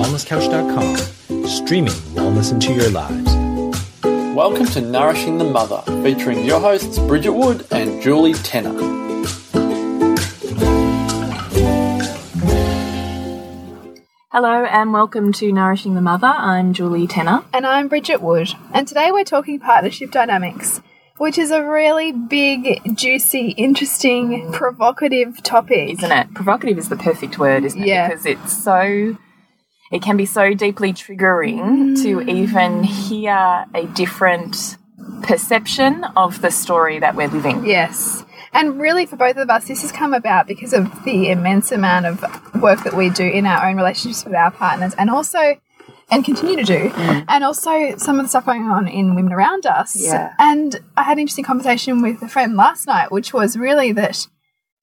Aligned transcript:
wellnesscouch.com, 0.00 1.46
streaming 1.46 1.92
wellness 2.14 2.52
into 2.52 2.72
your 2.72 2.88
lives. 2.88 3.34
Welcome 4.34 4.64
to 4.68 4.80
Nourishing 4.80 5.36
the 5.36 5.44
Mother, 5.44 5.82
featuring 6.02 6.42
your 6.42 6.58
hosts 6.58 6.98
Bridget 7.00 7.32
Wood 7.32 7.66
and 7.70 8.00
Julie 8.00 8.32
Tenner. 8.32 8.72
Hello 14.32 14.64
and 14.64 14.94
welcome 14.94 15.32
to 15.34 15.52
Nourishing 15.52 15.94
the 15.94 16.00
Mother. 16.00 16.28
I'm 16.28 16.72
Julie 16.72 17.06
Tenner. 17.06 17.44
And 17.52 17.66
I'm 17.66 17.88
Bridget 17.88 18.22
Wood. 18.22 18.48
And 18.72 18.88
today 18.88 19.12
we're 19.12 19.24
talking 19.24 19.60
partnership 19.60 20.12
dynamics, 20.12 20.80
which 21.18 21.36
is 21.36 21.50
a 21.50 21.62
really 21.62 22.10
big, 22.12 22.96
juicy, 22.96 23.50
interesting, 23.50 24.50
provocative 24.50 25.42
topic. 25.42 25.90
Isn't 25.90 26.10
it? 26.10 26.32
Provocative 26.32 26.78
is 26.78 26.88
the 26.88 26.96
perfect 26.96 27.38
word, 27.38 27.64
isn't 27.64 27.82
it? 27.82 27.86
Yeah. 27.88 28.08
Because 28.08 28.24
it's 28.24 28.64
so, 28.64 29.18
it 29.90 30.02
can 30.02 30.16
be 30.16 30.26
so 30.26 30.54
deeply 30.54 30.92
triggering 30.92 32.00
to 32.02 32.20
even 32.22 32.82
mm. 32.82 32.84
hear 32.84 33.66
a 33.74 33.86
different 33.94 34.76
perception 35.22 36.04
of 36.16 36.40
the 36.42 36.50
story 36.50 36.98
that 37.00 37.14
we're 37.16 37.28
living. 37.28 37.66
Yes. 37.66 38.24
And 38.52 38.80
really, 38.80 39.06
for 39.06 39.16
both 39.16 39.36
of 39.36 39.48
us, 39.48 39.68
this 39.68 39.82
has 39.82 39.92
come 39.92 40.12
about 40.12 40.46
because 40.46 40.72
of 40.72 41.04
the 41.04 41.30
immense 41.30 41.70
amount 41.70 42.06
of 42.06 42.20
work 42.60 42.82
that 42.84 42.94
we 42.94 43.10
do 43.10 43.24
in 43.24 43.46
our 43.46 43.68
own 43.68 43.76
relationships 43.76 44.24
with 44.24 44.34
our 44.34 44.50
partners 44.50 44.94
and 44.98 45.08
also, 45.08 45.60
and 46.10 46.24
continue 46.24 46.56
to 46.56 46.64
do, 46.64 46.88
mm. 46.88 47.24
and 47.28 47.44
also 47.44 47.96
some 47.96 48.18
of 48.18 48.24
the 48.24 48.28
stuff 48.28 48.46
going 48.46 48.62
on 48.62 48.88
in 48.88 49.14
women 49.14 49.32
around 49.32 49.66
us. 49.66 49.96
Yeah. 49.96 50.34
And 50.38 50.80
I 50.96 51.04
had 51.04 51.12
an 51.12 51.20
interesting 51.20 51.44
conversation 51.44 52.02
with 52.02 52.22
a 52.22 52.28
friend 52.28 52.56
last 52.56 52.86
night, 52.86 53.12
which 53.12 53.32
was 53.32 53.56
really 53.56 53.92
that 53.92 54.26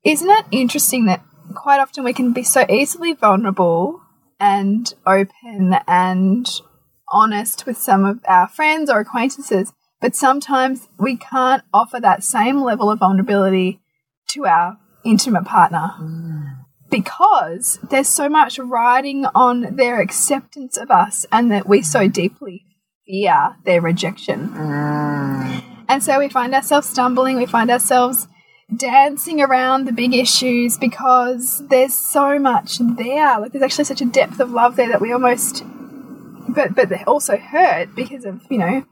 isn't 0.05 0.29
it 0.29 0.45
interesting 0.51 1.05
that 1.07 1.21
quite 1.53 1.81
often 1.81 2.05
we 2.05 2.13
can 2.13 2.31
be 2.31 2.43
so 2.43 2.65
easily 2.69 3.13
vulnerable 3.13 4.01
and 4.39 4.93
open 5.05 5.75
and 5.87 6.47
honest 7.09 7.65
with 7.65 7.77
some 7.77 8.05
of 8.05 8.19
our 8.27 8.47
friends 8.47 8.89
or 8.89 8.99
acquaintances, 8.99 9.73
but 9.99 10.15
sometimes 10.15 10.89
we 10.99 11.17
can't 11.17 11.63
offer 11.73 11.99
that 11.99 12.23
same 12.23 12.61
level 12.61 12.89
of 12.89 12.99
vulnerability 12.99 13.79
to 14.29 14.45
our 14.45 14.77
intimate 15.03 15.45
partner. 15.45 15.91
Mm. 15.99 16.57
Because 16.89 17.79
there's 17.89 18.07
so 18.07 18.29
much 18.29 18.59
riding 18.59 19.25
on 19.35 19.75
their 19.75 19.99
acceptance 19.99 20.77
of 20.77 20.89
us 20.89 21.25
and 21.31 21.51
that 21.51 21.67
we 21.67 21.81
so 21.81 22.07
deeply 22.07 22.63
fear 23.05 23.55
their 23.65 23.81
rejection. 23.81 24.49
Mm. 24.49 25.63
And 25.89 26.03
so 26.03 26.19
we 26.19 26.29
find 26.29 26.53
ourselves 26.53 26.87
stumbling, 26.87 27.37
we 27.37 27.45
find 27.45 27.71
ourselves 27.71 28.27
dancing 28.75 29.41
around 29.41 29.85
the 29.85 29.93
big 29.93 30.13
issues 30.13 30.77
because 30.77 31.65
there's 31.67 31.93
so 31.93 32.37
much 32.37 32.79
there. 32.79 33.39
Like 33.39 33.51
there's 33.51 33.63
actually 33.63 33.85
such 33.85 34.01
a 34.01 34.05
depth 34.05 34.39
of 34.39 34.51
love 34.51 34.75
there 34.75 34.89
that 34.89 35.01
we 35.01 35.13
almost 35.13 35.63
but 36.49 36.75
but 36.75 36.89
they 36.89 37.03
also 37.05 37.37
hurt 37.37 37.95
because 37.95 38.25
of, 38.25 38.41
you 38.49 38.57
know, 38.57 38.85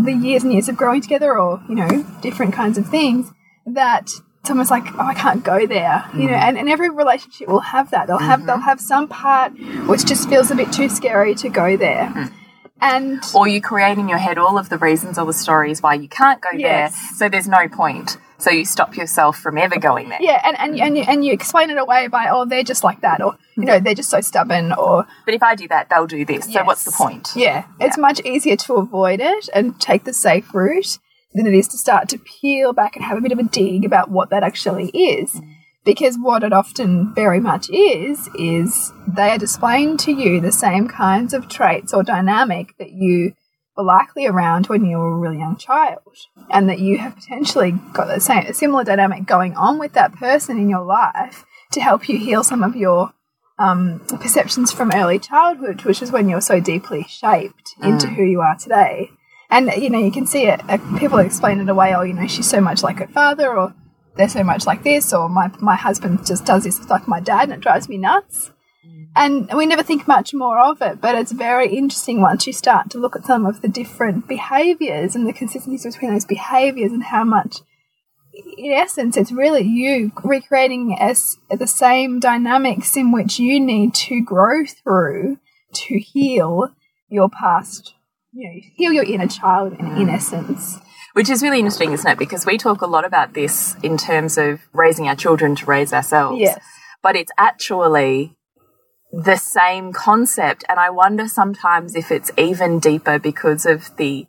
the 0.00 0.12
years 0.12 0.42
and 0.42 0.52
years 0.52 0.68
of 0.68 0.76
growing 0.76 1.00
together 1.00 1.38
or, 1.38 1.62
you 1.68 1.74
know, 1.74 2.06
different 2.22 2.54
kinds 2.54 2.78
of 2.78 2.88
things 2.88 3.30
that 3.66 4.10
someone's 4.44 4.70
like, 4.70 4.84
Oh, 4.94 5.06
I 5.06 5.14
can't 5.14 5.44
go 5.44 5.66
there. 5.66 6.04
You 6.14 6.26
know, 6.26 6.34
mm. 6.34 6.42
and, 6.42 6.58
and 6.58 6.68
every 6.68 6.90
relationship 6.90 7.48
will 7.48 7.60
have 7.60 7.90
that. 7.92 8.08
They'll 8.08 8.18
have 8.18 8.44
they'll 8.46 8.56
mm-hmm. 8.56 8.64
have 8.64 8.80
some 8.80 9.08
part 9.08 9.52
which 9.86 10.06
just 10.06 10.28
feels 10.28 10.50
a 10.50 10.56
bit 10.56 10.72
too 10.72 10.88
scary 10.88 11.34
to 11.36 11.48
go 11.48 11.76
there. 11.76 12.12
Mm. 12.14 12.32
And 12.80 13.22
Or 13.34 13.46
you 13.46 13.62
create 13.62 13.96
in 13.96 14.08
your 14.08 14.18
head 14.18 14.36
all 14.36 14.58
of 14.58 14.68
the 14.68 14.76
reasons 14.76 15.18
or 15.18 15.24
the 15.24 15.32
stories 15.32 15.80
why 15.80 15.94
you 15.94 16.08
can't 16.08 16.42
go 16.42 16.48
Yes. 16.52 16.92
there, 16.92 17.16
so 17.16 17.28
there's 17.28 17.48
no 17.48 17.68
point. 17.68 18.18
So 18.44 18.50
you 18.50 18.66
stop 18.66 18.94
yourself 18.94 19.38
from 19.38 19.56
ever 19.56 19.78
going 19.78 20.10
there. 20.10 20.18
Yeah, 20.20 20.38
and, 20.44 20.58
and, 20.58 20.74
mm. 20.74 20.82
and, 20.82 20.98
you, 20.98 21.04
and 21.08 21.24
you 21.24 21.32
explain 21.32 21.70
it 21.70 21.78
away 21.78 22.08
by, 22.08 22.28
oh, 22.28 22.44
they're 22.44 22.62
just 22.62 22.84
like 22.84 23.00
that, 23.00 23.22
or, 23.22 23.38
you 23.56 23.62
mm. 23.62 23.66
know, 23.68 23.80
they're 23.80 23.94
just 23.94 24.10
so 24.10 24.20
stubborn, 24.20 24.70
or, 24.74 25.06
But 25.24 25.32
if 25.32 25.42
I 25.42 25.54
do 25.54 25.66
that, 25.68 25.88
they'll 25.88 26.06
do 26.06 26.26
this. 26.26 26.52
So 26.52 26.62
what's 26.62 26.84
the 26.84 26.90
Yes. 26.90 26.98
point? 26.98 27.28
yeah, 27.34 27.64
it's 27.80 27.96
much 27.96 28.20
easier 28.20 28.56
to 28.56 28.74
avoid 28.74 29.20
it 29.22 29.48
and 29.54 29.80
take 29.80 30.04
the 30.04 30.12
safe 30.12 30.54
route 30.54 30.98
than 31.32 31.46
it 31.46 31.54
is 31.54 31.68
to 31.68 31.78
start 31.78 32.10
to 32.10 32.18
peel 32.18 32.74
back 32.74 32.96
and 32.96 33.04
have 33.06 33.16
a 33.16 33.22
bit 33.22 33.32
of 33.32 33.38
a 33.38 33.44
dig 33.44 33.82
about 33.82 34.10
what 34.10 34.28
that 34.28 34.42
actually 34.42 34.88
is. 34.88 35.30
Mm. 35.32 35.54
Because 35.86 36.18
what 36.20 36.42
it 36.42 36.52
often 36.52 37.14
very 37.14 37.40
much 37.40 37.70
is, 37.70 38.28
is 38.38 38.92
they 39.08 39.30
are 39.30 39.38
displaying 39.38 39.96
to 39.96 40.12
you 40.12 40.42
the 40.42 40.52
same 40.52 40.86
kinds 40.86 41.32
of 41.32 41.48
traits 41.48 41.94
or 41.94 42.02
dynamic 42.02 42.76
that 42.78 42.92
you 42.92 43.32
were 43.76 43.84
likely 43.84 44.26
around 44.26 44.66
when 44.66 44.84
you 44.84 44.98
were 44.98 45.12
a 45.12 45.18
really 45.18 45.38
young 45.38 45.56
child. 45.56 46.16
And 46.50 46.68
that 46.68 46.78
you 46.78 46.98
have 46.98 47.16
potentially 47.16 47.72
got 47.92 48.06
the 48.06 48.20
same, 48.20 48.46
a 48.46 48.54
similar 48.54 48.84
dynamic 48.84 49.26
going 49.26 49.54
on 49.56 49.78
with 49.78 49.92
that 49.94 50.14
person 50.14 50.58
in 50.58 50.68
your 50.68 50.84
life 50.84 51.44
to 51.72 51.80
help 51.80 52.08
you 52.08 52.18
heal 52.18 52.44
some 52.44 52.62
of 52.62 52.76
your 52.76 53.12
um, 53.58 54.00
perceptions 54.20 54.72
from 54.72 54.92
early 54.92 55.18
childhood, 55.18 55.84
which 55.84 56.02
is 56.02 56.10
when 56.10 56.28
you're 56.28 56.40
so 56.40 56.60
deeply 56.60 57.04
shaped 57.08 57.74
into 57.82 58.08
who 58.08 58.24
you 58.24 58.40
are 58.40 58.56
today. 58.56 59.10
And 59.50 59.70
you 59.76 59.90
know, 59.90 59.98
you 59.98 60.10
can 60.10 60.26
see 60.26 60.46
it. 60.46 60.60
Uh, 60.68 60.78
people 60.98 61.18
explain 61.18 61.60
it 61.60 61.68
away. 61.68 61.94
Oh, 61.94 62.02
you 62.02 62.14
know, 62.14 62.26
she's 62.26 62.48
so 62.48 62.60
much 62.60 62.82
like 62.82 62.98
her 62.98 63.06
father, 63.06 63.56
or 63.56 63.74
they're 64.16 64.28
so 64.28 64.42
much 64.42 64.66
like 64.66 64.82
this, 64.82 65.12
or 65.12 65.28
my 65.28 65.50
my 65.60 65.76
husband 65.76 66.26
just 66.26 66.44
does 66.44 66.64
this 66.64 66.88
like 66.88 67.06
my 67.06 67.20
dad, 67.20 67.44
and 67.44 67.52
it 67.52 67.60
drives 67.60 67.88
me 67.88 67.98
nuts. 67.98 68.50
And 69.16 69.48
we 69.54 69.64
never 69.66 69.84
think 69.84 70.08
much 70.08 70.34
more 70.34 70.58
of 70.58 70.82
it, 70.82 71.00
but 71.00 71.14
it's 71.14 71.30
very 71.30 71.72
interesting 71.76 72.20
once 72.20 72.46
you 72.46 72.52
start 72.52 72.90
to 72.90 72.98
look 72.98 73.14
at 73.14 73.24
some 73.24 73.46
of 73.46 73.62
the 73.62 73.68
different 73.68 74.26
behaviors 74.26 75.14
and 75.14 75.26
the 75.26 75.32
consistencies 75.32 75.94
between 75.94 76.12
those 76.12 76.24
behaviors 76.24 76.90
and 76.90 77.04
how 77.04 77.22
much 77.22 77.60
in 78.58 78.72
essence, 78.72 79.16
it's 79.16 79.32
really 79.32 79.62
you 79.62 80.12
recreating 80.22 80.96
as 80.98 81.36
the 81.50 81.66
same 81.66 82.20
dynamics 82.20 82.96
in 82.96 83.12
which 83.12 83.38
you 83.38 83.60
need 83.60 83.94
to 83.94 84.22
grow 84.22 84.64
through 84.64 85.38
to 85.72 85.98
heal 85.98 86.68
your 87.08 87.28
past, 87.28 87.94
you 88.32 88.48
know, 88.48 88.60
heal 88.74 88.92
your 88.92 89.04
inner 89.04 89.26
child 89.26 89.72
in, 89.74 89.86
in 89.96 90.08
mm. 90.08 90.12
essence. 90.12 90.78
Which 91.12 91.30
is 91.30 91.42
really 91.42 91.60
interesting, 91.60 91.92
isn't 91.92 92.10
it? 92.10 92.18
Because 92.18 92.44
we 92.44 92.58
talk 92.58 92.80
a 92.80 92.86
lot 92.86 93.04
about 93.04 93.34
this 93.34 93.76
in 93.82 93.96
terms 93.96 94.36
of 94.36 94.60
raising 94.72 95.06
our 95.06 95.14
children 95.14 95.54
to 95.56 95.66
raise 95.66 95.92
ourselves. 95.92 96.40
Yes. 96.40 96.60
But 97.02 97.14
it's 97.14 97.30
actually 97.38 98.36
the 99.22 99.36
same 99.36 99.92
concept. 99.92 100.64
And 100.68 100.78
I 100.78 100.90
wonder 100.90 101.28
sometimes 101.28 101.94
if 101.94 102.10
it's 102.10 102.30
even 102.36 102.78
deeper 102.78 103.18
because 103.18 103.66
of 103.66 103.96
the 103.96 104.26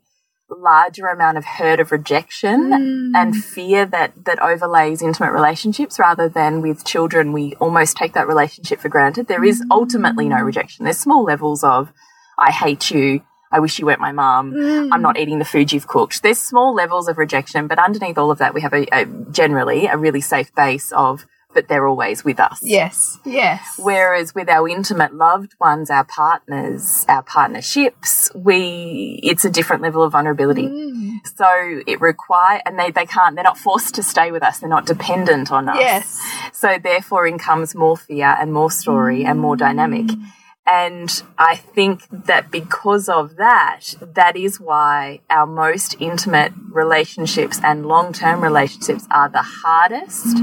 larger 0.50 1.08
amount 1.08 1.38
of 1.38 1.46
hurt 1.46 1.80
of 1.80 1.92
rejection 1.92 2.72
hmm. 2.72 3.16
and 3.16 3.44
fear 3.44 3.86
that 3.86 4.26
that 4.26 4.40
overlays 4.40 5.02
intimate 5.02 5.32
relationships 5.32 5.98
rather 5.98 6.30
than 6.30 6.62
with 6.62 6.86
children. 6.86 7.34
We 7.34 7.56
almost 7.56 7.98
take 7.98 8.14
that 8.14 8.28
relationship 8.28 8.80
for 8.80 8.90
granted. 8.90 9.28
There 9.28 9.44
is 9.44 9.64
ultimately 9.72 10.30
no 10.30 10.38
hmm. 10.38 10.46
rejection. 10.46 10.86
There's 10.86 11.00
small 11.00 11.24
levels 11.24 11.64
of 11.64 11.92
i 12.38 12.52
hate 12.52 12.92
you. 12.92 13.22
I 13.52 13.60
wish 13.60 13.80
you 13.80 13.86
weren't 13.86 14.02
my 14.02 14.12
mum. 14.12 14.54
I'm 14.92 15.02
not 15.02 15.16
hmm. 15.16 15.22
eating 15.22 15.40
the 15.40 15.46
food 15.46 15.72
you've 15.72 15.88
cooked. 15.88 16.22
There's 16.22 16.40
small 16.40 16.76
levels 16.76 17.08
of 17.08 17.18
rejection 17.18 17.68
but 17.68 17.80
underneath 17.80 18.18
all 18.18 18.32
of 18.32 18.38
that 18.40 18.54
we 18.54 18.62
have 18.62 18.74
a, 18.74 18.86
a 18.92 19.06
generally 19.32 19.88
a 19.88 19.98
really 19.98 20.22
safe 20.22 20.54
base 20.54 20.92
of 20.92 21.26
but 21.56 21.68
they're 21.68 21.88
always 21.88 22.24
with 22.24 22.40
us 22.40 22.60
Yes, 22.62 23.20
yes. 23.26 23.80
Whereas 23.80 24.36
with 24.36 24.50
our 24.50 24.68
intimate 24.68 25.14
loved 25.14 25.56
ones, 25.60 25.90
our 25.90 26.04
partners, 26.04 27.06
our 27.08 27.24
partnerships, 27.24 28.30
we 28.36 29.20
it's 29.24 29.46
a 29.46 29.50
different 29.50 29.82
level 29.82 30.04
of 30.04 30.12
vulnerability. 30.12 30.68
Mm. 30.68 31.26
So 31.36 31.82
it 31.88 32.02
require 32.02 32.62
and 32.66 32.78
they, 32.78 32.92
they 32.92 33.06
can't 33.06 33.36
they're 33.36 33.44
not 33.44 33.58
forced 33.58 33.96
to 33.96 34.04
stay 34.04 34.32
with 34.32 34.44
us. 34.44 34.60
They're 34.60 34.70
not 34.70 34.86
dependent 34.86 35.52
on 35.52 35.70
us. 35.70 35.78
Yes. 35.80 36.22
So 36.54 36.78
therefore 36.78 37.26
in 37.26 37.40
comes 37.40 37.74
more 37.74 37.98
fear 37.98 38.36
and 38.40 38.52
more 38.52 38.70
story 38.70 39.26
and 39.26 39.40
more 39.40 39.56
dynamic. 39.56 40.08
Mm. 40.08 40.26
And 40.68 41.22
I 41.38 41.56
think 41.56 42.08
that 42.26 42.50
because 42.50 43.08
of 43.08 43.36
that, 43.36 43.82
that 44.02 44.36
is 44.36 44.60
why 44.60 45.22
our 45.30 45.46
most 45.46 45.96
intimate 46.00 46.54
relationships 46.72 47.60
and 47.64 47.86
long 47.86 48.14
term 48.14 48.42
relationships 48.42 49.06
are 49.12 49.30
the 49.30 49.44
hardest 49.44 50.38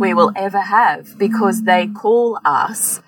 we 0.00 0.14
will 0.14 0.32
ever 0.34 0.60
have 0.60 1.18
because 1.18 1.64
they 1.64 1.88
call 1.88 2.38
us 2.42 3.02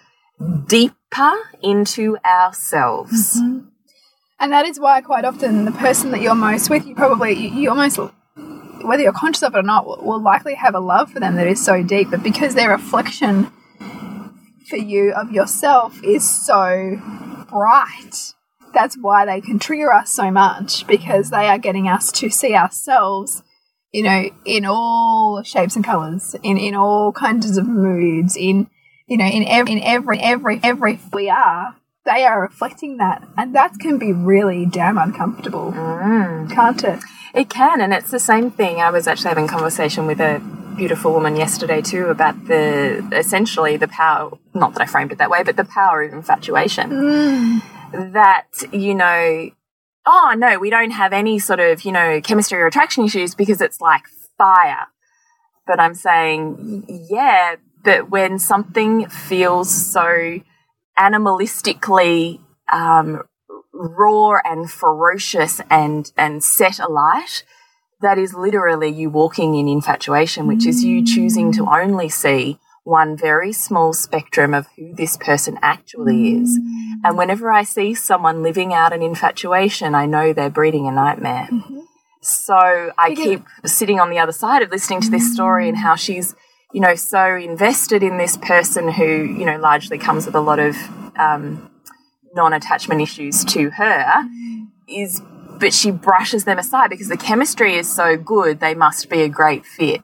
deeper 0.67 1.33
into 1.63 2.19
ourselves. 2.25 3.41
Mm-hmm. 3.41 3.69
And 4.41 4.53
that 4.53 4.67
is 4.67 4.79
why 4.79 5.01
quite 5.01 5.25
often 5.25 5.65
the 5.65 5.73
person 5.73 6.11
that 6.13 6.21
you're 6.21 6.35
most 6.35 6.69
with, 6.69 6.87
you 6.87 6.95
probably, 6.95 7.33
you, 7.33 7.49
you 7.49 7.71
almost, 7.71 7.99
whether 8.83 9.03
you're 9.03 9.13
conscious 9.13 9.43
of 9.43 9.55
it 9.55 9.59
or 9.59 9.63
not, 9.63 9.87
will, 9.87 10.05
will 10.05 10.23
likely 10.23 10.55
have 10.55 10.75
a 10.75 10.81
love 10.81 11.11
for 11.11 11.19
them 11.19 11.35
that 11.37 11.47
is 11.47 11.65
so 11.65 11.83
deep. 11.83 12.11
But 12.11 12.23
because 12.23 12.55
their 12.55 12.71
reflection 12.71 13.51
for 14.69 14.77
you 14.77 15.13
of 15.13 15.33
yourself 15.33 16.03
is 16.03 16.29
so 16.29 17.01
bright, 17.49 18.35
that's 18.75 18.97
why 18.97 19.25
they 19.25 19.41
can 19.41 19.59
trigger 19.59 19.93
us 19.93 20.13
so 20.13 20.31
much 20.31 20.87
because 20.87 21.31
they 21.31 21.49
are 21.49 21.59
getting 21.59 21.89
us 21.89 22.13
to 22.13 22.31
see 22.31 22.55
ourselves, 22.55 23.43
you 23.93 24.03
know, 24.03 24.31
in 24.45 24.65
all 24.65 25.43
shapes 25.43 25.77
and 25.77 25.85
colors, 25.85 26.37
in, 26.43 26.59
in 26.59 26.75
all 26.75 27.13
kinds 27.13 27.57
of 27.57 27.67
moods, 27.67 28.37
in, 28.37 28.69
you 29.07 29.17
know, 29.17 29.25
in 29.25 29.45
every, 29.45 29.73
in 29.73 29.83
every, 29.83 30.21
every, 30.21 30.61
every 30.63 31.01
we 31.13 31.31
are 31.31 31.77
they 32.09 32.25
are 32.25 32.41
reflecting 32.41 32.97
that, 32.97 33.23
and 33.37 33.55
that 33.55 33.79
can 33.79 33.99
be 33.99 34.13
really 34.13 34.65
damn 34.65 34.97
uncomfortable, 34.97 35.73
mm. 35.73 36.51
can't 36.51 36.83
it? 36.83 37.01
It 37.35 37.51
can, 37.51 37.83
and 37.83 37.93
it's 37.93 38.11
the 38.11 38.19
same 38.19 38.51
thing. 38.51 38.81
I 38.81 38.91
was 38.91 39.07
actually 39.07 39.29
having 39.29 39.45
a 39.45 39.49
conversation 39.49 40.07
with 40.07 40.19
a 40.19 40.41
beautiful 40.79 41.13
woman 41.13 41.37
yesterday 41.37 41.83
too 41.83 42.07
about 42.07 42.47
the 42.47 43.07
essentially 43.13 43.77
the 43.77 43.89
power, 43.89 44.39
not 44.55 44.73
that 44.73 44.83
I 44.83 44.87
framed 44.87 45.13
it 45.13 45.19
that 45.19 45.29
way, 45.29 45.43
but 45.43 45.57
the 45.57 45.65
power 45.65 46.03
of 46.03 46.15
infatuation. 46.15 46.91
Mm. 46.91 48.13
That, 48.13 48.47
you 48.73 48.95
know, 48.95 49.51
oh 50.07 50.35
no, 50.39 50.59
we 50.59 50.71
don't 50.71 50.93
have 50.93 51.13
any 51.13 51.39
sort 51.39 51.61
of, 51.61 51.83
you 51.83 51.93
know, 51.93 52.21
chemistry 52.23 52.59
or 52.59 52.67
attraction 52.67 53.05
issues 53.05 53.35
because 53.35 53.61
it's 53.61 53.81
like 53.81 54.05
fire. 54.39 54.87
But 55.67 55.81
I'm 55.81 55.95
saying, 55.95 56.87
yeah, 57.11 57.57
but 57.85 58.09
when 58.09 58.39
something 58.39 59.09
feels 59.09 59.93
so 59.93 60.41
animalistically 60.99 62.41
um, 62.73 63.23
raw 63.73 64.39
and 64.45 64.71
ferocious 64.71 65.61
and 65.71 66.11
and 66.17 66.43
set 66.43 66.79
alight, 66.79 67.45
that 68.01 68.19
is 68.19 68.35
literally 68.35 68.89
you 68.89 69.11
walking 69.11 69.57
in 69.57 69.69
infatuation, 69.69 70.47
which 70.47 70.67
is 70.67 70.85
you 70.85 71.05
choosing 71.05 71.53
to 71.53 71.67
only 71.67 72.09
see 72.09 72.59
one 72.85 73.17
very 73.17 73.53
small 73.53 73.93
spectrum 73.93 74.55
of 74.55 74.67
who 74.77 74.95
this 74.95 75.17
person 75.19 75.59
actually 75.61 76.37
is. 76.37 76.59
And 77.05 77.19
whenever 77.19 77.53
I 77.53 77.63
see 77.63 77.95
someone 77.95 78.43
living 78.43 78.73
out 78.73 78.93
an 78.93 79.03
infatuation, 79.03 79.95
I 79.95 80.07
know 80.07 80.33
they're 80.33 80.49
breeding 80.49 80.87
a 80.87 80.93
nightmare. 80.93 81.49
So 82.23 82.93
I 82.97 83.15
keep 83.15 83.45
sitting 83.65 84.01
on 84.01 84.11
the 84.11 84.19
other 84.19 84.33
side 84.33 84.63
of 84.63 84.71
listening 84.71 85.01
to 85.03 85.11
this 85.11 85.33
story 85.33 85.69
and 85.69 85.77
how 85.77 85.97
she's, 85.97 86.35
you 86.73 86.81
know, 86.81 86.95
so 86.95 87.37
invested 87.37 88.03
in 88.03 88.17
this 88.19 88.37
person 88.37 88.91
who, 88.91 89.05
you 89.05 89.45
know, 89.45 89.59
largely 89.59 89.99
comes 89.99 90.27
with 90.27 90.35
a 90.35 90.41
lot 90.41 90.59
of 90.59 90.77
um, 91.19 91.71
non 92.35 92.53
attachment 92.53 93.01
issues 93.01 93.45
to 93.47 93.71
her, 93.71 94.25
is, 94.89 95.21
but 95.59 95.73
she 95.73 95.91
brushes 95.91 96.45
them 96.45 96.59
aside 96.59 96.91
because 96.91 97.09
the 97.09 97.17
chemistry 97.17 97.77
is 97.77 97.93
so 97.93 98.17
good, 98.17 98.61
they 98.61 98.75
must 98.75 99.09
be 99.09 99.23
a 99.23 99.29
great 99.29 99.65
fit. 99.67 100.03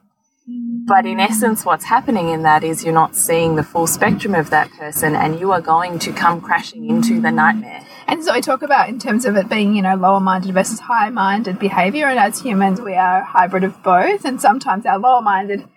But 0.87 1.07
in 1.07 1.19
essence, 1.19 1.65
what's 1.65 1.85
happening 1.85 2.29
in 2.29 2.43
that 2.43 2.63
is 2.63 2.83
you're 2.83 2.93
not 2.93 3.15
seeing 3.15 3.55
the 3.55 3.63
full 3.63 3.87
spectrum 3.87 4.35
of 4.35 4.51
that 4.51 4.69
person 4.71 5.15
and 5.15 5.39
you 5.39 5.51
are 5.51 5.61
going 5.61 5.97
to 5.99 6.13
come 6.13 6.39
crashing 6.39 6.87
into 6.87 7.19
the 7.19 7.31
nightmare. 7.31 7.83
And 8.07 8.23
so 8.23 8.33
we 8.33 8.41
talk 8.41 8.61
about 8.61 8.87
in 8.89 8.99
terms 8.99 9.25
of 9.25 9.35
it 9.35 9.49
being, 9.49 9.75
you 9.75 9.81
know, 9.81 9.95
lower 9.95 10.19
minded 10.19 10.53
versus 10.53 10.79
high 10.81 11.09
minded 11.09 11.57
behavior. 11.57 12.05
And 12.05 12.19
as 12.19 12.39
humans, 12.39 12.79
we 12.79 12.93
are 12.93 13.21
a 13.21 13.25
hybrid 13.25 13.63
of 13.63 13.81
both. 13.81 14.25
And 14.25 14.39
sometimes 14.39 14.85
our 14.85 14.99
lower 14.99 15.23
minded, 15.23 15.67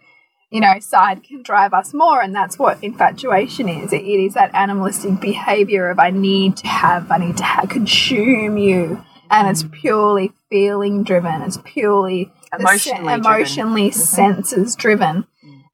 you 0.51 0.61
know, 0.61 0.79
side 0.81 1.25
can 1.25 1.43
drive 1.43 1.73
us 1.73 1.95
more. 1.95 2.21
And 2.21 2.35
that's 2.35 2.59
what 2.59 2.85
infatuation 2.85 3.71
is. 3.71 3.95
It, 3.95 4.03
is 4.05 4.35
that 4.35 4.51
animalistic 4.53 5.19
behavior 5.21 5.89
of 5.89 5.99
I 5.99 6.11
need 6.11 6.59
to 6.59 6.67
have, 6.67 7.11
I 7.11 7.17
need 7.17 7.39
to 7.39 7.45
ha 7.45 7.65
consume 7.65 8.59
you. 8.59 9.03
And 9.31 9.49
it's 9.49 9.65
purely 9.71 10.33
feeling 10.51 11.05
driven. 11.05 11.43
It's 11.43 11.59
purely 11.65 12.25
se- 12.25 12.61
Emotionally 12.61 13.05
driven. 13.05 13.21
emotionally 13.21 13.91
mm-hmm. 13.91 14.01
senses 14.01 14.75
driven. 14.75 15.27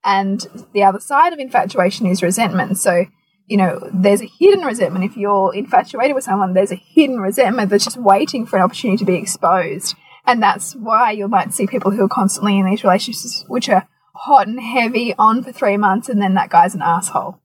And 0.05 0.47
the 0.73 0.83
other 0.83 1.01
side 1.01 1.33
of 1.33 1.39
infatuation 1.39 2.07
is 2.07 2.23
resentment. 2.23 2.79
So, 2.79 3.07
you 3.47 3.57
know, 3.57 3.89
there's 3.93 4.21
a 4.21 4.27
hidden 4.27 4.65
resentment. 4.65 5.05
If 5.05 5.17
you're 5.17 5.55
infatuated 5.55 6.15
with 6.15 6.25
someone, 6.25 6.53
there's 6.53 6.73
a 6.73 6.77
hidden 6.77 7.21
resentment 7.21 7.71
that's 7.71 7.85
just 7.85 7.97
waiting 7.97 8.45
for 8.45 8.57
an 8.57 8.63
opportunity 8.63 8.99
to 8.99 9.05
be 9.05 9.17
exposed. 9.17 9.95
And 10.27 10.43
that's 10.43 10.75
why 10.75 11.13
you 11.13 11.29
might 11.29 11.55
see 11.55 11.67
people 11.67 11.91
who 11.91 12.05
are 12.05 12.09
constantly 12.09 12.59
in 12.59 12.67
these 12.67 12.85
relationships 12.85 13.45
which 13.49 13.69
are 13.69 13.89
hot 14.15 14.47
and 14.47 14.61
heavy 14.61 15.15
on 15.19 15.43
for 15.43 15.53
three 15.53 15.77
months 15.77 16.09
and 16.09 16.21
then 16.21 16.35
that 16.35 16.51
guy's 16.51 16.75
an 16.75 16.83
asshole. 16.83 17.41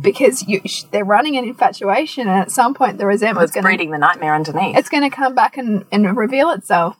Because 0.00 0.46
you, 0.48 0.60
they're 0.90 1.04
running 1.04 1.36
an 1.36 1.44
infatuation 1.44 2.26
and 2.28 2.38
at 2.40 2.50
some 2.50 2.74
point 2.74 2.98
the 2.98 3.06
resentment's 3.06 3.52
going 3.52 3.64
breeding 3.64 3.90
the 3.90 3.98
nightmare 3.98 4.34
underneath. 4.34 4.76
it's 4.76 4.88
going 4.88 5.08
to 5.08 5.14
come 5.14 5.34
back 5.34 5.56
and, 5.56 5.84
and 5.92 6.16
reveal 6.16 6.50
itself. 6.50 6.96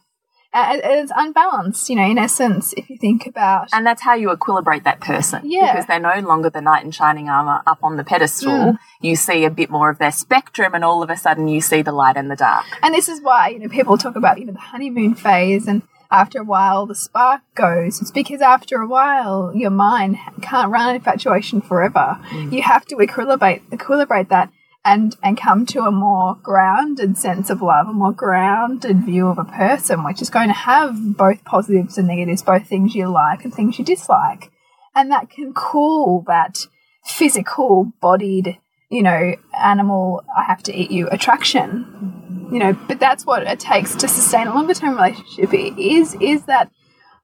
Uh, 0.52 0.74
it- 0.76 0.82
it's 0.84 1.10
unbalanced, 1.16 1.90
you 1.90 1.96
know, 1.96 2.04
in 2.08 2.16
essence, 2.16 2.72
if 2.76 2.88
you 2.88 2.96
think 2.96 3.26
about. 3.26 3.68
And 3.72 3.84
that's 3.84 4.02
how 4.02 4.14
you 4.14 4.28
equilibrate 4.28 4.84
that 4.84 5.00
person. 5.00 5.40
Yeah. 5.44 5.72
Because 5.72 5.86
they're 5.86 5.98
no 5.98 6.20
longer 6.20 6.48
the 6.48 6.60
knight 6.60 6.84
in 6.84 6.92
shining 6.92 7.28
armor 7.28 7.62
up 7.66 7.78
on 7.82 7.96
the 7.96 8.04
pedestal. 8.04 8.52
Mm. 8.52 8.78
You 9.00 9.16
see 9.16 9.44
a 9.44 9.50
bit 9.50 9.68
more 9.68 9.90
of 9.90 9.98
their 9.98 10.12
spectrum, 10.12 10.72
and 10.74 10.84
all 10.84 11.02
of 11.02 11.10
a 11.10 11.16
sudden 11.16 11.48
you 11.48 11.60
see 11.60 11.82
the 11.82 11.90
light 11.90 12.16
and 12.16 12.30
the 12.30 12.36
dark. 12.36 12.66
And 12.82 12.94
this 12.94 13.08
is 13.08 13.20
why, 13.20 13.48
you 13.48 13.58
know, 13.58 13.68
people 13.68 13.98
talk 13.98 14.14
about, 14.14 14.38
you 14.38 14.46
know, 14.46 14.52
the 14.52 14.60
honeymoon 14.60 15.16
phase 15.16 15.66
and 15.66 15.82
after 16.14 16.38
a 16.38 16.44
while 16.44 16.86
the 16.86 16.94
spark 16.94 17.42
goes. 17.56 18.00
It's 18.00 18.12
because 18.12 18.40
after 18.40 18.80
a 18.80 18.86
while 18.86 19.52
your 19.54 19.70
mind 19.70 20.16
can't 20.40 20.70
run 20.70 20.94
infatuation 20.94 21.60
forever. 21.60 22.18
Mm. 22.30 22.52
You 22.52 22.62
have 22.62 22.86
to 22.86 22.96
equilibrate 22.96 23.62
equilibrate 23.70 24.28
that 24.28 24.50
and 24.84 25.16
and 25.24 25.36
come 25.36 25.66
to 25.66 25.80
a 25.80 25.90
more 25.90 26.36
grounded 26.36 27.18
sense 27.18 27.50
of 27.50 27.60
love, 27.60 27.88
a 27.88 27.92
more 27.92 28.12
grounded 28.12 29.04
view 29.04 29.26
of 29.26 29.38
a 29.38 29.44
person, 29.44 30.04
which 30.04 30.22
is 30.22 30.30
going 30.30 30.48
to 30.48 30.54
have 30.54 31.16
both 31.16 31.44
positives 31.44 31.98
and 31.98 32.06
negatives, 32.06 32.42
both 32.42 32.68
things 32.68 32.94
you 32.94 33.08
like 33.08 33.44
and 33.44 33.52
things 33.52 33.78
you 33.78 33.84
dislike. 33.84 34.52
And 34.94 35.10
that 35.10 35.30
can 35.30 35.52
cool 35.52 36.22
that 36.28 36.68
physical 37.04 37.92
bodied, 38.00 38.58
you 38.88 39.02
know, 39.02 39.34
animal 39.60 40.22
I 40.36 40.44
have 40.44 40.62
to 40.64 40.74
eat 40.74 40.92
you 40.92 41.08
attraction 41.08 42.23
you 42.52 42.58
know 42.58 42.72
but 42.88 42.98
that's 42.98 43.24
what 43.26 43.42
it 43.42 43.60
takes 43.60 43.94
to 43.94 44.08
sustain 44.08 44.46
a 44.46 44.54
longer 44.54 44.74
term 44.74 44.96
relationship 44.96 45.52
It 45.52 45.78
is 45.78 46.14
is 46.20 46.44
that 46.44 46.70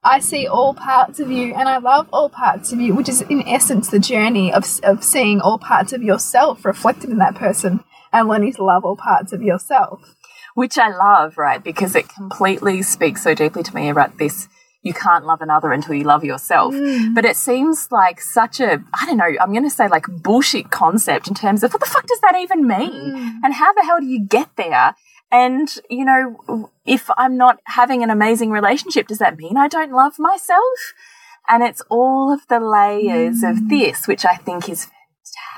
i 0.03 0.19
see 0.19 0.47
all 0.47 0.75
parts 0.75 1.21
of 1.21 1.31
you 1.31 1.55
and 1.55 1.69
i 1.69 1.79
love 1.79 2.09
all 2.13 2.29
parts 2.29 2.73
of 2.73 2.81
you 2.81 2.95
which 2.95 3.09
is 3.09 3.23
in 3.23 3.47
essence 3.47 3.91
the 3.91 3.99
journey 3.99 4.53
of, 4.53 4.65
of 4.83 5.05
seeing 5.05 5.41
all 5.41 5.59
parts 5.59 5.93
of 5.93 6.03
yourself 6.03 6.65
reflected 6.65 7.11
in 7.11 7.19
that 7.19 7.35
person 7.35 7.85
and 8.13 8.29
learning 8.29 8.53
to 8.53 8.65
love 8.65 8.85
all 8.85 8.97
parts 8.97 9.33
of 9.33 9.43
yourself 9.43 10.17
Which 10.55 10.79
I 10.79 10.89
love, 10.89 11.39
right? 11.39 11.63
Because 11.63 11.95
it 11.95 12.09
completely 12.09 12.83
speaks 12.83 13.23
so 13.23 13.35
deeply 13.35 13.63
to 13.63 13.75
me 13.75 13.89
about 13.89 14.19
this. 14.19 14.49
You 14.83 14.95
can't 14.95 15.27
love 15.27 15.43
another 15.43 15.73
until 15.73 15.95
you 15.95 16.05
love 16.05 16.25
yourself. 16.25 16.75
Mm. 16.75 17.15
But 17.15 17.25
it 17.25 17.37
seems 17.37 17.89
like 17.91 18.21
such 18.21 18.61
a, 18.61 18.83
I 19.01 19.07
don't 19.07 19.19
know, 19.19 19.31
I'm 19.41 19.53
going 19.53 19.65
to 19.65 19.71
say 19.71 19.89
like 19.89 20.07
bullshit 20.09 20.71
concept 20.71 21.29
in 21.29 21.35
terms 21.35 21.63
of 21.63 21.73
what 21.73 21.81
the 21.81 21.87
fuck 21.87 22.07
does 22.07 22.21
that 22.21 22.37
even 22.39 22.67
mean? 22.67 22.91
Mm. 22.91 23.35
And 23.45 23.55
how 23.55 23.73
the 23.75 23.83
hell 23.85 24.01
do 24.01 24.07
you 24.07 24.21
get 24.21 24.49
there? 24.57 24.95
And, 25.33 25.69
you 25.89 26.05
know, 26.05 26.71
if 26.85 27.09
I'm 27.17 27.37
not 27.37 27.59
having 27.65 28.03
an 28.03 28.11
amazing 28.11 28.51
relationship, 28.51 29.07
does 29.07 29.19
that 29.19 29.37
mean 29.37 29.57
I 29.57 29.69
don't 29.69 29.93
love 29.93 30.19
myself? 30.19 30.95
And 31.49 31.63
it's 31.63 31.83
all 31.89 32.33
of 32.33 32.47
the 32.49 32.61
layers 32.61 33.43
of 33.43 33.57
mm. 33.57 33.69
this, 33.69 34.09
which 34.09 34.25
I 34.25 34.37
think 34.37 34.69
is 34.69 34.89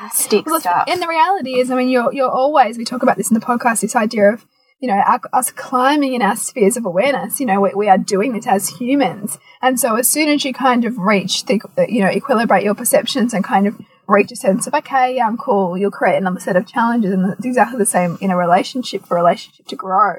fantastic 0.02 0.46
Well, 0.46 0.60
stuff. 0.60 0.84
and 0.88 1.00
the 1.00 1.08
reality 1.08 1.58
is 1.58 1.70
i 1.70 1.76
mean 1.76 1.88
you're, 1.88 2.12
you're 2.12 2.30
always 2.30 2.78
we 2.78 2.84
talk 2.84 3.02
about 3.02 3.16
this 3.16 3.30
in 3.30 3.34
the 3.38 3.44
podcast 3.44 3.80
this 3.80 3.96
idea 3.96 4.32
of 4.32 4.44
you 4.80 4.88
know 4.88 4.94
our, 4.94 5.20
us 5.32 5.50
climbing 5.50 6.14
in 6.14 6.22
our 6.22 6.36
spheres 6.36 6.76
of 6.76 6.84
awareness 6.84 7.40
you 7.40 7.46
know 7.46 7.60
we, 7.60 7.72
we 7.74 7.88
are 7.88 7.98
doing 7.98 8.32
this 8.32 8.46
as 8.46 8.68
humans 8.68 9.38
and 9.60 9.78
so 9.78 9.96
as 9.96 10.08
soon 10.08 10.28
as 10.28 10.44
you 10.44 10.52
kind 10.52 10.84
of 10.84 10.98
reach 10.98 11.44
the 11.44 11.60
you 11.88 12.00
know 12.00 12.10
equilibrate 12.10 12.64
your 12.64 12.74
perceptions 12.74 13.32
and 13.32 13.44
kind 13.44 13.66
of 13.66 13.78
reach 14.08 14.32
a 14.32 14.36
sense 14.36 14.66
of 14.66 14.74
okay 14.74 15.16
yeah, 15.16 15.26
i'm 15.26 15.36
cool 15.36 15.76
you'll 15.76 15.90
create 15.90 16.16
another 16.16 16.40
set 16.40 16.56
of 16.56 16.66
challenges 16.66 17.12
and 17.12 17.32
it's 17.32 17.44
exactly 17.44 17.78
the 17.78 17.86
same 17.86 18.18
in 18.20 18.30
a 18.30 18.36
relationship 18.36 19.04
for 19.04 19.16
a 19.16 19.20
relationship 19.20 19.66
to 19.66 19.76
grow 19.76 20.16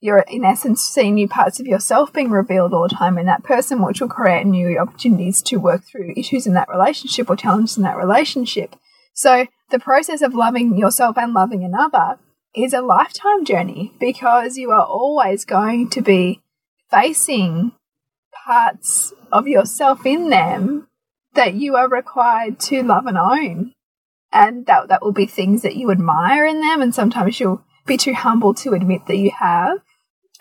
you're 0.00 0.18
in 0.28 0.44
essence 0.44 0.82
seeing 0.82 1.14
new 1.14 1.28
parts 1.28 1.58
of 1.58 1.66
yourself 1.66 2.12
being 2.12 2.30
revealed 2.30 2.74
all 2.74 2.88
the 2.88 2.94
time 2.94 3.18
in 3.18 3.26
that 3.26 3.42
person, 3.42 3.82
which 3.82 4.00
will 4.00 4.08
create 4.08 4.46
new 4.46 4.78
opportunities 4.78 5.42
to 5.42 5.56
work 5.56 5.84
through 5.84 6.12
issues 6.16 6.46
in 6.46 6.54
that 6.54 6.68
relationship 6.68 7.30
or 7.30 7.36
challenges 7.36 7.76
in 7.76 7.82
that 7.82 7.96
relationship. 7.96 8.76
So 9.14 9.46
the 9.70 9.78
process 9.78 10.20
of 10.20 10.34
loving 10.34 10.76
yourself 10.76 11.16
and 11.16 11.32
loving 11.32 11.64
another 11.64 12.18
is 12.54 12.72
a 12.72 12.82
lifetime 12.82 13.44
journey 13.44 13.94
because 13.98 14.56
you 14.56 14.70
are 14.70 14.84
always 14.84 15.44
going 15.44 15.90
to 15.90 16.00
be 16.02 16.42
facing 16.90 17.72
parts 18.44 19.12
of 19.32 19.48
yourself 19.48 20.04
in 20.04 20.28
them 20.28 20.88
that 21.36 21.54
you 21.54 21.76
are 21.76 21.88
required 21.88 22.58
to 22.60 22.82
love 22.82 23.06
and 23.06 23.16
own. 23.18 23.72
And 24.32 24.66
that 24.66 24.88
that 24.88 25.02
will 25.02 25.12
be 25.12 25.26
things 25.26 25.62
that 25.62 25.76
you 25.76 25.90
admire 25.90 26.44
in 26.44 26.60
them 26.60 26.82
and 26.82 26.94
sometimes 26.94 27.38
you'll 27.40 27.62
be 27.86 27.96
too 27.96 28.12
humble 28.14 28.52
to 28.54 28.72
admit 28.74 29.06
that 29.06 29.16
you 29.16 29.30
have. 29.38 29.78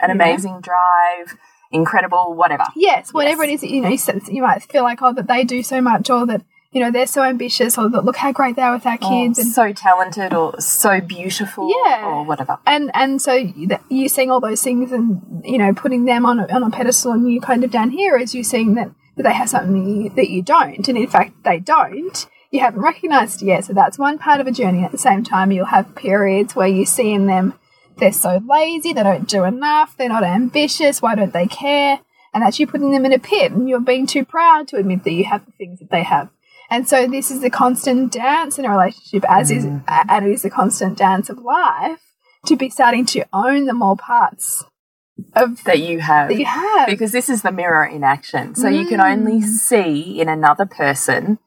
An 0.02 0.10
Yeah. 0.10 0.16
amazing 0.16 0.60
drive, 0.62 1.38
incredible, 1.72 2.34
whatever. 2.34 2.66
Yes, 2.76 3.14
whatever 3.14 3.44
Yes. 3.46 3.52
it 3.52 3.54
is, 3.54 3.62
that, 3.62 3.70
you 3.70 3.82
know, 3.82 3.90
you, 3.90 4.00
you 4.36 4.42
might 4.42 4.64
feel 4.64 4.84
like, 4.84 5.02
oh, 5.02 5.14
that 5.14 5.28
they 5.28 5.44
do 5.44 5.64
so 5.64 5.80
much, 5.82 6.10
or 6.10 6.26
that, 6.26 6.42
you 6.72 6.82
know, 6.82 6.92
they're 6.92 7.08
so 7.08 7.24
ambitious, 7.24 7.78
or 7.78 7.88
that 7.90 8.04
look 8.04 8.18
how 8.18 8.32
great 8.34 8.56
they 8.58 8.62
are 8.64 8.74
with 8.74 8.86
our 8.86 8.98
oh, 9.02 9.10
kids. 9.10 9.40
and, 9.40 9.52
so 9.54 9.72
talented 9.72 10.34
or 10.34 10.60
so 10.60 11.00
beautiful 11.00 11.72
Yeah. 11.86 12.06
or 12.06 12.26
whatever. 12.26 12.58
and 12.66 12.92
and 12.94 13.22
so 13.22 13.34
you 13.34 13.70
you 13.90 14.10
seeing 14.10 14.32
all 14.32 14.42
those 14.42 14.62
things 14.62 14.92
and, 14.92 15.22
you 15.46 15.58
know, 15.58 15.74
putting 15.74 16.04
them 16.06 16.26
on 16.26 16.40
a, 16.40 16.48
on 16.54 16.64
a 16.64 16.70
pedestal 16.72 17.14
and 17.14 17.32
you 17.32 17.40
kind 17.40 17.64
of 17.64 17.72
down 17.72 17.92
here 17.92 18.18
is 18.18 18.36
you 18.36 18.44
seeing 18.44 18.74
that, 18.76 18.90
that 19.16 19.24
they 19.24 19.34
have 19.34 19.50
something 19.50 20.14
that 20.16 20.30
you, 20.30 20.42
don't. 20.42 20.88
And 20.88 20.98
in 20.98 21.08
fact, 21.08 21.44
they 21.44 21.60
don't. 21.60 22.28
You 22.52 22.60
haven't 22.60 22.82
recognized 22.82 23.42
it 23.42 23.46
yet. 23.46 23.66
So 23.66 23.74
that's 23.74 23.98
one 23.98 24.18
part 24.18 24.40
of 24.40 24.48
a 24.48 24.52
journey. 24.52 24.84
At 24.84 24.92
the 24.92 24.98
same 24.98 25.24
time, 25.24 25.52
you'll 25.52 25.66
have 25.66 25.96
periods 25.96 26.56
where 26.56 26.68
you 26.68 26.86
see 26.86 27.12
in 27.12 27.26
them 27.26 27.54
they're 27.98 28.12
so 28.12 28.42
lazy, 28.46 28.94
they 28.94 29.04
don't 29.04 29.28
do 29.28 29.44
enough, 29.44 29.96
they're 29.98 30.10
not 30.10 30.24
ambitious, 30.24 31.02
why 31.02 31.16
don't 31.16 31.34
they 31.34 31.48
care? 31.48 32.00
And 32.34 32.44
that's 32.44 32.60
you 32.60 32.68
putting 32.68 32.92
them 32.92 33.06
in 33.06 33.14
a 33.14 33.20
pit 33.20 33.54
and 33.54 33.70
you're 33.70 33.80
being 33.80 34.06
too 34.06 34.26
proud 34.26 34.68
to 34.70 34.78
admit 34.78 35.06
that 35.06 35.14
you 35.14 35.24
have 35.24 35.46
the 35.46 35.54
things 35.54 35.80
that 35.80 35.90
they 35.90 36.04
have. 36.04 36.30
And 36.70 36.88
so 36.90 37.08
this 37.08 37.32
is 37.32 37.42
the 37.42 37.50
constant 37.50 38.12
dance 38.12 38.60
in 38.60 38.66
a 38.66 38.72
relationship, 38.72 39.24
as 39.30 39.52
is 39.52 39.66
mm. 39.66 39.84
and 39.88 40.26
it 40.26 40.32
is 40.32 40.42
the 40.42 40.50
constant 40.50 40.98
dance 40.98 41.30
of 41.30 41.38
life, 41.40 42.02
to 42.48 42.56
be 42.56 42.70
starting 42.70 43.06
to 43.08 43.26
own 43.32 43.66
the 43.66 43.74
more 43.74 43.96
parts 43.96 44.66
of 45.34 45.64
that 45.64 45.80
you 45.80 46.00
have. 46.00 46.30
that 46.30 46.38
you 46.38 46.46
have. 46.46 46.88
because 46.88 47.12
this 47.12 47.30
is 47.30 47.42
the 47.42 47.52
mirror 47.52 47.86
in 47.86 48.04
action. 48.04 48.56
So 48.56 48.68
you 48.68 48.86
can 48.88 49.00
only 49.02 49.40
Mm. 49.42 49.44
see 49.44 50.20
in 50.20 50.28
another 50.30 50.66
person 50.66 51.40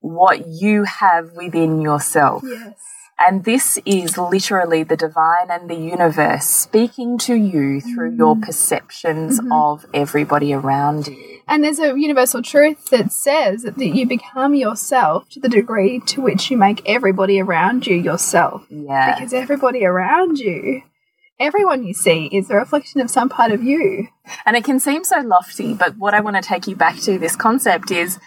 what 0.00 0.46
you 0.46 0.84
have 0.84 1.32
within 1.32 1.80
yourself. 1.80 2.42
yes. 2.44 2.74
And 3.18 3.44
this 3.44 3.78
is 3.86 4.18
literally 4.18 4.82
the 4.82 4.96
divine 4.96 5.48
and 5.50 5.70
the 5.70 5.74
universe 5.74 6.44
speaking 6.44 7.16
to 7.18 7.34
you 7.34 7.80
through 7.80 8.12
Mm. 8.12 8.18
your 8.18 8.36
perceptions 8.36 9.40
Mm-hmm. 9.40 9.52
of 9.52 9.86
everybody 9.94 10.52
around 10.52 11.06
you. 11.08 11.40
And 11.48 11.64
there's 11.64 11.78
a 11.78 11.98
universal 11.98 12.42
truth 12.42 12.90
that 12.90 13.12
says 13.12 13.62
that 13.62 13.78
you 13.78 14.06
become 14.06 14.54
yourself 14.54 15.28
to 15.30 15.40
the 15.40 15.48
degree 15.48 16.00
to 16.06 16.20
which 16.20 16.50
you 16.50 16.58
make 16.58 16.82
everybody 16.84 17.40
around 17.40 17.86
you 17.86 17.96
yourself. 17.96 18.66
Yeah. 18.68 19.14
Because 19.14 19.32
everybody 19.32 19.84
around 19.86 20.38
you, 20.38 20.82
everyone 21.38 21.84
you 21.84 21.94
see, 21.94 22.26
is 22.26 22.50
a 22.50 22.56
reflection 22.56 23.00
of 23.00 23.10
some 23.10 23.28
part 23.28 23.52
of 23.52 23.62
you. 23.62 24.08
And 24.44 24.56
it 24.56 24.64
can 24.64 24.80
seem 24.80 25.04
so 25.04 25.20
lofty, 25.20 25.74
but 25.74 25.96
what 25.96 26.14
I 26.14 26.20
want 26.20 26.36
to 26.36 26.42
take 26.42 26.66
you 26.66 26.76
back 26.76 26.98
to 27.00 27.18
this 27.18 27.36
concept 27.36 27.90
is 27.90 28.18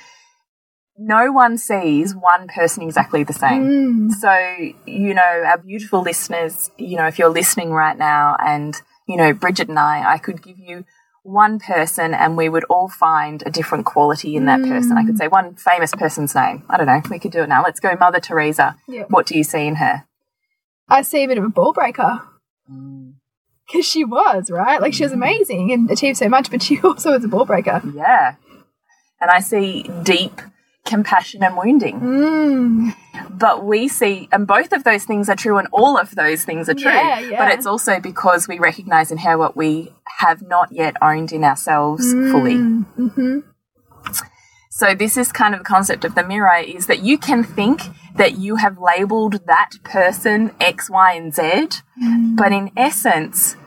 no 0.97 1.31
one 1.31 1.57
sees 1.57 2.13
one 2.13 2.47
person 2.47 2.83
exactly 2.83 3.23
the 3.23 3.33
same. 3.33 4.09
Mm. 4.09 4.11
So, 4.11 4.73
you 4.85 5.13
know, 5.13 5.43
our 5.45 5.57
beautiful 5.57 6.01
listeners, 6.01 6.71
you 6.77 6.97
know, 6.97 7.07
if 7.07 7.17
you're 7.17 7.29
listening 7.29 7.71
right 7.71 7.97
now 7.97 8.35
and, 8.39 8.75
you 9.07 9.15
know, 9.15 9.33
Bridget 9.33 9.69
and 9.69 9.79
I, 9.79 10.13
I 10.13 10.17
could 10.17 10.41
give 10.41 10.59
you 10.59 10.85
one 11.23 11.59
person 11.59 12.13
and 12.13 12.35
we 12.35 12.49
would 12.49 12.63
all 12.65 12.89
find 12.89 13.43
a 13.45 13.51
different 13.51 13.85
quality 13.85 14.35
in 14.35 14.45
that 14.45 14.61
person. 14.61 14.97
I 14.97 15.05
could 15.05 15.17
say 15.17 15.27
one 15.27 15.55
famous 15.55 15.93
person's 15.93 16.35
name. 16.35 16.63
I 16.69 16.77
don't 16.77 16.87
know. 16.87 17.01
We 17.09 17.19
could 17.19 17.31
do 17.31 17.43
it 17.43 17.49
now. 17.49 17.63
Let's 17.63 17.79
go 17.79 17.95
Mother 17.99 18.19
Teresa. 18.19 18.75
Yeah. 18.87 19.03
What 19.09 19.25
do 19.25 19.37
you 19.37 19.43
see 19.43 19.67
in 19.67 19.75
her? 19.75 20.05
I 20.87 21.01
see 21.03 21.23
a 21.23 21.27
bit 21.27 21.37
of 21.37 21.43
a 21.43 21.49
ball 21.49 21.71
breaker. 21.71 22.21
Because 23.67 23.85
she 23.85 24.03
was, 24.03 24.49
right? 24.49 24.81
Like, 24.81 24.93
she 24.93 25.03
was 25.03 25.11
amazing 25.11 25.71
and 25.71 25.89
achieved 25.91 26.17
so 26.17 26.29
much, 26.29 26.49
but 26.49 26.61
she 26.61 26.79
also 26.83 27.11
was 27.11 27.23
a 27.23 27.27
ball 27.27 27.45
breaker. 27.45 27.81
Yeah. 27.93 28.35
And 29.21 29.29
I 29.29 29.39
see 29.39 29.83
deep 30.03 30.41
compassion 30.85 31.43
and 31.43 31.55
wounding. 31.55 31.99
Mm. 31.99 32.95
But 33.29 33.65
we 33.65 33.87
see, 33.87 34.27
and 34.31 34.47
both 34.47 34.73
of 34.73 34.83
those 34.83 35.05
things 35.05 35.29
are 35.29 35.35
true, 35.35 35.57
and 35.57 35.67
all 35.71 35.97
of 35.97 36.15
those 36.15 36.43
things 36.43 36.67
are 36.67 36.73
true. 36.73 36.91
Yeah, 36.91 37.19
yeah. 37.19 37.37
But 37.37 37.53
it's 37.53 37.65
also 37.65 37.99
because 37.99 38.47
we 38.47 38.59
recognize 38.59 39.11
in 39.11 39.19
her 39.19 39.37
what 39.37 39.55
we 39.55 39.93
have 40.17 40.41
not 40.41 40.71
yet 40.71 40.95
owned 41.01 41.31
in 41.31 41.43
ourselves 41.43 42.11
fully. 42.11 42.55
Mm-hmm. 42.55 43.39
So 44.79 44.95
this 44.95 45.17
is 45.17 45.33
kind 45.33 45.53
of 45.53 45.59
the 45.59 45.65
concept 45.65 46.05
of 46.05 46.15
the 46.15 46.23
mirror 46.23 46.55
is 46.55 46.85
that 46.85 47.03
you 47.03 47.17
can 47.17 47.43
think 47.43 47.81
that 48.15 48.37
you 48.37 48.55
have 48.55 48.77
labeled 48.79 49.45
that 49.45 49.71
person 49.83 50.55
X, 50.61 50.89
Y, 50.89 51.15
and 51.15 51.35
Z, 51.35 51.41
mm. 52.01 52.37
but 52.37 52.53
in 52.53 52.71
essence, 52.77 53.57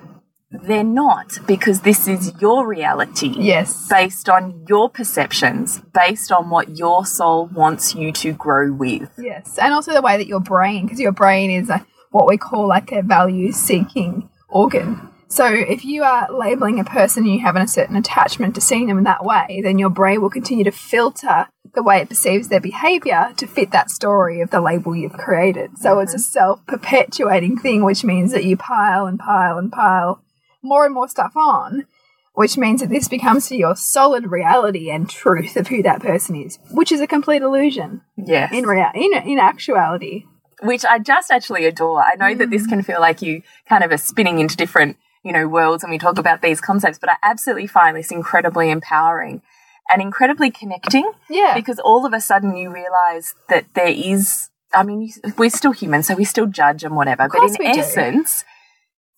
they're 0.50 0.82
not 0.82 1.38
because 1.46 1.82
this 1.82 2.08
is 2.08 2.32
your 2.40 2.66
reality. 2.66 3.34
Yes. 3.36 3.88
Based 3.90 4.30
on 4.30 4.64
your 4.66 4.88
perceptions, 4.88 5.82
based 5.92 6.32
on 6.32 6.48
what 6.48 6.78
your 6.78 7.04
soul 7.04 7.44
wants 7.44 7.94
you 7.94 8.10
to 8.12 8.32
grow 8.32 8.72
with. 8.72 9.10
Yes, 9.18 9.58
and 9.58 9.74
also 9.74 9.92
the 9.92 10.00
way 10.00 10.16
that 10.16 10.26
your 10.26 10.40
brain, 10.40 10.86
because 10.86 10.98
your 10.98 11.12
brain 11.12 11.50
is 11.50 11.68
a, 11.68 11.84
what 12.10 12.26
we 12.26 12.38
call 12.38 12.66
like 12.66 12.90
a 12.90 13.02
value 13.02 13.52
seeking 13.52 14.30
organ. 14.48 15.10
So 15.32 15.46
if 15.46 15.82
you 15.82 16.02
are 16.02 16.30
labeling 16.30 16.78
a 16.78 16.84
person 16.84 17.24
and 17.24 17.32
you 17.32 17.40
have 17.40 17.56
a 17.56 17.66
certain 17.66 17.96
attachment 17.96 18.54
to 18.54 18.60
seeing 18.60 18.86
them 18.86 18.98
in 18.98 19.04
that 19.04 19.24
way, 19.24 19.62
then 19.64 19.78
your 19.78 19.88
brain 19.88 20.20
will 20.20 20.28
continue 20.28 20.62
to 20.64 20.70
filter 20.70 21.48
the 21.74 21.82
way 21.82 22.02
it 22.02 22.10
perceives 22.10 22.48
their 22.48 22.60
behavior 22.60 23.32
to 23.38 23.46
fit 23.46 23.70
that 23.70 23.90
story 23.90 24.42
of 24.42 24.50
the 24.50 24.60
label 24.60 24.94
you've 24.94 25.14
created. 25.14 25.78
So 25.78 25.92
mm-hmm. 25.92 26.02
it's 26.02 26.12
a 26.12 26.18
self 26.18 26.66
perpetuating 26.66 27.56
thing, 27.56 27.82
which 27.82 28.04
means 28.04 28.32
that 28.32 28.44
you 28.44 28.58
pile 28.58 29.06
and 29.06 29.18
pile 29.18 29.56
and 29.56 29.72
pile 29.72 30.22
more 30.60 30.84
and 30.84 30.92
more 30.92 31.08
stuff 31.08 31.34
on. 31.34 31.86
Which 32.34 32.58
means 32.58 32.82
that 32.82 32.90
this 32.90 33.08
becomes 33.08 33.48
to 33.48 33.56
your 33.56 33.74
solid 33.74 34.30
reality 34.30 34.90
and 34.90 35.08
truth 35.08 35.56
of 35.56 35.68
who 35.68 35.82
that 35.82 36.02
person 36.02 36.36
is, 36.36 36.58
which 36.72 36.92
is 36.92 37.00
a 37.00 37.06
complete 37.06 37.40
illusion 37.40 38.02
Yes. 38.18 38.52
in 38.52 38.66
rea- 38.66 38.92
in, 38.94 39.14
in 39.26 39.38
actuality. 39.38 40.24
which 40.62 40.84
I 40.84 40.98
just 40.98 41.30
actually 41.30 41.64
adore. 41.64 42.02
I 42.02 42.16
know 42.16 42.34
that 42.34 42.50
this 42.50 42.66
mm. 42.66 42.68
can 42.68 42.82
feel 42.82 43.00
like 43.00 43.22
you 43.22 43.42
kind 43.66 43.82
of 43.82 43.90
are 43.90 43.98
spinning 43.98 44.38
into 44.38 44.56
different, 44.56 44.96
you 45.24 45.32
know, 45.32 45.46
worlds 45.48 45.82
and 45.82 45.90
we 45.90 45.98
talk 45.98 46.18
about 46.18 46.42
these 46.42 46.60
concepts, 46.60 46.98
but 46.98 47.10
I 47.10 47.16
absolutely 47.22 47.66
find 47.66 47.96
this 47.96 48.10
incredibly 48.10 48.70
empowering 48.70 49.42
and 49.90 50.00
incredibly 50.02 50.50
connecting 50.50 51.10
Yeah. 51.28 51.54
because 51.54 51.78
all 51.78 52.06
of 52.06 52.12
a 52.12 52.20
sudden 52.20 52.56
you 52.56 52.72
realize 52.72 53.34
that 53.48 53.66
there 53.74 53.88
is, 53.88 54.50
I 54.72 54.82
mean, 54.82 55.10
we're 55.36 55.50
still 55.50 55.72
human, 55.72 56.02
so 56.02 56.14
we 56.14 56.24
still 56.24 56.46
judge 56.46 56.82
and 56.82 56.96
whatever, 56.96 57.28
but 57.28 57.42
in 57.42 57.56
we 57.58 57.72
do. 57.72 57.80
essence, 57.80 58.44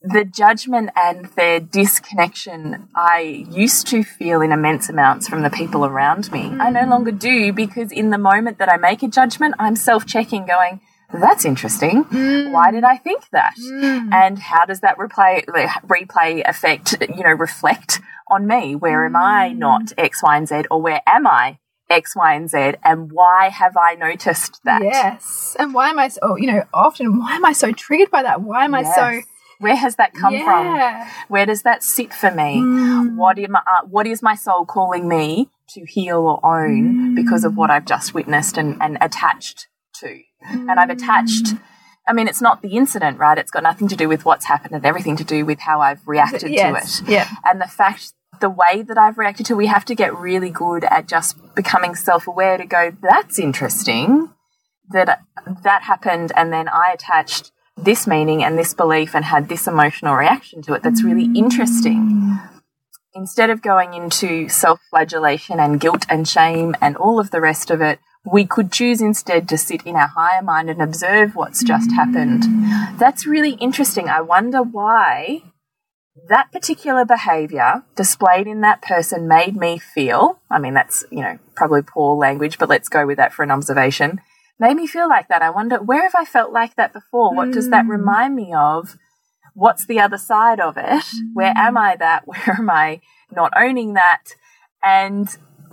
the 0.04 0.24
judgment 0.24 0.90
and 0.96 1.26
their 1.36 1.60
disconnection 1.60 2.88
I 2.94 3.46
used 3.50 3.86
to 3.88 4.02
feel 4.02 4.42
in 4.42 4.52
immense 4.52 4.90
amounts 4.90 5.26
from 5.28 5.42
the 5.42 5.50
people 5.50 5.86
around 5.86 6.30
me. 6.30 6.52
I 6.60 6.70
no 6.70 6.80
mm. 6.80 6.90
longer 6.90 7.10
do 7.10 7.52
because 7.52 7.90
in 7.90 8.10
the 8.10 8.18
moment 8.18 8.58
that 8.58 8.70
I 8.70 8.76
make 8.76 9.02
a 9.02 9.08
judgment, 9.08 9.54
I'm 9.58 9.76
self 9.76 10.04
checking, 10.04 10.44
going, 10.44 10.82
that's 11.12 11.44
interesting. 11.44 12.04
Why 12.52 12.70
did 12.70 12.84
I 12.84 12.96
think 12.96 13.28
that? 13.30 13.54
Hmm. 13.58 14.12
And 14.12 14.38
how 14.38 14.64
does 14.64 14.80
that 14.80 14.96
replay, 14.98 15.44
replay 15.44 16.48
effect, 16.48 16.96
you 17.00 17.22
know, 17.22 17.32
reflect 17.32 18.00
on 18.28 18.46
me? 18.46 18.74
Where 18.74 19.04
am 19.04 19.16
I 19.16 19.50
hmm. 19.50 19.58
not 19.58 19.92
X, 19.98 20.22
Y, 20.22 20.36
and 20.36 20.48
Z, 20.48 20.64
or 20.70 20.80
where 20.80 21.02
am 21.06 21.26
I 21.26 21.58
X, 21.90 22.16
Y, 22.16 22.34
and 22.34 22.50
Z, 22.50 22.74
and 22.82 23.12
why 23.12 23.48
have 23.50 23.76
I 23.76 23.94
noticed 23.94 24.60
that? 24.64 24.82
Yes. 24.82 25.56
And 25.58 25.74
why 25.74 25.90
am 25.90 25.98
I 25.98 26.08
so, 26.08 26.20
oh, 26.22 26.36
you 26.36 26.50
know, 26.50 26.64
often, 26.72 27.18
why 27.18 27.36
am 27.36 27.44
I 27.44 27.52
so 27.52 27.72
triggered 27.72 28.10
by 28.10 28.22
that? 28.22 28.42
Why 28.42 28.64
am 28.64 28.74
I 28.74 28.82
so. 28.82 29.20
Where 29.60 29.76
has 29.76 29.96
that 29.96 30.12
come 30.14 30.36
from? 30.42 31.08
Where 31.28 31.46
does 31.46 31.62
that 31.62 31.82
sit 31.84 32.12
for 32.12 32.30
me? 32.30 32.58
Hmm. 32.58 33.16
What 33.16 33.38
am 33.38 33.54
I, 33.56 33.60
uh, 33.60 33.86
what 33.86 34.06
is 34.06 34.20
my 34.20 34.34
soul 34.34 34.66
calling 34.66 35.08
me 35.08 35.48
to 35.68 35.84
heal 35.86 36.18
or 36.18 36.44
own 36.44 37.14
because 37.14 37.44
of 37.44 37.56
what 37.56 37.70
I've 37.70 37.86
just 37.86 38.14
witnessed 38.14 38.58
and, 38.58 38.76
and 38.82 38.98
attached 39.00 39.68
to? 40.00 40.20
And 40.48 40.70
I've 40.70 40.90
attached. 40.90 41.54
I 42.06 42.12
mean, 42.12 42.28
it's 42.28 42.42
not 42.42 42.60
the 42.60 42.76
incident, 42.76 43.18
right? 43.18 43.38
It's 43.38 43.50
got 43.50 43.62
nothing 43.62 43.88
to 43.88 43.96
do 43.96 44.08
with 44.08 44.24
what's 44.24 44.44
happened 44.44 44.74
and 44.74 44.84
everything 44.84 45.16
to 45.16 45.24
do 45.24 45.46
with 45.46 45.58
how 45.58 45.80
I've 45.80 46.06
reacted 46.06 46.50
Yes. 46.50 46.98
to 46.98 47.04
it. 47.04 47.10
Yeah. 47.10 47.28
And 47.44 47.60
the 47.60 47.66
fact, 47.66 48.12
the 48.40 48.50
way 48.50 48.82
that 48.82 48.98
I've 48.98 49.16
reacted 49.16 49.46
to, 49.46 49.54
it, 49.54 49.56
we 49.56 49.66
have 49.66 49.86
to 49.86 49.94
get 49.94 50.14
really 50.14 50.50
good 50.50 50.84
at 50.84 51.08
just 51.08 51.36
becoming 51.54 51.94
self-aware 51.94 52.58
to 52.58 52.66
go, 52.66 52.92
that's 53.00 53.38
interesting 53.38 54.30
that 54.90 55.22
that 55.62 55.82
happened 55.82 56.32
and 56.36 56.52
then 56.52 56.68
I 56.68 56.92
attached 56.92 57.52
this 57.76 58.06
meaning 58.06 58.44
and 58.44 58.58
this 58.58 58.74
belief 58.74 59.14
and 59.14 59.24
had 59.24 59.48
this 59.48 59.66
emotional 59.66 60.14
reaction 60.14 60.62
to 60.62 60.74
it 60.74 60.82
that's 60.82 61.02
really 61.02 61.26
mm. 61.26 61.36
interesting. 61.36 62.38
Instead 63.14 63.50
of 63.50 63.62
going 63.62 63.94
into 63.94 64.48
self 64.48 64.80
flagellation 64.90 65.60
and 65.60 65.80
guilt 65.80 66.04
and 66.08 66.26
shame 66.28 66.74
and 66.80 66.96
all 66.96 67.20
of 67.20 67.30
the 67.30 67.40
rest 67.40 67.70
of 67.70 67.80
it, 67.80 67.98
we 68.24 68.46
could 68.46 68.72
choose 68.72 69.00
instead 69.00 69.48
to 69.48 69.58
sit 69.58 69.82
in 69.84 69.96
our 69.96 70.08
higher 70.08 70.42
mind 70.42 70.70
and 70.70 70.80
observe 70.80 71.34
what's 71.36 71.62
just 71.62 71.92
happened. 71.92 72.44
That's 72.98 73.26
really 73.26 73.52
interesting. 73.52 74.08
I 74.08 74.20
wonder 74.22 74.62
why 74.62 75.42
that 76.28 76.52
particular 76.52 77.04
behavior 77.04 77.82
displayed 77.96 78.46
in 78.46 78.60
that 78.60 78.80
person 78.80 79.28
made 79.28 79.56
me 79.56 79.78
feel 79.78 80.40
I 80.50 80.58
mean, 80.58 80.74
that's, 80.74 81.04
you 81.10 81.20
know, 81.20 81.38
probably 81.56 81.82
poor 81.82 82.16
language, 82.16 82.58
but 82.58 82.68
let's 82.68 82.88
go 82.88 83.06
with 83.06 83.16
that 83.16 83.32
for 83.32 83.42
an 83.42 83.50
observation 83.50 84.20
made 84.58 84.74
me 84.74 84.86
feel 84.86 85.08
like 85.08 85.28
that. 85.28 85.42
I 85.42 85.50
wonder 85.50 85.78
where 85.78 86.02
have 86.02 86.14
I 86.14 86.24
felt 86.24 86.52
like 86.52 86.76
that 86.76 86.92
before? 86.92 87.34
What 87.34 87.52
does 87.52 87.70
that 87.70 87.84
hmm. 87.84 87.90
remind 87.90 88.34
me 88.34 88.52
of? 88.54 88.96
What's 89.54 89.86
the 89.86 90.00
other 90.00 90.18
side 90.18 90.60
of 90.60 90.76
it? 90.76 91.04
Where 91.32 91.52
am 91.56 91.76
I 91.76 91.96
that? 91.96 92.22
Where 92.26 92.56
am 92.58 92.70
I 92.70 93.00
not 93.30 93.52
owning 93.56 93.94
that? 93.94 94.24
And 94.82 95.28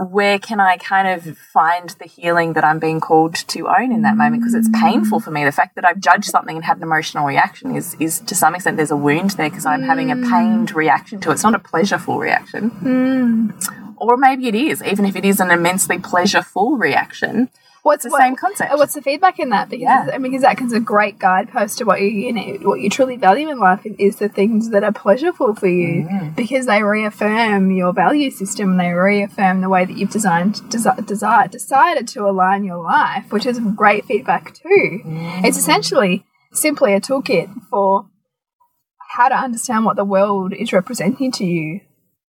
where 0.06 0.40
can 0.40 0.60
I 0.60 0.78
kind 0.78 1.08
of 1.08 1.38
find 1.38 1.90
the 2.00 2.06
healing 2.06 2.54
that 2.54 2.64
I'm 2.64 2.80
being 2.80 3.00
called 3.00 3.36
to 3.36 3.68
own 3.68 3.92
in 3.92 4.02
that 4.02 4.18
moment? 4.18 4.42
Because 4.42 4.54
it's 4.54 4.70
painful 4.74 5.20
for 5.20 5.32
me. 5.32 5.46
The 5.46 5.52
fact 5.52 5.76
that 5.76 5.86
I've 5.86 6.00
judged 6.00 6.26
something 6.26 6.56
and 6.56 6.66
had 6.66 6.78
an 6.78 6.84
emotional 6.84 7.26
reaction 7.26 7.76
is, 7.76 7.96
is 8.00 8.20
to 8.22 8.36
some 8.36 8.56
extent, 8.56 8.78
there's 8.78 8.92
a 8.92 8.96
wound 8.96 9.32
there 9.32 9.50
because 9.50 9.66
I'm 9.66 9.84
having 9.84 10.12
a 10.12 10.16
mm. 10.16 10.30
pained 10.30 10.74
reaction 10.74 11.20
to 11.22 11.30
it. 11.30 11.34
It's 11.34 11.44
not 11.44 11.56
a 11.56 11.60
pleasureful 11.60 12.20
reaction. 12.20 12.72
Mm. 12.72 13.96
Or 13.98 14.18
maybe 14.18 14.48
it 14.48 14.56
is, 14.56 14.82
even 14.84 15.06
if 15.06 15.16
it 15.16 15.26
is 15.26 15.40
an 15.40 15.52
immensely 15.52 16.00
pleasureful 16.00 16.80
reaction. 16.80 17.50
What's 17.84 18.04
the 18.04 18.12
what- 18.12 18.22
same 18.22 18.36
concept. 18.36 18.72
What's 18.78 18.94
the 18.94 19.02
feedback 19.02 19.40
in 19.40 19.50
that? 19.50 19.70
Because 19.70 19.82
Yeah. 19.82 20.12
I 20.14 20.18
mean, 20.20 20.32
because 20.32 20.44
that 20.44 20.62
is 20.62 20.72
a 20.74 20.80
great 20.80 21.18
guidepost 21.18 21.80
to 21.80 21.84
what 21.86 22.00
you, 22.02 22.08
you 22.08 22.32
know, 22.34 22.44
what 22.70 22.80
you 22.80 22.90
truly 22.90 23.16
value 23.18 23.50
in 23.50 23.58
life 23.60 23.86
is, 23.86 23.96
is 23.98 24.16
the 24.18 24.30
things 24.30 24.70
that 24.70 24.84
are 24.84 24.92
pleasureful 24.92 25.58
for 25.58 25.68
you, 25.68 26.04
Mm. 26.06 26.36
because 26.36 26.68
they 26.68 26.84
reaffirm 26.84 27.72
your 27.72 27.92
value 27.94 28.30
system. 28.30 28.72
And 28.72 28.80
they 28.80 28.92
reaffirm 28.92 29.62
the 29.62 29.70
way 29.70 29.86
that 29.86 29.98
you've 29.98 30.12
designed, 30.12 30.56
desi 30.70 31.06
desire, 31.06 31.48
decided 31.48 32.08
to 32.10 32.26
align 32.28 32.64
your 32.64 32.78
life, 32.84 33.32
which 33.32 33.46
is 33.48 33.60
great 33.60 34.06
feedback 34.06 34.54
too. 34.54 35.00
Mm. 35.06 35.44
It's 35.46 35.58
essentially 35.58 36.24
simply 36.54 36.94
a 36.94 37.02
toolkit 37.02 37.50
for 37.70 38.06
how 39.16 39.28
to 39.30 39.36
understand 39.36 39.86
what 39.86 39.96
the 39.96 40.06
world 40.06 40.54
is 40.54 40.72
representing 40.72 41.32
to 41.34 41.46
you 41.46 41.80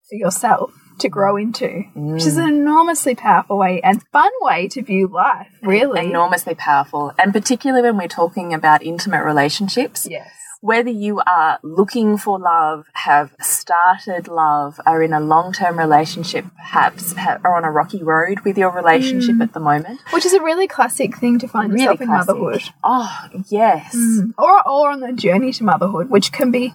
for 0.08 0.14
yourself 0.16 0.72
to 0.98 1.08
grow 1.08 1.36
into, 1.36 1.84
which 1.94 2.24
is 2.26 2.36
an 2.36 2.48
enormously 2.48 3.14
powerful 3.14 3.58
way 3.58 3.80
and 3.82 4.02
fun 4.12 4.30
way 4.40 4.68
to 4.68 4.82
view 4.82 5.06
life, 5.08 5.48
really. 5.62 6.06
enormously 6.06 6.54
powerful. 6.54 7.12
And 7.18 7.32
particularly 7.32 7.82
when 7.82 7.96
we're 7.98 8.08
talking 8.08 8.52
about 8.54 8.82
intimate 8.82 9.24
relationships, 9.24 10.06
Yes. 10.10 10.28
whether 10.60 10.90
you 10.90 11.20
are 11.26 11.58
looking 11.62 12.16
for 12.16 12.38
love, 12.38 12.86
have 12.92 13.34
started 13.40 14.28
love, 14.28 14.80
are 14.86 15.02
in 15.02 15.12
a 15.12 15.18
long 15.20 15.52
term 15.52 15.76
relationship, 15.78 16.44
perhaps 16.56 17.14
are 17.16 17.56
on 17.56 17.64
a 17.64 17.70
rocky 17.70 18.02
road 18.02 18.40
with 18.40 18.56
your 18.56 18.70
relationship 18.70 19.36
Mm. 19.36 19.42
at 19.42 19.52
the 19.54 19.60
moment. 19.60 20.00
Which 20.12 20.24
is 20.24 20.32
a 20.32 20.40
really 20.42 20.68
classic 20.68 21.16
thing 21.16 21.38
to 21.40 21.48
find 21.48 21.72
Really 21.72 21.82
yourself 21.84 22.00
in 22.00 22.06
classic. 22.08 22.28
motherhood. 22.36 22.62
Oh, 22.84 23.18
yes. 23.48 23.96
Or, 24.38 24.68
or 24.68 24.90
on 24.90 25.00
the 25.00 25.12
journey 25.12 25.52
to 25.54 25.64
motherhood, 25.64 26.10
which 26.10 26.30
can 26.32 26.50
be 26.52 26.74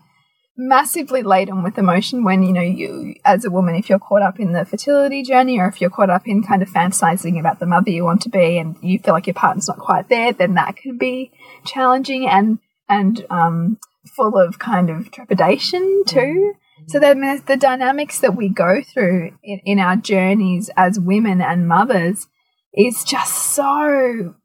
massively 0.57 1.21
laden 1.21 1.61
with 1.61 1.77
emotion 1.77 2.23
when, 2.23 2.41
you 2.41 2.51
know, 2.51 2.61
you, 2.61 3.15
as 3.23 3.45
a 3.45 3.51
woman, 3.51 3.75
if 3.75 3.89
you're 3.89 3.99
caught 3.99 4.23
up 4.23 4.39
in 4.39 4.53
the 4.53 4.65
fertility 4.65 5.21
journey 5.21 5.59
or 5.59 5.67
if 5.67 5.79
you're 5.79 5.89
caught 5.89 6.09
up 6.09 6.27
in 6.27 6.43
kind 6.43 6.61
of 6.61 6.69
fantasizing 6.69 7.39
about 7.39 7.59
the 7.59 7.65
mother 7.65 7.91
you 7.91 8.03
want 8.03 8.21
to 8.23 8.29
be 8.29 8.57
and 8.57 8.75
you 8.81 8.97
feel 8.99 9.13
like 9.13 9.27
your 9.27 9.35
partner's 9.35 9.67
not 9.67 9.77
quite 9.77 10.09
there, 10.09 10.33
then 10.33 10.55
that 10.55 10.75
can 10.75 10.97
be 10.97 11.31
challenging 11.65 12.27
and, 12.27 12.59
and, 12.89 13.25
um, 13.29 13.77
full 14.15 14.37
of 14.37 14.57
kind 14.57 14.89
of 14.89 15.11
trepidation 15.11 16.03
too. 16.07 16.53
So 16.87 16.99
then 16.99 17.21
there's 17.21 17.41
the 17.41 17.57
dynamics 17.57 18.19
that 18.19 18.35
we 18.35 18.49
go 18.49 18.81
through 18.81 19.31
in, 19.43 19.59
in 19.65 19.79
our 19.79 19.95
journeys 19.95 20.69
as 20.77 20.99
women 20.99 21.41
and 21.41 21.67
mothers 21.67 22.27
is 22.73 23.03
just 23.03 23.33
so 23.33 24.35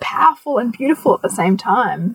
powerful 0.00 0.58
and 0.58 0.72
beautiful 0.72 1.14
at 1.14 1.22
the 1.22 1.28
same 1.30 1.56
time, 1.56 2.12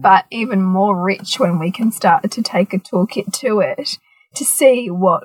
but 0.00 0.24
even 0.30 0.62
more 0.62 1.00
rich 1.02 1.38
when 1.38 1.58
we 1.58 1.70
can 1.70 1.92
start 1.92 2.30
to 2.30 2.42
take 2.42 2.72
a 2.72 2.78
toolkit 2.78 3.32
to 3.40 3.60
it 3.60 3.98
to 4.34 4.44
see 4.44 4.90
what 4.90 5.24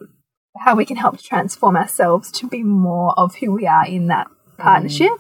how 0.58 0.75
we 0.75 0.86
can 0.86 0.98
help 0.98 1.18
to 1.18 1.24
transform 1.24 1.77
ourselves 1.77 2.30
to 2.32 2.48
be 2.48 2.62
more 2.62 3.13
of 3.18 3.36
who 3.36 3.51
we 3.51 3.65
are 3.65 3.86
in 3.86 4.08
that 4.08 4.27
partnership. 4.58 5.12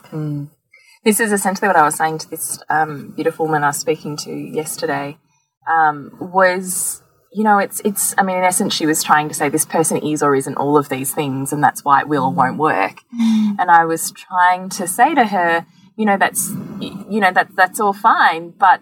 This 1.03 1.19
is 1.19 1.31
essentially 1.31 1.67
what 1.67 1.77
I 1.77 1.83
was 1.83 1.95
saying 1.95 2.19
to 2.19 2.29
this 2.29 2.59
um, 2.69 3.13
beautiful 3.15 3.45
woman 3.45 3.63
I 3.63 3.67
was 3.67 3.77
speaking 3.77 4.17
to 4.17 4.31
yesterday. 4.31 5.17
Um, 5.67 6.11
was 6.19 7.01
you 7.33 7.45
know, 7.45 7.59
it's 7.59 7.81
it's. 7.85 8.13
I 8.17 8.23
mean, 8.23 8.37
in 8.37 8.43
essence, 8.43 8.73
she 8.73 8.85
was 8.85 9.03
trying 9.03 9.29
to 9.29 9.33
say 9.33 9.47
this 9.47 9.65
person 9.65 9.97
is 9.97 10.21
or 10.21 10.35
isn't 10.35 10.57
all 10.57 10.77
of 10.77 10.89
these 10.89 11.13
things, 11.13 11.53
and 11.53 11.63
that's 11.63 11.83
why 11.83 12.01
it 12.01 12.09
will 12.09 12.25
or 12.25 12.33
won't 12.33 12.57
work. 12.57 12.97
And 13.57 13.71
I 13.71 13.85
was 13.85 14.11
trying 14.11 14.69
to 14.69 14.85
say 14.85 15.15
to 15.15 15.25
her, 15.25 15.65
you 16.01 16.07
know, 16.07 16.17
that's 16.17 16.49
you 16.79 17.19
know 17.19 17.31
that 17.31 17.55
that's 17.55 17.79
all 17.79 17.93
fine, 17.93 18.49
but 18.57 18.81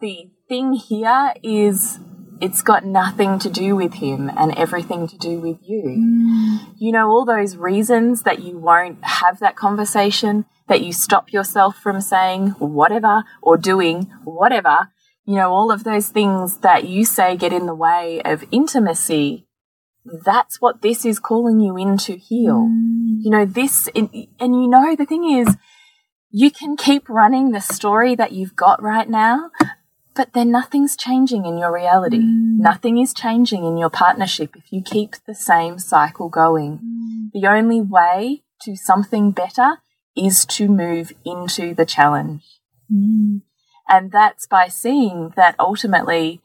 the 0.00 0.30
thing 0.48 0.72
here 0.72 1.34
is 1.42 1.98
it's 2.40 2.62
got 2.62 2.82
nothing 2.82 3.38
to 3.40 3.50
do 3.50 3.76
with 3.76 3.92
him 3.92 4.30
and 4.38 4.56
everything 4.56 5.06
to 5.06 5.18
do 5.18 5.38
with 5.38 5.58
you. 5.60 5.82
Mm. 5.84 6.74
You 6.78 6.92
know, 6.92 7.10
all 7.10 7.26
those 7.26 7.58
reasons 7.58 8.22
that 8.22 8.42
you 8.42 8.56
won't 8.56 9.04
have 9.04 9.38
that 9.40 9.54
conversation, 9.54 10.46
that 10.66 10.80
you 10.80 10.94
stop 10.94 11.30
yourself 11.30 11.76
from 11.76 12.00
saying 12.00 12.52
whatever 12.58 13.24
or 13.42 13.58
doing 13.58 14.04
whatever, 14.24 14.88
you 15.26 15.34
know, 15.34 15.52
all 15.52 15.70
of 15.70 15.84
those 15.84 16.08
things 16.08 16.60
that 16.60 16.84
you 16.84 17.04
say 17.04 17.36
get 17.36 17.52
in 17.52 17.66
the 17.66 17.74
way 17.74 18.22
of 18.24 18.44
intimacy. 18.50 19.46
That's 20.24 20.58
what 20.58 20.80
this 20.80 21.04
is 21.04 21.18
calling 21.18 21.60
you 21.60 21.76
in 21.76 21.98
to 21.98 22.16
heal. 22.16 22.70
Mm. 22.70 23.18
You 23.20 23.30
know, 23.30 23.44
this, 23.44 23.90
and 23.94 24.08
you 24.14 24.68
know, 24.68 24.96
the 24.96 25.04
thing 25.04 25.38
is, 25.38 25.54
you 26.30 26.50
can 26.50 26.76
keep 26.76 27.08
running 27.08 27.52
the 27.52 27.60
story 27.60 28.14
that 28.14 28.32
you've 28.32 28.56
got 28.56 28.82
right 28.82 29.08
now, 29.08 29.50
but 30.14 30.32
then 30.32 30.50
nothing's 30.50 30.96
changing 30.96 31.44
in 31.44 31.58
your 31.58 31.72
reality. 31.72 32.18
Mm. 32.18 32.58
Nothing 32.58 32.98
is 32.98 33.12
changing 33.12 33.64
in 33.64 33.76
your 33.76 33.90
partnership 33.90 34.56
if 34.56 34.72
you 34.72 34.82
keep 34.82 35.14
the 35.26 35.34
same 35.34 35.78
cycle 35.78 36.28
going. 36.28 36.78
Mm. 36.78 37.30
The 37.32 37.46
only 37.46 37.80
way 37.80 38.42
to 38.62 38.76
something 38.76 39.30
better 39.30 39.78
is 40.16 40.46
to 40.46 40.68
move 40.68 41.12
into 41.24 41.74
the 41.74 41.84
challenge. 41.84 42.42
Mm. 42.92 43.42
And 43.88 44.10
that's 44.10 44.46
by 44.46 44.68
seeing 44.68 45.32
that 45.36 45.54
ultimately, 45.58 46.40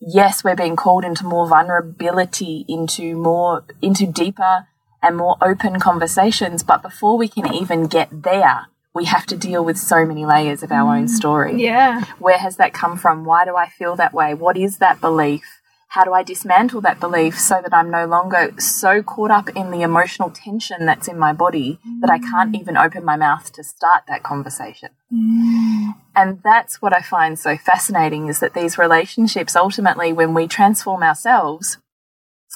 yes, 0.00 0.42
we're 0.42 0.56
being 0.56 0.76
called 0.76 1.04
into 1.04 1.24
more 1.24 1.48
vulnerability, 1.48 2.64
into 2.68 3.16
more, 3.16 3.64
into 3.80 4.06
deeper 4.06 4.66
and 5.00 5.16
more 5.16 5.36
open 5.40 5.78
conversations. 5.78 6.62
But 6.62 6.82
before 6.82 7.16
we 7.16 7.28
can 7.28 7.54
even 7.54 7.86
get 7.86 8.24
there, 8.24 8.66
we 8.94 9.06
have 9.06 9.26
to 9.26 9.36
deal 9.36 9.64
with 9.64 9.78
so 9.78 10.04
many 10.04 10.26
layers 10.26 10.62
of 10.62 10.70
our 10.70 10.94
own 10.94 11.06
mm. 11.06 11.10
story. 11.10 11.62
Yeah. 11.62 12.04
Where 12.18 12.38
has 12.38 12.56
that 12.56 12.74
come 12.74 12.96
from? 12.96 13.24
Why 13.24 13.44
do 13.44 13.56
I 13.56 13.68
feel 13.68 13.96
that 13.96 14.12
way? 14.12 14.34
What 14.34 14.56
is 14.56 14.78
that 14.78 15.00
belief? 15.00 15.60
How 15.88 16.04
do 16.04 16.14
I 16.14 16.22
dismantle 16.22 16.80
that 16.82 17.00
belief 17.00 17.38
so 17.38 17.60
that 17.62 17.74
I'm 17.74 17.90
no 17.90 18.06
longer 18.06 18.54
so 18.58 19.02
caught 19.02 19.30
up 19.30 19.50
in 19.50 19.70
the 19.70 19.82
emotional 19.82 20.30
tension 20.30 20.86
that's 20.86 21.06
in 21.06 21.18
my 21.18 21.34
body 21.34 21.80
that 22.00 22.10
I 22.10 22.18
can't 22.18 22.52
mm. 22.52 22.60
even 22.60 22.78
open 22.78 23.04
my 23.04 23.16
mouth 23.16 23.52
to 23.52 23.62
start 23.62 24.04
that 24.08 24.22
conversation? 24.22 24.90
Mm. 25.12 25.94
And 26.16 26.40
that's 26.42 26.80
what 26.80 26.94
I 26.94 27.02
find 27.02 27.38
so 27.38 27.58
fascinating 27.58 28.28
is 28.28 28.40
that 28.40 28.54
these 28.54 28.78
relationships 28.78 29.54
ultimately, 29.54 30.12
when 30.12 30.32
we 30.32 30.46
transform 30.46 31.02
ourselves, 31.02 31.78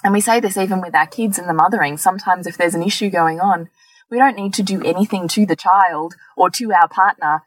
and 0.02 0.12
we 0.12 0.20
say 0.20 0.40
this 0.40 0.56
even 0.56 0.80
with 0.80 0.94
our 0.94 1.06
kids 1.06 1.38
and 1.38 1.48
the 1.48 1.54
mothering, 1.54 1.96
sometimes 1.96 2.46
if 2.46 2.56
there's 2.56 2.74
an 2.74 2.82
issue 2.82 3.10
going 3.10 3.40
on, 3.40 3.68
we 4.10 4.18
don't 4.18 4.36
need 4.36 4.54
to 4.54 4.62
do 4.62 4.82
anything 4.84 5.28
to 5.28 5.46
the 5.46 5.56
child 5.56 6.14
or 6.36 6.50
to 6.50 6.72
our 6.72 6.88
partner. 6.88 7.42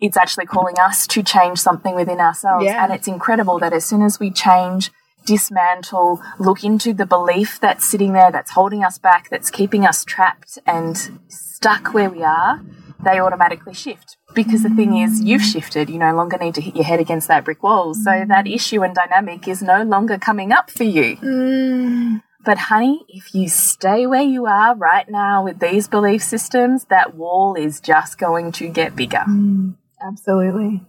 It's 0.00 0.16
actually 0.16 0.46
calling 0.46 0.78
us 0.78 1.06
to 1.08 1.22
change 1.22 1.58
something 1.58 1.94
within 1.94 2.20
ourselves. 2.20 2.64
Yeah. 2.64 2.84
And 2.84 2.92
it's 2.92 3.06
incredible 3.06 3.58
that 3.60 3.72
as 3.72 3.84
soon 3.84 4.02
as 4.02 4.18
we 4.18 4.30
change, 4.30 4.90
dismantle, 5.24 6.20
look 6.38 6.64
into 6.64 6.92
the 6.92 7.06
belief 7.06 7.60
that's 7.60 7.88
sitting 7.88 8.12
there, 8.12 8.32
that's 8.32 8.50
holding 8.50 8.82
us 8.84 8.98
back, 8.98 9.30
that's 9.30 9.50
keeping 9.50 9.86
us 9.86 10.04
trapped 10.04 10.58
and 10.66 11.20
stuck 11.28 11.94
where 11.94 12.10
we 12.10 12.22
are, 12.22 12.60
they 13.04 13.20
automatically 13.20 13.74
shift. 13.74 14.16
Because 14.34 14.62
the 14.62 14.70
thing 14.70 14.96
is, 14.96 15.20
you've 15.20 15.42
shifted. 15.42 15.90
You 15.90 15.98
no 15.98 16.14
longer 16.14 16.38
need 16.38 16.54
to 16.54 16.60
hit 16.60 16.74
your 16.74 16.84
head 16.84 17.00
against 17.00 17.28
that 17.28 17.44
brick 17.44 17.62
wall. 17.62 17.94
So 17.94 18.24
that 18.26 18.46
issue 18.46 18.82
and 18.82 18.94
dynamic 18.94 19.46
is 19.46 19.62
no 19.62 19.82
longer 19.82 20.18
coming 20.18 20.52
up 20.52 20.70
for 20.70 20.84
you. 20.84 21.16
Mm. 21.16 22.22
But 22.44 22.58
honey, 22.58 23.04
if 23.08 23.34
you 23.34 23.48
stay 23.48 24.06
where 24.06 24.22
you 24.22 24.46
are 24.46 24.74
right 24.74 25.08
now 25.08 25.44
with 25.44 25.60
these 25.60 25.86
belief 25.86 26.22
systems, 26.22 26.86
that 26.86 27.14
wall 27.14 27.54
is 27.54 27.80
just 27.80 28.18
going 28.18 28.52
to 28.52 28.68
get 28.68 28.96
bigger. 28.96 29.24
Mm, 29.28 29.76
absolutely. 30.00 30.82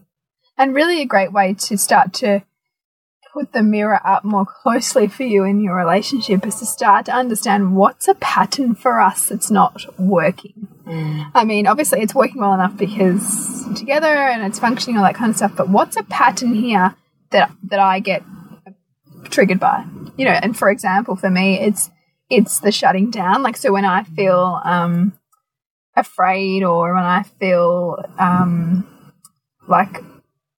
And 0.58 0.74
really 0.74 1.02
a 1.02 1.06
great 1.06 1.32
way 1.32 1.54
to 1.54 1.78
start 1.78 2.13
to 2.16 2.44
put 3.34 3.52
the 3.52 3.63
mirror 3.63 4.00
up 4.06 4.24
more 4.24 4.46
closely 4.46 5.08
for 5.08 5.24
you 5.24 5.44
in 5.44 5.60
your 5.60 5.76
relationship 5.76 6.46
is 6.46 6.56
to 6.60 6.66
start 6.66 7.08
to 7.08 7.12
understand 7.12 7.76
what's 7.76 8.08
a 8.08 8.13
pattern 8.16 8.76
for 8.76 9.02
us 9.02 9.30
that's 9.30 9.50
not 9.50 9.84
working. 10.00 10.68
Mm. 10.86 11.32
I 11.34 11.44
mean, 11.44 11.66
obviously 11.66 12.02
it's 12.02 12.13
working 12.13 12.42
well 12.42 12.54
enough 12.54 12.78
because 12.78 13.66
together 13.76 14.08
and 14.08 14.44
it's 14.44 14.60
functioning, 14.60 14.98
all 14.98 15.04
that 15.04 15.16
kind 15.16 15.32
of 15.32 15.38
stuff, 15.38 15.56
but 15.56 15.70
what's 15.70 15.98
a 15.98 16.04
pattern 16.04 16.54
here 16.54 16.96
that 17.32 17.52
that 17.63 17.80
I 17.80 18.00
get 18.00 18.24
triggered 19.30 19.60
by? 19.60 19.86
You 20.18 20.26
know, 20.26 20.32
and 20.32 20.58
for 20.58 20.70
example, 20.70 21.16
for 21.16 21.30
me 21.30 21.60
it's 21.60 21.90
it's 22.30 22.60
the 22.60 22.72
shutting 22.72 23.12
down. 23.12 23.44
Like 23.44 23.58
so 23.58 23.72
when 23.72 23.86
I 23.86 24.04
feel 24.04 24.62
um 24.64 25.14
afraid 25.96 26.64
or 26.64 26.94
when 26.96 27.04
I 27.04 27.24
feel 27.24 28.04
um 28.18 28.88
like 29.68 30.04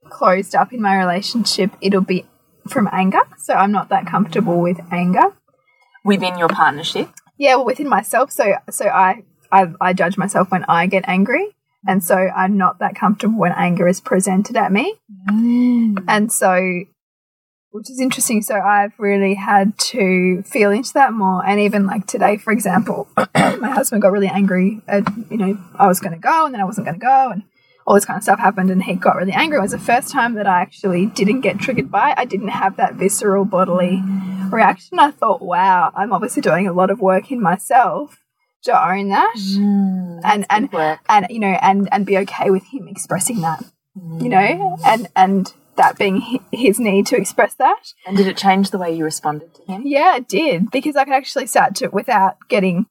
closed 0.10 0.56
up 0.56 0.74
in 0.74 0.82
my 0.82 0.98
relationship, 0.98 1.72
it'll 1.82 2.02
be 2.02 2.26
from 2.68 2.90
anger. 2.92 3.22
So 3.38 3.54
I'm 3.54 3.72
not 3.72 3.90
that 3.90 4.08
comfortable 4.08 4.62
with 4.62 4.80
anger. 4.92 5.34
Within 6.04 6.38
your 6.38 6.50
partnership, 6.50 7.10
Yeah, 7.38 7.56
well, 7.56 7.66
within 7.66 7.90
myself. 7.90 8.32
So 8.32 8.56
so 8.70 8.88
I 8.88 9.24
I, 9.52 9.68
I 9.82 9.94
judge 9.94 10.18
myself 10.18 10.52
when 10.52 10.66
I 10.66 10.88
get 10.88 11.06
angry, 11.08 11.56
and 11.88 12.04
so 12.04 12.16
I'm 12.16 12.58
not 12.58 12.80
that 12.80 12.96
comfortable 12.96 13.40
when 13.40 13.52
anger 13.54 13.88
is 13.88 14.02
presented 14.02 14.56
at 14.56 14.72
me. 14.72 14.96
And 16.08 16.32
so, 16.32 16.82
which 17.76 17.90
is 17.90 18.00
interesting. 18.00 18.42
So 18.42 18.56
I've 18.56 18.98
really 18.98 19.34
had 19.34 19.78
to 19.78 20.42
feel 20.44 20.72
into 20.72 20.94
that 20.94 21.12
more. 21.12 21.46
And 21.46 21.60
even 21.60 21.86
like 21.86 22.08
today, 22.08 22.38
for 22.38 22.54
example, 22.54 23.10
my 23.36 23.70
husband 23.70 24.02
got 24.02 24.14
really 24.14 24.30
angry. 24.30 24.82
At, 24.88 25.04
you 25.30 25.36
know, 25.36 25.58
I 25.76 25.86
was 25.86 26.00
going 26.00 26.14
to 26.14 26.20
go, 26.20 26.46
and 26.46 26.54
then 26.54 26.62
I 26.62 26.64
wasn't 26.64 26.88
going 26.88 26.98
to 26.98 27.06
go, 27.06 27.32
and 27.32 27.44
all 27.86 27.94
this 27.94 28.06
kind 28.06 28.18
of 28.18 28.24
stuff 28.24 28.40
happened 28.40 28.72
and 28.72 28.82
he 28.82 28.96
got 28.96 29.16
really 29.16 29.32
angry. 29.32 29.60
It 29.60 29.62
was 29.62 29.72
the 29.72 29.78
first 29.78 30.10
time 30.10 30.34
that 30.36 30.48
I 30.48 30.62
actually 30.62 31.06
didn't 31.06 31.42
get 31.42 31.60
triggered 31.60 31.92
by 31.92 32.12
it. 32.12 32.16
I 32.18 32.26
didn't 32.26 32.48
have 32.48 32.78
that 32.78 32.96
visceral 32.96 33.46
bodily 33.46 34.02
reaction. 34.50 34.98
I 34.98 35.12
thought, 35.12 35.42
wow, 35.42 35.92
I'm 35.96 36.12
obviously 36.12 36.42
doing 36.42 36.68
a 36.68 36.74
lot 36.74 36.90
of 36.90 37.00
work 37.00 37.30
in 37.30 37.40
myself 37.40 38.18
to 38.64 38.90
own 38.90 39.10
that 39.10 39.36
mm, 39.38 40.22
and 40.24 40.48
and 40.50 40.72
work. 40.72 41.00
and 41.08 41.28
you 41.30 41.38
know 41.38 41.56
and 41.62 41.88
and 41.92 42.04
be 42.04 42.18
okay 42.18 42.50
with 42.50 42.64
him 42.64 42.88
expressing 42.88 43.42
that. 43.42 43.64
You 43.96 44.30
know, 44.30 44.38
mm. 44.38 44.80
and 44.84 45.08
and 45.16 45.54
that 45.78 45.98
being 45.98 46.40
his 46.52 46.80
need 46.80 47.08
to 47.08 47.18
express 47.18 47.54
that. 47.56 47.94
And 48.06 48.18
did 48.18 48.28
it 48.28 48.38
change 48.38 48.72
the 48.72 48.78
way 48.78 48.96
you 48.96 49.04
responded 49.04 49.54
to 49.56 49.64
him? 49.64 49.84
Yeah, 49.86 50.18
it 50.18 50.28
did 50.28 50.72
because 50.72 50.96
I 50.96 51.04
could 51.06 51.14
actually 51.14 51.48
start 51.48 51.76
to 51.76 51.88
without 51.90 52.38
getting 52.50 52.88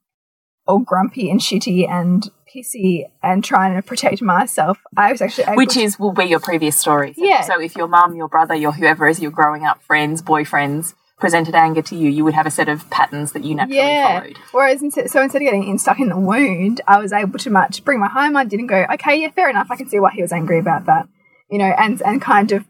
all 0.67 0.79
grumpy 0.79 1.29
and 1.29 1.39
shitty 1.39 1.87
and 1.87 2.29
pissy 2.53 3.03
and 3.21 3.43
trying 3.43 3.75
to 3.75 3.81
protect 3.81 4.21
myself. 4.21 4.79
I 4.95 5.11
was 5.11 5.21
actually 5.21 5.45
able 5.45 5.57
Which 5.57 5.77
is 5.77 5.99
will 5.99 6.13
be 6.13 6.25
your 6.25 6.39
previous 6.39 6.77
story. 6.77 7.13
So, 7.13 7.23
Yeah. 7.23 7.41
So 7.41 7.61
if 7.61 7.75
your 7.75 7.87
mum, 7.87 8.15
your 8.15 8.27
brother, 8.27 8.55
your 8.55 8.71
whoever 8.71 9.07
as 9.07 9.19
you're 9.19 9.31
growing 9.31 9.65
up, 9.65 9.81
friends, 9.83 10.21
boyfriends, 10.21 10.93
presented 11.17 11.55
anger 11.55 11.81
to 11.81 11.95
you, 11.95 12.09
you 12.09 12.23
would 12.23 12.33
have 12.33 12.45
a 12.45 12.51
set 12.51 12.67
of 12.67 12.89
patterns 12.89 13.31
that 13.31 13.43
you 13.43 13.55
naturally 13.55 13.77
yeah. 13.77 14.19
followed. 14.19 14.37
Whereas 14.51 14.81
instead, 14.81 15.09
so 15.09 15.21
instead 15.21 15.41
of 15.41 15.45
getting 15.45 15.67
in, 15.67 15.79
stuck 15.79 15.99
in 15.99 16.09
the 16.09 16.17
wound, 16.17 16.81
I 16.87 16.99
was 16.99 17.13
able 17.13 17.39
to 17.39 17.49
much 17.49 17.83
bring 17.85 17.99
my 17.99 18.09
home. 18.09 18.35
I 18.35 18.45
didn't 18.45 18.67
go, 18.67 18.85
okay, 18.93 19.21
yeah, 19.21 19.31
fair 19.31 19.49
enough. 19.49 19.67
I 19.69 19.75
can 19.75 19.87
see 19.87 19.99
why 19.99 20.11
he 20.11 20.21
was 20.21 20.31
angry 20.31 20.59
about 20.59 20.85
that, 20.85 21.07
you 21.49 21.57
know, 21.57 21.73
and 21.77 22.01
and 22.01 22.21
kind 22.21 22.51
of 22.51 22.65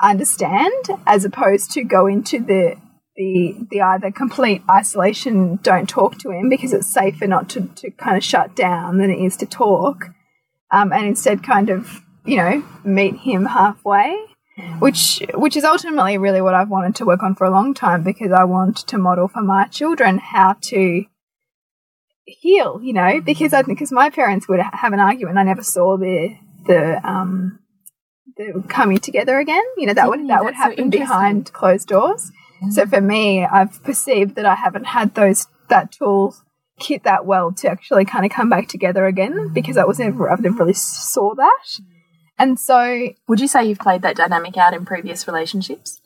understand 0.00 0.72
as 1.06 1.24
opposed 1.24 1.70
to 1.72 1.84
go 1.84 2.06
into 2.06 2.38
the 2.40 2.76
the 3.16 3.54
the 3.70 3.80
either 3.80 4.10
complete 4.10 4.62
isolation 4.68 5.56
don't 5.62 5.88
talk 5.88 6.18
to 6.18 6.30
him 6.30 6.48
because 6.48 6.72
it's 6.72 6.92
safer 6.92 7.26
not 7.26 7.48
to, 7.48 7.60
to 7.76 7.90
kind 7.92 8.16
of 8.16 8.24
shut 8.24 8.56
down 8.56 8.98
than 8.98 9.10
it 9.10 9.18
is 9.18 9.36
to 9.36 9.46
talk 9.46 10.06
um, 10.72 10.92
and 10.92 11.06
instead 11.06 11.42
kind 11.42 11.70
of 11.70 12.00
you 12.24 12.36
know 12.36 12.64
meet 12.82 13.16
him 13.18 13.46
halfway 13.46 14.18
which 14.78 15.22
which 15.34 15.56
is 15.56 15.64
ultimately 15.64 16.18
really 16.18 16.40
what 16.40 16.54
I've 16.54 16.68
wanted 16.68 16.96
to 16.96 17.04
work 17.04 17.22
on 17.22 17.34
for 17.34 17.44
a 17.44 17.50
long 17.50 17.74
time 17.74 18.02
because 18.02 18.32
I 18.32 18.44
want 18.44 18.78
to 18.78 18.98
model 18.98 19.28
for 19.28 19.42
my 19.42 19.66
children 19.66 20.18
how 20.18 20.56
to 20.62 21.04
heal 22.24 22.80
you 22.82 22.92
know 22.92 23.20
because 23.20 23.52
I 23.52 23.62
think 23.62 23.78
because 23.78 23.92
my 23.92 24.10
parents 24.10 24.48
would 24.48 24.60
have 24.60 24.92
an 24.92 25.00
argument. 25.00 25.38
I 25.38 25.42
never 25.42 25.62
saw 25.62 25.96
the 25.96 26.36
the 26.66 27.00
um 27.08 27.58
the 28.36 28.64
coming 28.68 28.98
together 28.98 29.38
again 29.38 29.62
you 29.76 29.86
know 29.86 29.94
that 29.94 30.08
would 30.08 30.26
that 30.28 30.44
would 30.44 30.54
that's 30.54 30.64
so 30.64 30.70
happen 30.70 30.90
behind 30.90 31.52
closed 31.52 31.88
doors 31.88 32.32
so 32.70 32.86
for 32.86 33.00
me, 33.00 33.44
I've 33.44 33.82
perceived 33.82 34.36
that 34.36 34.46
I 34.46 34.54
haven't 34.54 34.86
had 34.86 35.14
those 35.14 35.46
that 35.68 35.92
tool 35.92 36.36
kit 36.78 37.04
that 37.04 37.24
well 37.24 37.52
to 37.52 37.68
actually 37.68 38.04
kind 38.04 38.24
of 38.24 38.32
come 38.32 38.50
back 38.50 38.68
together 38.68 39.06
again 39.06 39.52
because 39.52 39.76
I 39.76 39.84
was 39.84 39.98
never 39.98 40.30
I've 40.30 40.40
never 40.40 40.56
really 40.56 40.72
saw 40.72 41.34
that. 41.34 41.80
And 42.38 42.58
so 42.58 43.08
Would 43.28 43.40
you 43.40 43.48
say 43.48 43.64
you've 43.64 43.78
played 43.78 44.02
that 44.02 44.16
dynamic 44.16 44.56
out 44.56 44.74
in 44.74 44.84
previous 44.84 45.26
relationships? 45.26 46.00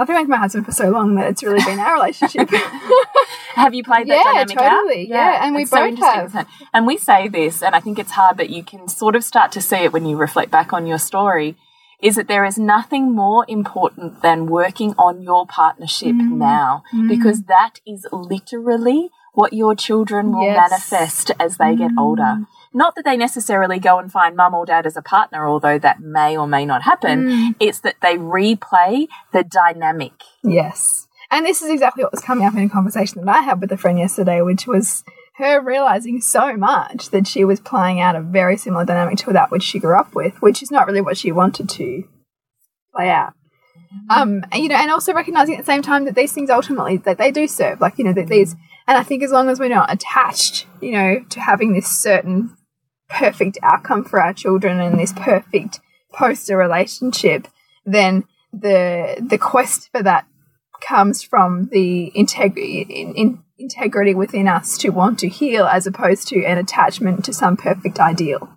I've 0.00 0.06
been 0.06 0.16
with 0.16 0.28
my 0.28 0.38
husband 0.38 0.64
for 0.64 0.72
so 0.72 0.88
long 0.88 1.14
that 1.16 1.26
it's 1.28 1.42
really 1.42 1.62
been 1.64 1.78
our 1.78 1.94
relationship. 1.94 2.48
Have 3.54 3.74
you 3.74 3.84
played 3.84 4.08
that 4.08 4.14
Yeah, 4.14 4.32
dynamic 4.44 4.56
out? 4.56 4.76
totally. 4.80 5.08
Yeah, 5.08 5.44
and 5.44 5.54
we 5.54 5.62
it's 5.62 5.70
so 5.70 5.78
both 5.80 5.88
interesting, 5.90 6.30
have. 6.30 6.48
And 6.72 6.86
we 6.86 6.96
say 6.96 7.28
this, 7.28 7.62
and 7.62 7.74
I 7.74 7.80
think 7.80 7.98
it's 7.98 8.12
hard, 8.12 8.36
but 8.36 8.48
you 8.50 8.62
can 8.64 8.88
sort 8.88 9.14
of 9.14 9.22
start 9.24 9.52
to 9.52 9.60
see 9.60 9.76
it 9.76 9.92
when 9.92 10.06
you 10.06 10.16
reflect 10.16 10.50
back 10.50 10.72
on 10.72 10.86
your 10.86 10.98
story. 10.98 11.56
Is 12.00 12.16
that 12.16 12.28
there 12.28 12.46
is 12.46 12.56
nothing 12.58 13.12
more 13.14 13.44
important 13.46 14.22
than 14.22 14.46
working 14.46 14.94
on 14.96 15.20
your 15.20 15.46
partnership 15.46 16.14
Mm. 16.16 16.38
now, 16.38 16.82
because 17.08 17.42
that 17.42 17.80
is 17.86 18.06
literally 18.10 19.10
what 19.34 19.52
your 19.52 19.74
children 19.74 20.32
will 20.32 20.44
Yes. 20.44 20.70
manifest 20.70 21.30
as 21.38 21.58
they 21.58 21.76
get 21.76 21.90
older. 21.98 22.46
Not 22.72 22.94
that 22.94 23.04
they 23.04 23.16
necessarily 23.16 23.78
go 23.78 23.98
and 23.98 24.12
find 24.12 24.36
mum 24.36 24.54
or 24.54 24.64
dad 24.64 24.86
as 24.86 24.96
a 24.96 25.02
partner, 25.02 25.46
although 25.46 25.78
that 25.78 26.00
may 26.00 26.36
or 26.36 26.46
may 26.46 26.64
not 26.64 26.82
happen. 26.82 27.54
It's 27.58 27.80
that 27.80 27.96
they 28.00 28.16
replay 28.16 29.08
the 29.32 29.42
dynamic. 29.42 30.12
Yes. 30.44 31.08
And 31.30 31.44
this 31.46 31.62
is 31.62 31.70
exactly 31.70 32.04
what 32.04 32.12
was 32.12 32.22
coming 32.22 32.44
up 32.44 32.54
in 32.54 32.60
a 32.60 32.68
conversation 32.68 33.24
that 33.24 33.36
I 33.36 33.42
had 33.42 33.60
with 33.60 33.72
a 33.72 33.76
friend 33.76 33.98
yesterday, 33.98 34.40
which 34.40 34.66
was 34.66 35.04
her 35.36 35.60
realizing 35.60 36.20
so 36.20 36.56
much 36.56 37.10
that 37.10 37.26
she 37.26 37.44
was 37.44 37.60
playing 37.60 38.00
out 38.00 38.16
a 38.16 38.20
very 38.20 38.56
similar 38.56 38.84
dynamic 38.84 39.18
to 39.18 39.32
that 39.32 39.50
which 39.50 39.62
she 39.62 39.78
grew 39.78 39.98
up 39.98 40.14
with, 40.14 40.40
which 40.42 40.62
is 40.62 40.70
not 40.70 40.86
really 40.86 41.00
what 41.00 41.16
she 41.16 41.32
wanted 41.32 41.68
to 41.70 42.04
play 42.94 43.10
out. 43.10 43.32
Um, 44.08 44.44
and, 44.52 44.62
you 44.62 44.68
know, 44.68 44.76
and 44.76 44.90
also 44.90 45.12
recognizing 45.12 45.56
at 45.56 45.60
the 45.60 45.72
same 45.72 45.82
time 45.82 46.04
that 46.04 46.14
these 46.14 46.32
things 46.32 46.50
ultimately 46.50 46.98
that 46.98 47.18
they 47.18 47.32
do 47.32 47.48
serve, 47.48 47.80
like 47.80 47.98
you 47.98 48.04
know, 48.04 48.12
that 48.12 48.28
these, 48.28 48.54
and 48.86 48.96
I 48.96 49.02
think 49.02 49.22
as 49.22 49.32
long 49.32 49.48
as 49.48 49.58
we're 49.58 49.68
not 49.68 49.92
attached, 49.92 50.66
you 50.80 50.92
know, 50.92 51.24
to 51.30 51.40
having 51.40 51.72
this 51.72 51.88
certain 51.88 52.56
perfect 53.10 53.58
outcome 53.62 54.04
for 54.04 54.20
our 54.20 54.32
children 54.32 54.80
and 54.80 54.98
this 54.98 55.12
perfect 55.12 55.80
poster 56.12 56.56
relationship, 56.56 57.48
then 57.84 58.24
the 58.52 59.16
the 59.20 59.38
quest 59.38 59.90
for 59.92 60.02
that 60.02 60.26
comes 60.80 61.22
from 61.22 61.68
the 61.72 62.10
integrity 62.14 62.80
in, 62.88 63.14
in 63.14 63.44
integrity 63.58 64.14
within 64.14 64.48
us 64.48 64.78
to 64.78 64.88
want 64.88 65.18
to 65.18 65.28
heal 65.28 65.66
as 65.66 65.86
opposed 65.86 66.26
to 66.28 66.44
an 66.44 66.56
attachment 66.56 67.24
to 67.24 67.32
some 67.32 67.56
perfect 67.56 68.00
ideal. 68.00 68.48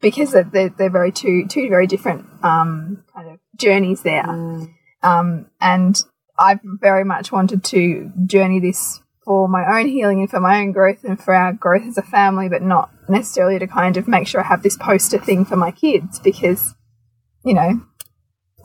Because 0.00 0.32
they're, 0.32 0.68
they're, 0.68 0.90
very 0.90 1.10
two 1.10 1.46
two 1.48 1.68
very 1.68 1.86
different 1.86 2.26
um, 2.42 3.04
kind 3.14 3.30
of 3.30 3.38
journeys 3.56 4.02
there. 4.02 4.28
Um, 5.02 5.50
and 5.60 6.00
I've 6.38 6.60
very 6.62 7.04
much 7.04 7.32
wanted 7.32 7.64
to 7.64 8.12
journey 8.26 8.60
this 8.60 9.00
for 9.24 9.48
my 9.48 9.80
own 9.80 9.88
healing 9.88 10.20
and 10.20 10.30
for 10.30 10.38
my 10.38 10.60
own 10.60 10.72
growth 10.72 11.02
and 11.02 11.20
for 11.20 11.34
our 11.34 11.52
growth 11.52 11.84
as 11.86 11.98
a 11.98 12.02
family 12.02 12.48
but 12.48 12.62
not 12.62 12.90
necessarily 13.08 13.58
to 13.58 13.66
kind 13.66 13.96
of 13.96 14.08
make 14.08 14.26
sure 14.26 14.40
I 14.40 14.46
have 14.46 14.62
this 14.62 14.76
poster 14.76 15.18
thing 15.18 15.44
for 15.44 15.56
my 15.56 15.70
kids 15.70 16.18
because 16.18 16.74
you 17.44 17.54
know 17.54 17.82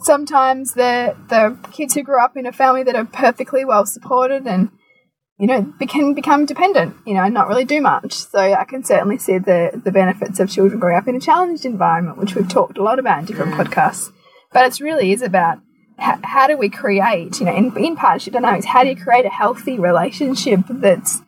sometimes 0.02 0.74
the 0.74 1.16
the 1.30 1.58
kids 1.72 1.94
who 1.94 2.04
grew 2.04 2.20
up 2.20 2.36
in 2.36 2.46
a 2.46 2.52
family 2.52 2.84
that 2.84 2.96
are 2.96 3.06
perfectly 3.06 3.64
well 3.64 3.86
supported 3.86 4.48
and 4.48 4.70
you 5.38 5.48
know 5.48 5.74
be- 5.80 5.86
can 5.86 6.14
become 6.14 6.46
dependent 6.46 6.96
you 7.06 7.14
know 7.14 7.24
and 7.24 7.34
not 7.34 7.48
really 7.48 7.66
do 7.66 7.82
much. 7.82 8.14
So 8.14 8.40
i 8.40 8.64
can 8.64 8.84
certainly 8.84 9.18
see 9.18 9.38
the 9.38 9.82
the 9.84 9.92
benefits 9.92 10.40
of 10.40 10.50
children 10.50 10.80
growing 10.80 10.98
up 10.98 11.08
in 11.08 11.16
a 11.16 11.20
challenged 11.20 11.66
environment 11.66 12.18
which 12.18 12.36
we've 12.36 12.50
talked 12.50 12.78
a 12.78 12.84
lot 12.84 13.00
about 13.00 13.20
in 13.20 13.26
different 13.26 13.54
podcasts. 13.54 14.12
But 14.52 14.66
it's 14.66 14.82
really 14.82 15.14
is 15.14 15.22
about 15.22 15.60
how, 15.98 16.20
how 16.24 16.48
do 16.48 16.58
we 16.58 16.70
create 16.70 17.40
you 17.40 17.46
know 17.46 17.56
in, 17.56 17.76
in 17.78 17.96
partnership 17.96 18.34
dynamics 18.34 18.66
how 18.66 18.84
do 18.84 18.90
you 18.90 18.96
create 18.96 19.26
a 19.26 19.30
healthy 19.30 19.80
relationship 19.80 20.62
that's 20.70 21.22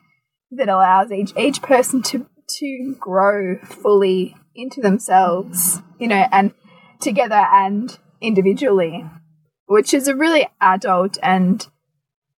that 0.50 0.68
allows 0.68 1.10
each 1.10 1.32
each 1.36 1.62
person 1.62 2.02
to 2.02 2.26
to 2.58 2.96
grow 2.98 3.58
fully 3.58 4.36
into 4.54 4.80
themselves 4.80 5.80
you 5.98 6.06
know 6.08 6.26
and 6.30 6.52
together 7.00 7.46
and 7.52 7.98
individually, 8.20 9.04
which 9.66 9.94
is 9.94 10.08
a 10.08 10.16
really 10.16 10.48
adult 10.60 11.18
and 11.22 11.68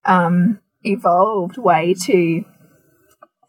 um, 0.05 0.61
evolved 0.83 1.59
way 1.59 1.94
to 2.07 2.44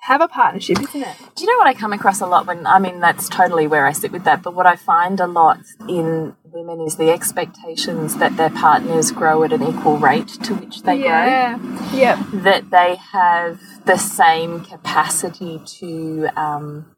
have 0.06 0.22
a 0.22 0.28
partnership, 0.28 0.80
isn't 0.80 1.02
it? 1.02 1.18
Do 1.36 1.44
you 1.44 1.52
know 1.52 1.58
what 1.58 1.66
I 1.66 1.74
come 1.74 1.92
across 1.92 2.22
a 2.22 2.28
lot 2.28 2.46
when 2.46 2.68
I 2.68 2.78
mean 2.78 3.00
that's 3.00 3.28
totally 3.28 3.66
where 3.66 3.88
I 3.88 3.92
sit 3.92 4.12
with 4.12 4.24
that, 4.26 4.44
but 4.44 4.54
what 4.54 4.68
I 4.68 4.76
find 4.76 5.20
a 5.20 5.26
lot 5.26 5.60
in 5.90 6.36
women 6.46 6.80
is 6.82 6.98
the 6.98 7.10
expectations 7.10 8.18
that 8.18 8.38
their 8.38 8.52
partners 8.52 9.12
grow 9.12 9.44
at 9.44 9.52
an 9.52 9.64
equal 9.64 9.98
rate 9.98 10.28
to 10.44 10.54
which 10.54 10.84
they 10.84 10.98
Yeah. 10.98 11.58
Grow, 11.58 12.40
that 12.42 12.70
they 12.70 12.98
have 13.14 13.60
the 13.86 13.98
same 13.98 14.64
capacity 14.64 15.60
to 15.80 16.28
um, 16.36 16.96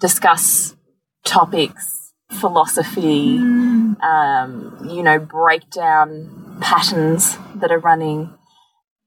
discuss 0.00 0.76
topics, 1.24 2.12
philosophy, 2.30 3.36
um, 3.36 4.88
you 4.88 5.02
know, 5.02 5.18
break 5.18 5.68
down 5.70 6.58
patterns 6.62 7.36
that 7.54 7.70
are 7.70 7.78
running. 7.78 8.32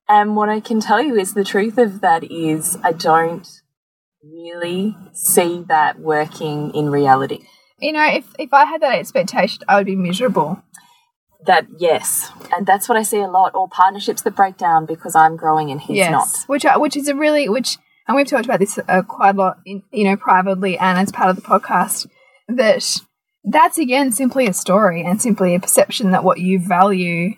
And 0.10 0.36
what 0.36 0.50
I 0.50 0.60
can 0.60 0.80
tell 0.80 1.02
you 1.02 1.16
is 1.16 1.34
the 1.34 1.44
truth 1.44 1.78
of 1.78 2.02
that 2.02 2.24
is 2.32 2.78
I 2.84 2.94
don't 2.94 3.48
really 4.24 4.96
see 5.14 5.64
that 5.68 6.00
working 6.00 6.74
in 6.74 6.90
reality. 6.90 7.46
You 7.80 7.92
know, 7.94 8.08
if, 8.08 8.26
if 8.40 8.54
I 8.54 8.66
had 8.66 8.82
that 8.82 8.96
expectation, 8.96 9.64
I 9.68 9.76
would 9.76 9.86
be 9.86 9.96
miserable. 9.96 10.64
That, 11.46 11.68
yes. 11.78 12.32
And 12.56 12.66
that's 12.66 12.90
what 12.90 12.98
I 12.98 13.04
see 13.04 13.20
a 13.20 13.28
lot. 13.28 13.54
Or 13.54 13.68
partnerships 13.68 14.22
that 14.24 14.36
break 14.36 14.58
down 14.58 14.86
because 14.86 15.16
I'm 15.16 15.36
growing 15.36 15.72
and 15.72 15.80
he's 15.80 15.98
yes. 15.98 16.12
not. 16.12 16.28
Which, 16.48 16.66
I- 16.66 16.78
which 16.78 16.98
is 16.98 17.08
a 17.08 17.16
really, 17.16 17.50
which, 17.50 17.78
and 18.08 18.16
we've 18.16 18.28
talked 18.28 18.46
about 18.46 18.60
this 18.60 18.80
uh, 18.88 19.02
quite 19.04 19.36
a 19.36 19.38
lot, 19.38 19.58
in, 19.66 19.84
you 19.92 20.06
know, 20.06 20.16
privately 20.16 20.78
and 20.78 20.98
as 20.98 21.12
part 21.12 21.30
of 21.30 21.36
the 21.36 21.42
podcast, 21.42 22.08
that 22.48 23.02
that's 23.44 23.78
again 23.78 24.12
simply 24.12 24.48
a 24.48 24.54
story 24.54 25.04
and 25.04 25.22
simply 25.22 25.56
a 25.56 25.60
perception 25.60 26.12
that 26.12 26.24
what 26.24 26.40
you 26.40 26.60
value 26.60 27.36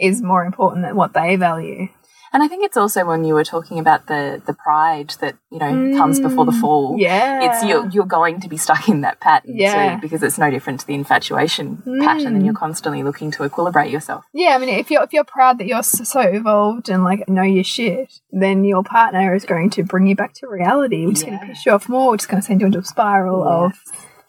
is 0.00 0.22
more 0.22 0.44
important 0.44 0.84
than 0.84 0.96
what 0.96 1.12
they 1.14 1.36
value. 1.36 1.88
And 2.32 2.44
I 2.44 2.46
think 2.46 2.64
it's 2.64 2.76
also 2.76 3.04
when 3.04 3.24
you 3.24 3.34
were 3.34 3.42
talking 3.42 3.80
about 3.80 4.06
the 4.06 4.40
the 4.46 4.52
pride 4.54 5.14
that 5.20 5.34
you 5.50 5.58
know 5.58 5.98
comes 5.98 6.20
before 6.20 6.44
the 6.46 6.52
fall. 6.52 6.94
Mm, 6.94 7.00
Yeah. 7.00 7.40
it's 7.42 7.64
you're 7.64 7.88
you're 7.88 8.06
going 8.06 8.38
to 8.42 8.48
be 8.48 8.56
stuck 8.56 8.88
in 8.88 9.00
that 9.00 9.18
pattern 9.18 9.56
Yeah. 9.56 9.96
too 9.96 10.00
because 10.00 10.22
it's 10.22 10.38
no 10.38 10.48
different 10.48 10.78
to 10.78 10.86
the 10.86 10.94
infatuation 10.94 11.82
pattern, 12.04 12.36
and 12.36 12.44
you're 12.44 12.54
constantly 12.54 13.02
looking 13.02 13.32
to 13.32 13.42
equilibrate 13.42 13.90
yourself. 13.90 14.22
Yeah, 14.32 14.50
I 14.54 14.58
mean, 14.58 14.68
if 14.68 14.92
you're 14.92 15.02
if 15.02 15.12
you're 15.12 15.24
proud 15.24 15.58
that 15.58 15.66
you're 15.66 15.82
so 15.82 16.20
evolved 16.20 16.88
and 16.88 17.02
like 17.02 17.28
know 17.28 17.42
your 17.42 17.64
shit, 17.64 18.20
then 18.30 18.62
your 18.64 18.84
partner 18.84 19.34
is 19.34 19.44
going 19.44 19.70
to 19.70 19.82
bring 19.82 20.06
you 20.06 20.14
back 20.14 20.32
to 20.34 20.46
reality, 20.46 21.06
which 21.06 21.16
is 21.18 21.22
going 21.24 21.32
Yeah. 21.34 21.40
to 21.40 21.46
piss 21.46 21.66
you 21.66 21.72
off 21.72 21.88
more, 21.88 22.12
which 22.12 22.22
is 22.22 22.26
going 22.26 22.40
to 22.42 22.46
send 22.46 22.60
you 22.60 22.68
into 22.68 22.78
a 22.78 22.84
spiral 22.84 23.42
of, 23.42 23.72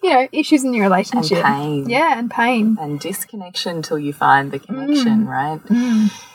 you 0.04 0.10
know, 0.10 0.28
issues 0.32 0.64
in 0.64 0.74
your 0.74 0.84
relationship. 0.86 1.44
pain. 1.44 1.90
Yeah, 1.90 2.18
and 2.18 2.30
pain. 2.30 2.78
and 2.80 3.00
disconnection 3.00 3.82
till 3.82 4.00
you 4.00 4.14
find 4.14 4.52
the 4.52 4.60
Mm. 4.60 4.66
connection, 4.66 5.28
right? 5.28 5.62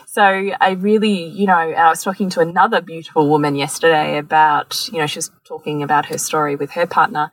So 0.06 0.22
I 0.22 0.70
really, 0.78 1.24
you 1.24 1.46
know, 1.46 1.52
I 1.56 1.88
was 1.90 2.02
talking 2.02 2.30
to 2.30 2.40
another 2.40 2.80
beautiful 2.80 3.28
woman 3.28 3.54
yesterday 3.54 4.16
about, 4.18 4.88
you 4.90 4.98
know, 4.98 5.06
she 5.06 5.18
was 5.18 5.30
talking 5.46 5.82
about 5.82 6.06
her 6.06 6.16
story 6.16 6.56
with 6.56 6.70
her 6.70 6.86
partner. 6.86 7.32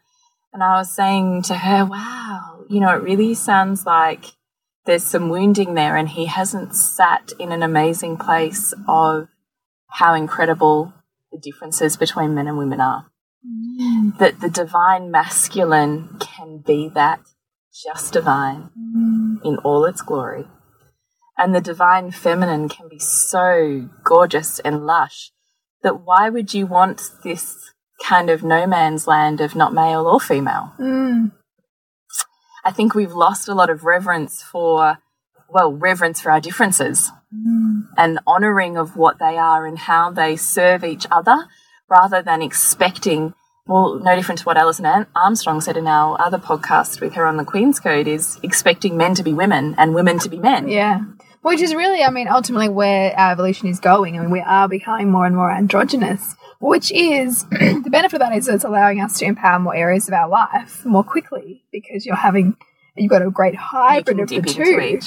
And 0.51 0.61
I 0.61 0.77
was 0.79 0.93
saying 0.93 1.43
to 1.43 1.55
her, 1.55 1.85
wow, 1.85 2.65
you 2.69 2.79
know, 2.81 2.89
it 2.89 3.01
really 3.01 3.33
sounds 3.35 3.85
like 3.85 4.25
there's 4.85 5.03
some 5.03 5.29
wounding 5.29 5.75
there 5.75 5.95
and 5.95 6.09
he 6.09 6.25
hasn't 6.25 6.75
sat 6.75 7.31
in 7.39 7.51
an 7.53 7.63
amazing 7.63 8.17
place 8.17 8.73
of 8.87 9.29
how 9.87 10.13
incredible 10.13 10.93
the 11.31 11.37
differences 11.39 11.95
between 11.95 12.35
men 12.35 12.47
and 12.47 12.57
women 12.57 12.81
are. 12.81 13.05
Mm. 13.45 14.17
That 14.19 14.39
the 14.39 14.49
divine 14.49 15.11
masculine 15.11 16.17
can 16.19 16.59
be 16.65 16.89
that 16.89 17.19
just 17.73 18.13
divine 18.13 18.69
mm. 18.77 19.43
in 19.43 19.57
all 19.57 19.85
its 19.85 20.01
glory. 20.01 20.47
And 21.37 21.53
the 21.53 21.61
divine 21.61 22.11
feminine 22.11 22.69
can 22.69 22.87
be 22.87 22.99
so 22.99 23.89
gorgeous 24.03 24.59
and 24.59 24.85
lush 24.85 25.31
that 25.81 26.01
why 26.01 26.29
would 26.29 26.53
you 26.53 26.65
want 26.67 27.09
this 27.23 27.73
kind 28.01 28.29
of 28.29 28.43
no 28.43 28.67
man's 28.67 29.07
land 29.07 29.41
of 29.41 29.55
not 29.55 29.73
male 29.73 30.05
or 30.05 30.19
female? 30.19 30.73
Mm. 30.79 31.31
I 32.63 32.71
think 32.71 32.95
we've 32.95 33.13
lost 33.13 33.49
a 33.49 33.55
lot 33.55 33.69
of 33.69 33.83
reverence 33.83 34.41
for, 34.41 34.99
well, 35.49 35.73
reverence 35.73 36.21
for 36.21 36.31
our 36.31 36.39
differences 36.39 37.11
mm. 37.33 37.87
and 37.97 38.19
honoring 38.25 38.77
of 38.77 38.95
what 38.95 39.19
they 39.19 39.37
are 39.37 39.65
and 39.65 39.77
how 39.77 40.11
they 40.11 40.35
serve 40.37 40.83
each 40.83 41.05
other 41.11 41.47
rather 41.89 42.21
than 42.21 42.41
expecting 42.41 43.33
well, 43.65 43.99
no 43.99 44.15
different 44.15 44.39
to 44.39 44.45
what 44.45 44.57
Alison 44.57 44.85
Armstrong 45.15 45.61
said 45.61 45.77
in 45.77 45.87
our 45.87 46.19
other 46.19 46.37
podcast 46.37 46.99
with 46.99 47.13
her 47.13 47.25
on 47.25 47.37
the 47.37 47.45
Queen's 47.45 47.79
Code 47.79 48.07
is 48.07 48.37
expecting 48.43 48.97
men 48.97 49.15
to 49.15 49.23
be 49.23 49.33
women 49.33 49.75
and 49.77 49.95
women 49.95 50.19
to 50.19 50.29
be 50.29 50.37
men. 50.37 50.67
Yeah. 50.67 51.01
Which 51.43 51.61
is 51.61 51.73
really, 51.73 52.03
I 52.03 52.09
mean, 52.09 52.27
ultimately 52.27 52.69
where 52.69 53.17
our 53.17 53.31
evolution 53.31 53.69
is 53.69 53.79
going. 53.79 54.17
I 54.17 54.21
mean, 54.21 54.31
we 54.31 54.41
are 54.41 54.67
becoming 54.67 55.09
more 55.09 55.25
and 55.25 55.35
more 55.35 55.49
androgynous, 55.49 56.35
which 56.59 56.91
is 56.91 57.45
the 57.51 57.89
benefit 57.89 58.21
of 58.21 58.27
that 58.27 58.35
is 58.35 58.49
it's 58.49 58.65
allowing 58.65 58.99
us 58.99 59.19
to 59.19 59.25
empower 59.25 59.59
more 59.59 59.75
areas 59.75 60.07
of 60.09 60.13
our 60.13 60.27
life 60.27 60.85
more 60.85 61.03
quickly 61.03 61.63
because 61.71 62.05
you're 62.05 62.15
having, 62.15 62.57
you've 62.97 63.09
got 63.09 63.21
a 63.21 63.29
great 63.29 63.55
hybrid 63.55 64.19
of 64.19 64.29
the 64.29 64.41
two. 64.41 64.99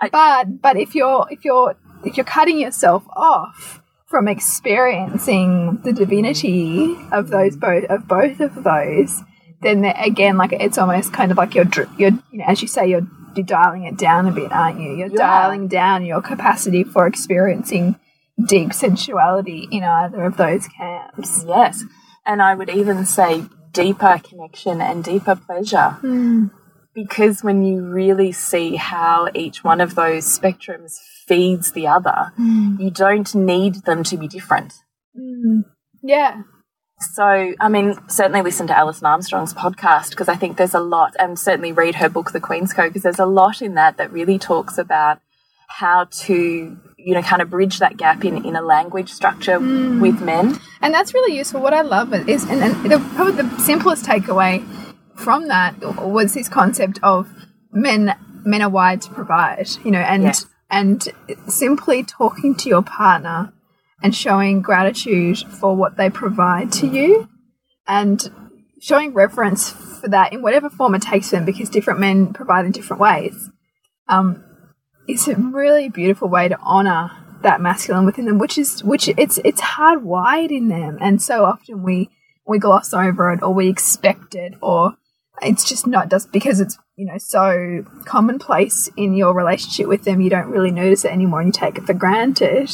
I, 0.00 0.08
but, 0.08 0.60
but 0.60 0.76
if 0.76 0.96
you're, 0.96 1.26
if 1.30 1.44
you're, 1.44 1.76
if 2.04 2.16
you're 2.16 2.26
cutting 2.26 2.58
yourself 2.58 3.04
off 3.14 3.81
from 4.12 4.28
experiencing 4.28 5.80
the 5.84 5.92
divinity 5.92 6.94
of 7.12 7.30
those 7.30 7.56
both 7.56 7.84
of 7.84 8.06
both 8.06 8.40
of 8.40 8.62
those, 8.62 9.22
then 9.62 9.86
again, 9.86 10.36
like 10.36 10.52
it's 10.52 10.76
almost 10.76 11.14
kind 11.14 11.30
of 11.32 11.38
like 11.38 11.54
you're, 11.54 11.64
you're 11.96 12.10
you 12.30 12.38
know, 12.38 12.44
as 12.46 12.60
you 12.60 12.68
say, 12.68 12.86
you're, 12.86 13.08
you're 13.34 13.46
dialing 13.46 13.84
it 13.84 13.96
down 13.96 14.28
a 14.28 14.30
bit, 14.30 14.52
aren't 14.52 14.78
you? 14.78 14.94
You're 14.94 15.08
yeah. 15.08 15.16
dialing 15.16 15.66
down 15.66 16.04
your 16.04 16.20
capacity 16.20 16.84
for 16.84 17.06
experiencing 17.06 17.98
deep 18.46 18.74
sensuality 18.74 19.66
in 19.70 19.82
either 19.82 20.24
of 20.24 20.36
those 20.36 20.68
camps. 20.68 21.46
Yes, 21.48 21.82
and 22.26 22.42
I 22.42 22.54
would 22.54 22.68
even 22.68 23.06
say 23.06 23.46
deeper 23.72 24.20
connection 24.22 24.82
and 24.82 25.02
deeper 25.02 25.36
pleasure. 25.36 25.96
Mm. 26.02 26.50
Because 26.94 27.42
when 27.42 27.62
you 27.62 27.82
really 27.82 28.32
see 28.32 28.76
how 28.76 29.28
each 29.34 29.64
one 29.64 29.80
of 29.80 29.94
those 29.94 30.26
spectrums 30.26 30.98
feeds 31.26 31.72
the 31.72 31.86
other. 31.86 32.32
Mm. 32.38 32.80
You 32.80 32.90
don't 32.90 33.34
need 33.34 33.84
them 33.84 34.02
to 34.04 34.16
be 34.16 34.28
different. 34.28 34.74
Mm. 35.18 35.64
Yeah. 36.02 36.42
So, 37.00 37.54
I 37.58 37.68
mean, 37.68 37.96
certainly 38.08 38.42
listen 38.42 38.66
to 38.68 38.76
Alison 38.76 39.06
Armstrong's 39.06 39.54
podcast 39.54 40.10
because 40.10 40.28
I 40.28 40.36
think 40.36 40.56
there's 40.56 40.74
a 40.74 40.80
lot, 40.80 41.16
and 41.18 41.38
certainly 41.38 41.72
read 41.72 41.96
her 41.96 42.08
book, 42.08 42.32
The 42.32 42.40
Queen's 42.40 42.72
Code, 42.72 42.90
because 42.90 43.02
there's 43.02 43.18
a 43.18 43.26
lot 43.26 43.60
in 43.60 43.74
that 43.74 43.96
that 43.96 44.12
really 44.12 44.38
talks 44.38 44.78
about 44.78 45.20
how 45.68 46.04
to, 46.10 46.78
you 46.98 47.14
know, 47.14 47.22
kind 47.22 47.42
of 47.42 47.50
bridge 47.50 47.78
that 47.78 47.96
gap 47.96 48.24
in, 48.24 48.44
in 48.44 48.54
a 48.54 48.62
language 48.62 49.10
structure 49.10 49.58
mm. 49.58 50.00
with 50.00 50.20
men. 50.20 50.58
And 50.80 50.92
that's 50.92 51.14
really 51.14 51.36
useful. 51.36 51.60
What 51.60 51.74
I 51.74 51.80
love 51.80 52.12
is, 52.28 52.44
and, 52.44 52.62
and 52.62 52.90
the, 52.90 52.98
probably 53.14 53.42
the 53.42 53.58
simplest 53.58 54.04
takeaway 54.04 54.62
from 55.22 55.48
that 55.48 55.78
was 55.80 56.34
this 56.34 56.48
concept 56.48 56.98
of 57.02 57.28
men 57.72 58.14
men 58.44 58.62
are 58.62 58.70
wired 58.70 59.00
to 59.02 59.10
provide, 59.10 59.68
you 59.84 59.90
know, 59.90 60.00
and 60.00 60.24
yes 60.24 60.46
and 60.72 61.10
simply 61.46 62.02
talking 62.02 62.54
to 62.54 62.68
your 62.68 62.82
partner 62.82 63.52
and 64.02 64.16
showing 64.16 64.62
gratitude 64.62 65.38
for 65.38 65.76
what 65.76 65.96
they 65.96 66.08
provide 66.08 66.72
to 66.72 66.86
you 66.86 67.28
and 67.86 68.30
showing 68.80 69.12
reverence 69.12 69.70
for 69.70 70.08
that 70.08 70.32
in 70.32 70.42
whatever 70.42 70.70
form 70.70 70.94
it 70.94 71.02
takes 71.02 71.30
them 71.30 71.44
because 71.44 71.68
different 71.68 72.00
men 72.00 72.32
provide 72.32 72.64
in 72.64 72.72
different 72.72 73.00
ways 73.00 73.50
um, 74.08 74.42
is 75.06 75.28
a 75.28 75.36
really 75.36 75.88
beautiful 75.90 76.26
way 76.26 76.48
to 76.48 76.58
honor 76.62 77.10
that 77.42 77.60
masculine 77.60 78.06
within 78.06 78.24
them 78.24 78.38
which 78.38 78.56
is 78.56 78.82
which 78.82 79.08
it's 79.08 79.38
it's 79.44 79.60
hardwired 79.60 80.50
in 80.50 80.68
them. 80.68 80.96
And 81.00 81.20
so 81.20 81.44
often 81.44 81.82
we 81.82 82.08
we 82.46 82.58
gloss 82.58 82.94
over 82.94 83.32
it 83.32 83.42
or 83.42 83.52
we 83.52 83.68
expect 83.68 84.34
it 84.34 84.54
or 84.60 84.94
it's 85.42 85.64
just 85.64 85.86
not 85.86 86.10
just 86.10 86.32
because 86.32 86.60
it's 86.60 86.78
you 86.96 87.06
know 87.06 87.18
so 87.18 87.84
commonplace 88.04 88.88
in 88.96 89.14
your 89.14 89.34
relationship 89.34 89.86
with 89.86 90.04
them 90.04 90.20
you 90.20 90.30
don't 90.30 90.48
really 90.48 90.70
notice 90.70 91.04
it 91.04 91.12
anymore 91.12 91.40
and 91.40 91.48
you 91.48 91.52
take 91.52 91.78
it 91.78 91.84
for 91.84 91.94
granted 91.94 92.70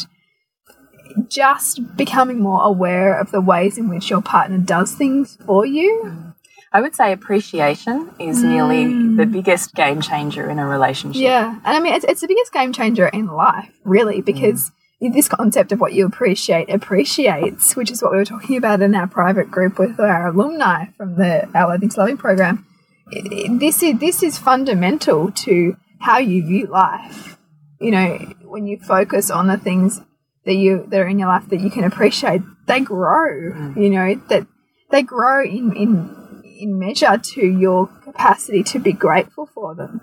just 1.29 1.97
becoming 1.97 2.39
more 2.39 2.63
aware 2.63 3.19
of 3.19 3.31
the 3.31 3.41
ways 3.41 3.79
in 3.79 3.89
which 3.89 4.11
your 4.11 4.23
partner 4.23 4.59
does 4.59 4.95
things 4.95 5.39
for 5.47 5.65
you 5.65 6.35
I 6.71 6.83
would 6.83 6.95
say 6.95 7.13
appreciation 7.13 8.13
is 8.19 8.43
mm. 8.43 8.49
nearly 8.51 9.17
the 9.17 9.25
biggest 9.25 9.75
game 9.75 10.03
changer 10.03 10.51
in 10.51 10.59
a 10.59 10.67
relationship. 10.67 11.23
Yeah. 11.23 11.59
And 11.65 11.77
I 11.77 11.81
mean, 11.81 11.95
it's, 11.95 12.05
it's 12.05 12.21
the 12.21 12.29
biggest 12.29 12.53
game 12.53 12.75
changer 12.75 13.09
in 13.09 13.27
life, 13.27 13.73
really, 13.85 14.21
because 14.21 14.69
mm. 14.69 14.73
This 15.01 15.29
concept 15.29 15.73
of 15.73 15.81
what 15.81 15.93
you 15.93 16.07
appreciate 16.07 16.69
appreciates, 16.71 17.77
which 17.77 17.91
is 17.91 18.03
what 18.03 18.13
we 18.13 18.19
were 18.19 18.25
talking 18.25 18.57
about 18.57 18.83
in 18.83 18.95
our 18.95 19.07
private 19.07 19.51
group 19.51 19.79
with 19.79 20.01
our 20.01 20.29
alumni 20.29 20.87
from 20.97 21.17
the 21.17 21.49
Our 21.55 21.69
Loving 21.69 21.91
Loving 21.97 22.17
program 22.17 22.67
this 23.11 23.83
is 23.83 23.99
this 23.99 24.23
is 24.23 24.39
fundamental 24.39 25.31
to 25.33 25.77
how 26.01 26.19
you 26.19 26.47
view 26.47 26.67
life. 26.67 27.39
You 27.81 27.91
know, 27.91 28.17
when 28.45 28.67
you 28.67 28.79
focus 28.79 29.31
on 29.31 29.47
the 29.47 29.57
things 29.57 30.01
that 30.45 30.55
you 30.55 30.87
that 30.89 31.01
are 31.01 31.09
in 31.09 31.19
your 31.19 31.29
life 31.29 31.49
that 31.49 31.61
you 31.61 31.71
can 31.71 31.85
appreciate, 31.85 32.43
they 32.67 32.81
grow. 32.81 33.53
Mm. 33.53 33.83
You 33.83 33.91
know 33.91 34.15
that 34.29 34.47
they 34.91 35.03
grow 35.03 35.45
in 35.45 35.75
in 35.75 36.43
in 36.45 36.79
measure 36.79 37.19
to 37.19 37.47
your 37.47 37.87
capacity 37.87 38.63
to 38.65 38.79
be 38.79 38.93
grateful 38.93 39.47
for 39.47 39.75
them. 39.75 40.01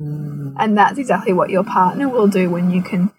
Mm. 0.00 0.54
And 0.58 0.78
that's 0.78 0.98
exactly 0.98 1.32
what 1.32 1.50
your 1.50 1.64
partner 1.64 2.08
will 2.08 2.28
do 2.28 2.50
when 2.50 2.70
you 2.70 2.82
can 2.82 3.10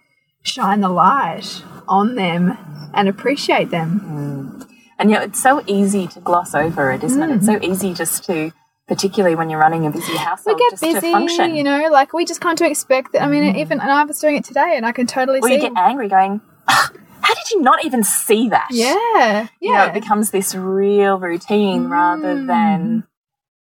shine 0.45 0.81
the 0.81 0.89
light 0.89 1.63
on 1.87 2.15
them 2.15 2.57
and 2.93 3.09
appreciate 3.09 3.69
them. 3.71 3.99
Mm. 3.99 4.69
And 4.97 5.11
yeah, 5.11 5.23
it's 5.23 5.41
so 5.41 5.63
easy 5.67 6.07
to 6.07 6.19
gloss 6.21 6.55
over 6.55 6.91
it, 6.91 7.03
isn't 7.03 7.21
it? 7.21 7.35
It's 7.35 7.45
so 7.45 7.59
easy 7.61 7.93
just 7.93 8.23
to 8.25 8.53
particularly 8.87 9.35
when 9.35 9.49
you're 9.49 9.59
running 9.59 9.85
a 9.85 9.91
busy 9.91 10.15
household. 10.15 10.57
We 10.57 10.69
get 10.69 10.79
busy, 10.79 11.57
you 11.57 11.63
know, 11.63 11.89
like 11.91 12.13
we 12.13 12.25
just 12.25 12.41
to 12.41 12.69
expect 12.69 13.13
that. 13.13 13.23
I 13.23 13.27
mean, 13.27 13.43
mm. 13.43 13.57
even 13.57 13.79
and 13.79 13.91
I 13.91 14.03
was 14.03 14.19
doing 14.19 14.35
it 14.35 14.45
today, 14.45 14.73
and 14.75 14.85
I 14.85 14.91
can 14.91 15.07
totally 15.07 15.39
or 15.39 15.47
see. 15.47 15.55
you 15.55 15.61
get 15.61 15.73
angry, 15.75 16.07
going, 16.07 16.41
how 16.67 17.33
did 17.33 17.51
you 17.51 17.61
not 17.61 17.83
even 17.83 18.03
see 18.03 18.49
that? 18.49 18.67
Yeah, 18.71 18.95
yeah. 18.95 19.47
You 19.59 19.73
know, 19.73 19.85
it 19.85 19.93
becomes 19.93 20.31
this 20.31 20.53
real 20.55 21.19
routine 21.19 21.85
mm. 21.85 21.89
rather 21.89 22.45
than 22.45 23.05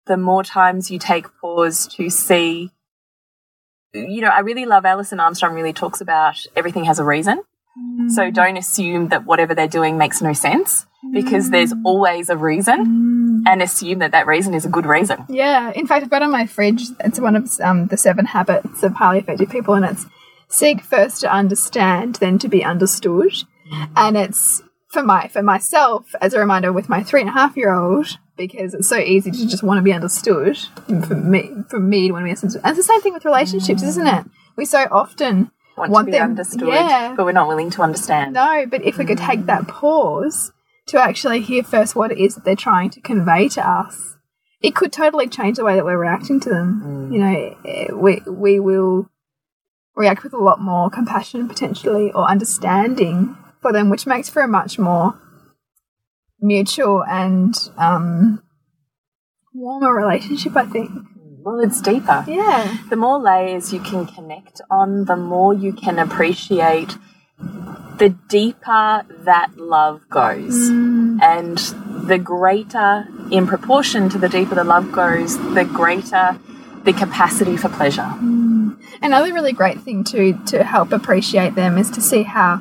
the 0.06 0.16
more 0.16 0.42
times 0.42 0.90
you 0.90 0.98
take 0.98 1.26
pause 1.40 1.86
to 1.88 2.10
see. 2.10 2.70
You 3.92 4.20
know, 4.20 4.28
I 4.28 4.40
really 4.40 4.66
love 4.66 4.84
Alison 4.84 5.20
Armstrong. 5.20 5.54
Really 5.54 5.72
talks 5.72 6.00
about 6.00 6.46
everything 6.56 6.84
has 6.84 6.98
a 6.98 7.04
reason. 7.04 7.42
Mm. 7.78 8.10
So 8.10 8.30
don't 8.30 8.56
assume 8.56 9.08
that 9.08 9.24
whatever 9.24 9.54
they're 9.54 9.68
doing 9.68 9.98
makes 9.98 10.20
no 10.20 10.32
sense 10.32 10.86
because 11.12 11.50
there's 11.50 11.72
mm. 11.72 11.80
always 11.84 12.28
a 12.28 12.36
reason 12.36 13.42
mm. 13.44 13.50
and 13.50 13.62
assume 13.62 14.00
that 14.00 14.12
that 14.12 14.26
reason 14.26 14.54
is 14.54 14.64
a 14.64 14.68
good 14.68 14.86
reason. 14.86 15.24
Yeah. 15.28 15.72
In 15.74 15.86
fact, 15.86 16.04
I've 16.04 16.10
got 16.10 16.22
on 16.22 16.30
my 16.30 16.46
fridge, 16.46 16.82
it's 17.00 17.20
one 17.20 17.36
of 17.36 17.50
um, 17.60 17.86
the 17.86 17.96
seven 17.96 18.26
habits 18.26 18.82
of 18.82 18.94
highly 18.94 19.20
effective 19.20 19.50
people, 19.50 19.74
and 19.74 19.84
it's 19.84 20.06
seek 20.48 20.82
first 20.82 21.20
to 21.20 21.32
understand, 21.32 22.16
then 22.16 22.38
to 22.40 22.48
be 22.48 22.64
understood. 22.64 23.32
And 23.96 24.16
it's 24.16 24.62
for 24.90 25.02
my 25.02 25.28
for 25.28 25.42
myself 25.42 26.14
as 26.20 26.34
a 26.34 26.40
reminder 26.40 26.72
with 26.72 26.88
my 26.88 27.02
three 27.02 27.20
and 27.20 27.30
a 27.30 27.32
half 27.32 27.56
year 27.56 27.72
old 27.72 28.18
because 28.40 28.74
it's 28.74 28.88
so 28.88 28.96
easy 28.96 29.30
to 29.30 29.46
just 29.46 29.62
want 29.62 29.78
to 29.78 29.82
be 29.82 29.92
understood. 29.92 30.58
For 30.86 31.14
me, 31.14 31.50
for 31.68 31.78
me 31.78 32.08
to 32.08 32.12
want 32.12 32.22
to 32.22 32.24
be 32.24 32.30
understood. 32.30 32.62
And 32.64 32.76
it's 32.76 32.86
the 32.86 32.92
same 32.92 33.00
thing 33.02 33.12
with 33.12 33.24
relationships, 33.24 33.82
isn't 33.82 34.06
it? 34.06 34.24
We 34.56 34.64
so 34.64 34.86
often 34.90 35.50
want, 35.76 35.92
want 35.92 36.06
to 36.06 36.12
be 36.12 36.18
them, 36.18 36.30
understood, 36.30 36.68
yeah. 36.68 37.14
but 37.16 37.24
we're 37.26 37.32
not 37.32 37.48
willing 37.48 37.70
to 37.70 37.82
understand. 37.82 38.32
No, 38.32 38.64
but 38.66 38.82
if 38.82 38.96
we 38.96 39.04
could 39.04 39.18
take 39.18 39.46
that 39.46 39.68
pause 39.68 40.52
to 40.86 40.98
actually 40.98 41.42
hear 41.42 41.62
first 41.62 41.94
what 41.94 42.10
it 42.10 42.18
is 42.18 42.34
that 42.34 42.44
they're 42.44 42.56
trying 42.56 42.90
to 42.90 43.00
convey 43.00 43.48
to 43.50 43.68
us, 43.68 44.16
it 44.62 44.74
could 44.74 44.92
totally 44.92 45.28
change 45.28 45.56
the 45.56 45.64
way 45.64 45.74
that 45.74 45.84
we're 45.84 45.98
reacting 45.98 46.40
to 46.40 46.48
them. 46.48 46.82
Mm. 46.84 47.12
You 47.12 47.18
know, 47.18 47.56
eh, 47.64 47.92
we 47.92 48.22
we 48.26 48.60
will 48.60 49.08
react 49.94 50.22
with 50.24 50.32
a 50.32 50.38
lot 50.38 50.60
more 50.60 50.88
compassion 50.88 51.46
potentially 51.46 52.10
or 52.12 52.28
understanding 52.28 53.36
for 53.60 53.72
them, 53.72 53.90
which 53.90 54.06
makes 54.06 54.28
for 54.28 54.42
a 54.42 54.48
much 54.48 54.78
more 54.78 55.20
mutual 56.40 57.04
and 57.04 57.54
um, 57.76 58.42
warmer 59.54 59.94
relationship, 59.94 60.56
I 60.56 60.66
think. 60.66 60.90
Well, 61.42 61.60
it's 61.60 61.80
deeper. 61.80 62.24
Yeah. 62.28 62.78
The 62.90 62.96
more 62.96 63.18
layers 63.18 63.72
you 63.72 63.80
can 63.80 64.06
connect 64.06 64.60
on, 64.70 65.06
the 65.06 65.16
more 65.16 65.54
you 65.54 65.72
can 65.72 65.98
appreciate 65.98 66.98
the 67.98 68.10
deeper 68.28 69.06
that 69.24 69.56
love 69.56 70.02
goes. 70.10 70.70
Mm. 70.70 71.22
And 71.22 71.58
the 72.08 72.18
greater, 72.18 73.08
in 73.30 73.46
proportion 73.46 74.08
to 74.10 74.18
the 74.18 74.28
deeper 74.28 74.54
the 74.54 74.64
love 74.64 74.92
goes, 74.92 75.38
the 75.54 75.64
greater 75.64 76.38
the 76.84 76.92
capacity 76.92 77.56
for 77.56 77.68
pleasure. 77.68 78.02
Mm. 78.02 78.78
Another 79.02 79.32
really 79.32 79.52
great 79.52 79.80
thing 79.80 80.04
to 80.04 80.32
to 80.46 80.64
help 80.64 80.92
appreciate 80.92 81.54
them 81.54 81.78
is 81.78 81.90
to 81.90 82.00
see 82.00 82.22
how 82.22 82.58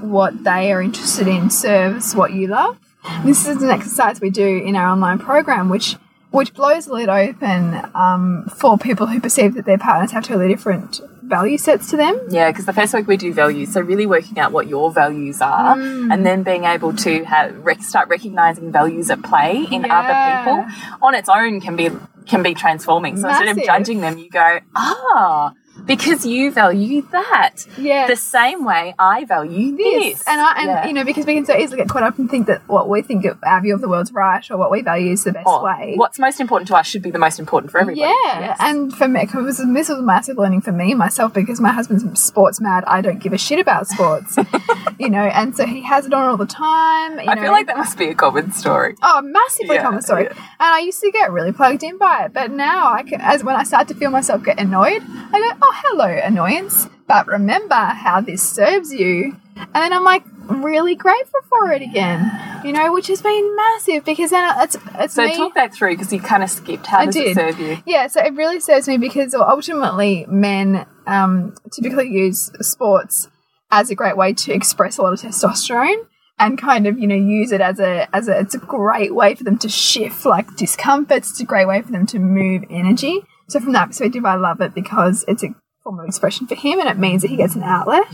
what 0.00 0.44
they 0.44 0.72
are 0.72 0.82
interested 0.82 1.28
in 1.28 1.50
serves 1.50 2.14
what 2.14 2.32
you 2.32 2.46
love. 2.46 2.78
This 3.24 3.46
is 3.46 3.62
an 3.62 3.70
exercise 3.70 4.20
we 4.20 4.30
do 4.30 4.46
in 4.46 4.76
our 4.76 4.88
online 4.88 5.18
program, 5.18 5.68
which 5.68 5.96
which 6.30 6.52
blows 6.52 6.86
the 6.86 6.92
lid 6.94 7.08
open 7.08 7.80
um, 7.94 8.50
for 8.56 8.76
people 8.76 9.06
who 9.06 9.20
perceive 9.20 9.54
that 9.54 9.66
their 9.66 9.78
partners 9.78 10.10
have 10.10 10.24
totally 10.24 10.48
different 10.48 11.00
value 11.22 11.56
sets 11.56 11.90
to 11.90 11.96
them. 11.96 12.20
Yeah, 12.28 12.50
because 12.50 12.66
the 12.66 12.72
first 12.72 12.92
week 12.92 13.06
we 13.06 13.16
do 13.16 13.32
values, 13.32 13.72
so 13.72 13.80
really 13.80 14.04
working 14.04 14.38
out 14.40 14.50
what 14.50 14.66
your 14.66 14.90
values 14.90 15.40
are, 15.40 15.76
mm. 15.76 16.12
and 16.12 16.26
then 16.26 16.42
being 16.42 16.64
able 16.64 16.92
to 16.96 17.24
have 17.24 17.54
start 17.80 18.08
recognizing 18.08 18.72
values 18.72 19.10
at 19.10 19.22
play 19.22 19.64
in 19.70 19.84
yeah. 19.84 20.00
other 20.00 20.66
people 20.66 20.98
on 21.06 21.14
its 21.14 21.28
own 21.28 21.60
can 21.60 21.76
be 21.76 21.90
can 22.26 22.42
be 22.42 22.52
transforming. 22.52 23.16
So 23.16 23.28
instead 23.28 23.56
of 23.56 23.64
judging 23.64 24.00
them, 24.00 24.18
you 24.18 24.28
go, 24.28 24.58
ah, 24.74 25.54
because 25.86 26.24
you 26.24 26.50
value 26.50 27.02
that. 27.12 27.66
Yeah. 27.78 28.06
The 28.06 28.16
same 28.16 28.64
way 28.64 28.94
I 28.98 29.24
value 29.24 29.76
this. 29.76 30.22
And 30.26 30.40
I, 30.40 30.52
and 30.58 30.66
Yeah. 30.68 30.86
you 30.86 30.92
know, 30.92 31.04
because 31.04 31.26
we 31.26 31.34
can 31.34 31.44
so 31.44 31.56
easily 31.56 31.76
get 31.78 31.88
caught 31.88 32.02
up 32.02 32.18
and 32.18 32.30
think 32.30 32.46
that 32.46 32.62
what 32.68 32.88
we 32.88 33.02
think 33.02 33.24
of 33.24 33.38
our 33.44 33.60
view 33.60 33.74
of 33.74 33.80
the 33.80 33.88
world's 33.88 34.12
right 34.12 34.48
or 34.50 34.56
what 34.56 34.70
we 34.70 34.82
value 34.82 35.12
is 35.12 35.24
the 35.24 35.32
best 35.32 35.46
Or 35.46 35.62
way. 35.64 35.94
what's 35.96 36.18
most 36.18 36.40
important 36.40 36.68
to 36.68 36.76
us 36.76 36.86
should 36.86 37.02
be 37.02 37.10
the 37.10 37.18
most 37.18 37.38
important 37.38 37.70
for 37.72 37.80
everybody. 37.80 38.00
Yeah, 38.00 38.40
Yes. 38.40 38.56
and 38.60 38.94
for 38.94 39.08
me, 39.08 39.26
cause 39.26 39.58
this 39.58 39.88
was 39.88 40.00
massive 40.02 40.38
learning 40.38 40.62
for 40.62 40.72
me 40.72 40.94
myself 40.94 41.32
because 41.34 41.60
my 41.60 41.72
husband's 41.72 42.04
sports 42.20 42.60
mad. 42.60 42.84
I 42.86 43.00
don't 43.00 43.18
give 43.18 43.32
a 43.32 43.38
shit 43.38 43.58
about 43.58 43.86
sports, 43.88 44.38
you 44.98 45.10
know, 45.10 45.24
and 45.24 45.56
so 45.56 45.66
he 45.66 45.82
has 45.82 46.06
it 46.06 46.12
on 46.14 46.28
all 46.28 46.36
the 46.36 46.46
time. 46.46 47.18
You 47.20 47.26
I 47.30 47.34
know. 47.34 47.42
feel 47.42 47.52
like 47.52 47.66
that 47.66 47.76
must 47.76 47.98
be 47.98 48.08
a 48.08 48.14
common 48.14 48.52
story. 48.52 48.96
Oh, 49.02 49.20
massively 49.22 49.76
Yeah, 49.76 49.82
common 49.82 50.02
story. 50.02 50.26
And 50.28 50.36
I 50.60 50.80
used 50.80 51.00
to 51.02 51.10
get 51.10 51.30
really 51.32 51.52
plugged 51.52 51.82
in 51.82 51.98
by 51.98 52.24
it, 52.24 52.32
but 52.32 52.50
now 52.50 52.92
I 52.92 53.02
can, 53.02 53.20
as 53.20 53.44
when 53.44 53.56
I 53.56 53.64
start 53.64 53.88
to 53.88 53.94
feel 53.94 54.10
myself 54.10 54.42
get 54.44 54.58
annoyed, 54.58 55.02
I 55.32 55.38
go, 55.40 55.58
"Oh, 55.62 55.73
hello, 55.74 56.06
annoyance." 56.06 56.88
But 57.06 57.26
remember 57.26 57.74
how 57.74 58.20
this 58.20 58.42
serves 58.42 58.92
you, 58.92 59.36
and 59.56 59.74
then 59.74 59.92
I'm 59.92 60.04
like 60.04 60.24
really 60.48 60.94
grateful 60.94 61.40
for 61.48 61.72
it 61.72 61.82
again. 61.82 62.30
You 62.64 62.72
know, 62.72 62.92
which 62.94 63.08
has 63.08 63.20
been 63.20 63.56
massive 63.56 64.04
because 64.06 64.30
then 64.30 64.50
it's 64.58 64.76
it's 64.94 65.14
So 65.14 65.26
me. 65.26 65.36
talk 65.36 65.54
that 65.54 65.74
through 65.74 65.90
because 65.96 66.12
you 66.12 66.20
kind 66.20 66.42
of 66.42 66.50
skipped. 66.50 66.86
How 66.86 67.00
I 67.00 67.06
does 67.06 67.14
did. 67.14 67.26
it 67.28 67.34
serve 67.34 67.60
you? 67.60 67.78
Yeah, 67.86 68.06
so 68.06 68.22
it 68.24 68.32
really 68.34 68.60
serves 68.60 68.88
me 68.88 68.96
because 68.96 69.34
ultimately 69.34 70.24
men 70.28 70.86
um, 71.06 71.54
typically 71.72 72.08
use 72.08 72.50
sports 72.60 73.28
as 73.70 73.90
a 73.90 73.94
great 73.94 74.16
way 74.16 74.32
to 74.32 74.52
express 74.52 74.96
a 74.98 75.02
lot 75.02 75.12
of 75.12 75.20
testosterone 75.20 76.06
and 76.38 76.58
kind 76.58 76.86
of 76.86 76.98
you 76.98 77.06
know 77.06 77.14
use 77.14 77.52
it 77.52 77.60
as 77.60 77.78
a 77.78 78.08
as 78.16 78.28
a 78.28 78.38
it's 78.40 78.54
a 78.54 78.58
great 78.58 79.14
way 79.14 79.34
for 79.34 79.44
them 79.44 79.58
to 79.58 79.68
shift 79.68 80.24
like 80.24 80.56
discomforts. 80.56 81.32
It's 81.32 81.40
a 81.40 81.44
great 81.44 81.68
way 81.68 81.82
for 81.82 81.92
them 81.92 82.06
to 82.06 82.18
move 82.18 82.64
energy. 82.70 83.20
So 83.48 83.60
from 83.60 83.72
that 83.74 83.88
perspective, 83.88 84.24
I 84.24 84.36
love 84.36 84.62
it 84.62 84.74
because 84.74 85.24
it's 85.28 85.44
a 85.44 85.48
form 85.84 86.00
of 86.00 86.06
expression 86.06 86.46
for 86.46 86.56
him 86.56 86.80
and 86.80 86.88
it 86.88 86.98
means 86.98 87.22
that 87.22 87.30
he 87.30 87.36
gets 87.36 87.54
an 87.54 87.62
outlet. 87.62 88.12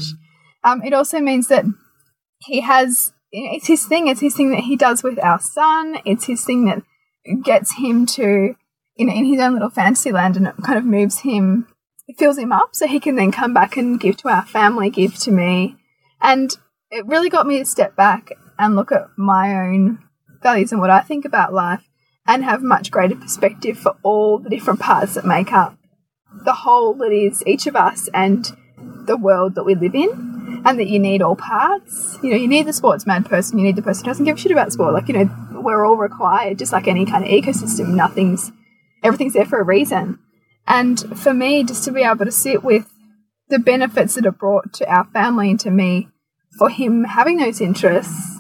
Um, 0.63 0.83
it 0.83 0.93
also 0.93 1.21
means 1.21 1.49
that 1.49 1.65
he 2.41 2.61
has 2.61 3.13
it's 3.33 3.69
his 3.69 3.87
thing. 3.87 4.09
It's 4.09 4.21
his 4.21 4.35
thing 4.35 4.51
that 4.51 4.65
he 4.65 4.77
does 4.77 5.03
with 5.03 5.19
our 5.23 5.39
son. 5.39 5.99
It's 6.05 6.27
his 6.27 6.45
thing 6.45 6.65
that 6.67 6.83
gets 7.43 7.77
him 7.77 8.07
to 8.07 8.57
you 8.97 9.07
know 9.07 9.13
in 9.13 9.25
his 9.25 9.41
own 9.41 9.55
little 9.55 9.71
fantasy 9.71 10.13
land, 10.13 10.37
and 10.37 10.47
it 10.47 10.55
kind 10.65 10.79
of 10.79 10.85
moves 10.85 11.21
him, 11.21 11.67
it 12.07 12.19
fills 12.19 12.39
him 12.39 12.53
up, 12.53 12.71
so 12.73 12.87
he 12.87 13.01
can 13.01 13.17
then 13.17 13.33
come 13.33 13.55
back 13.55 13.77
and 13.77 14.01
give 14.01 14.17
to 14.19 14.29
our 14.29 14.45
family, 14.45 14.91
give 14.91 15.17
to 15.21 15.31
me, 15.31 15.77
and 16.21 16.57
it 16.91 17.07
really 17.07 17.31
got 17.31 17.47
me 17.47 17.59
to 17.59 17.65
step 17.65 17.95
back 17.95 18.33
and 18.59 18.75
look 18.77 18.93
at 18.93 19.07
my 19.17 19.55
own 19.55 20.01
values 20.43 20.73
and 20.73 20.81
what 20.81 20.91
I 20.91 21.01
think 21.01 21.25
about 21.25 21.55
life, 21.55 21.85
and 22.27 22.45
have 22.45 22.63
much 22.63 22.91
greater 22.91 23.17
perspective 23.17 23.79
for 23.79 23.97
all 24.03 24.39
the 24.39 24.51
different 24.51 24.81
parts 24.81 25.15
that 25.15 25.25
make 25.25 25.53
up 25.53 25.77
the 26.45 26.53
whole 26.53 26.95
that 26.95 27.13
is 27.13 27.43
each 27.47 27.67
of 27.67 27.77
us 27.77 28.09
and 28.15 28.47
the 29.07 29.17
world 29.17 29.55
that 29.55 29.65
we 29.65 29.75
live 29.75 29.95
in 29.95 30.63
and 30.65 30.79
that 30.79 30.89
you 30.89 30.99
need 30.99 31.23
all 31.23 31.37
parts. 31.37 32.19
You 32.23 32.31
know, 32.31 32.37
you 32.37 32.49
need 32.49 32.67
the 32.67 32.73
sports 32.73 33.07
mad 33.07 33.27
person, 33.27 33.59
you 33.59 33.65
need 33.65 33.77
the 33.77 33.83
person 33.83 34.05
who 34.05 34.11
doesn't 34.11 34.25
give 34.25 34.37
a 34.37 34.41
shit 34.41 34.53
about 34.53 34.73
sport. 34.73 34.95
Like, 34.95 35.09
you 35.09 35.15
know, 35.15 35.31
we're 35.53 35.85
all 35.85 35.97
required, 35.97 36.59
just 36.59 36.73
like 36.73 36.89
any 36.89 37.07
kind 37.07 37.25
of 37.25 37.31
ecosystem. 37.31 37.95
Nothing's, 37.95 38.53
everything's 39.03 39.35
there 39.35 39.47
for 39.47 39.61
a 39.61 39.65
reason. 39.65 40.19
And 40.67 41.01
for 41.19 41.35
me, 41.35 41.65
just 41.65 41.85
to 41.85 41.93
be 41.93 42.03
able 42.03 42.25
to 42.25 42.33
sit 42.33 42.63
with 42.63 42.87
the 43.49 43.59
benefits 43.59 44.15
that 44.15 44.27
are 44.27 44.33
brought 44.33 44.73
to 44.75 44.89
our 44.89 45.05
family 45.07 45.51
and 45.51 45.61
to 45.61 45.71
me 45.71 46.09
for 46.59 46.69
him 46.69 47.05
having 47.05 47.39
those 47.39 47.61
interests, 47.61 48.39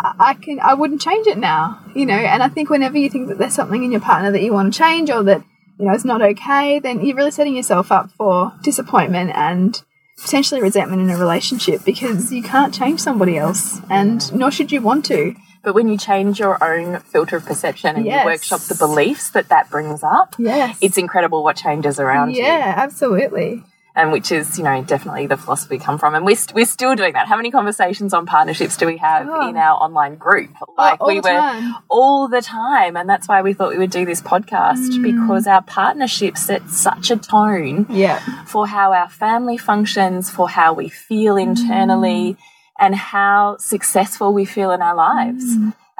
I 0.00 0.34
can, 0.34 0.60
I 0.60 0.74
wouldn't 0.74 1.00
change 1.00 1.26
it 1.26 1.38
now, 1.38 1.80
you 1.94 2.06
know. 2.06 2.14
And 2.14 2.42
I 2.42 2.48
think 2.48 2.70
whenever 2.70 2.98
you 2.98 3.10
think 3.10 3.28
that 3.28 3.38
there's 3.38 3.54
something 3.54 3.82
in 3.82 3.90
your 3.90 4.00
partner 4.00 4.30
that 4.30 4.42
you 4.42 4.52
want 4.52 4.72
to 4.72 4.78
change 4.78 5.10
or 5.10 5.22
that, 5.24 5.42
you 5.78 5.86
know, 5.86 5.92
it's 5.92 6.04
not 6.04 6.22
okay, 6.22 6.78
then 6.78 7.04
you're 7.04 7.16
really 7.16 7.30
setting 7.30 7.56
yourself 7.56 7.90
up 7.92 8.10
for 8.12 8.52
disappointment 8.62 9.30
and 9.34 9.80
potentially 10.20 10.60
resentment 10.60 11.00
in 11.00 11.10
a 11.10 11.16
relationship 11.16 11.84
because 11.84 12.32
you 12.32 12.42
can't 12.42 12.74
change 12.74 12.98
somebody 13.00 13.38
else 13.38 13.80
and 13.88 14.32
nor 14.34 14.50
should 14.50 14.72
you 14.72 14.80
want 14.80 15.04
to. 15.06 15.34
But 15.62 15.74
when 15.74 15.88
you 15.88 15.98
change 15.98 16.38
your 16.40 16.62
own 16.62 16.98
filter 17.00 17.36
of 17.36 17.44
perception 17.44 17.94
and 17.96 18.04
Yes. 18.06 18.24
you 18.24 18.30
workshop 18.30 18.60
the 18.62 18.74
beliefs 18.74 19.30
that 19.30 19.48
that 19.50 19.70
brings 19.70 20.02
up, 20.02 20.34
Yes. 20.38 20.76
it's 20.80 20.96
incredible 20.98 21.42
what 21.44 21.56
changes 21.56 22.00
around 22.00 22.34
you. 22.34 22.42
yeah, 22.42 22.74
absolutely. 22.76 23.62
And 23.98 24.12
which 24.12 24.30
is 24.32 24.56
you 24.58 24.64
know 24.64 24.82
definitely 24.82 25.26
the 25.26 25.36
philosophy 25.36 25.74
we 25.76 25.78
come 25.88 25.98
from 25.98 26.14
and 26.14 26.24
we're, 26.24 26.36
st 26.36 26.54
we're 26.54 26.64
still 26.78 26.94
doing 26.94 27.12
that 27.12 27.26
how 27.26 27.36
many 27.36 27.50
conversations 27.50 28.14
on 28.18 28.24
partnerships 28.26 28.76
do 28.80 28.86
we 28.86 28.96
have 29.08 29.26
Oh. 29.28 29.48
in 29.48 29.56
our 29.56 29.76
online 29.86 30.14
group 30.26 30.50
like 30.78 31.00
all 31.00 31.08
we 31.08 31.20
the 31.20 31.28
were 31.28 31.38
time. 31.38 31.74
all 31.88 32.28
the 32.36 32.40
time 32.40 32.96
and 32.98 33.06
that's 33.12 33.26
why 33.30 33.42
we 33.42 33.52
thought 33.54 33.70
we 33.76 33.78
would 33.84 33.90
do 34.00 34.04
this 34.12 34.22
podcast 34.22 34.88
Mm. 34.96 35.02
because 35.10 35.46
our 35.54 35.62
partnership 35.62 36.34
sets 36.38 36.78
such 36.88 37.10
a 37.10 37.16
tone 37.16 37.86
Yeah. 38.04 38.18
for 38.52 38.66
how 38.74 38.92
our 39.00 39.08
family 39.24 39.58
functions 39.70 40.30
for 40.30 40.46
how 40.58 40.72
we 40.72 40.88
feel 40.88 41.36
internally 41.36 42.36
and 42.78 42.94
how 42.94 43.56
successful 43.58 44.32
we 44.32 44.44
feel 44.44 44.70
in 44.70 44.80
our 44.88 44.94
lives 44.94 45.44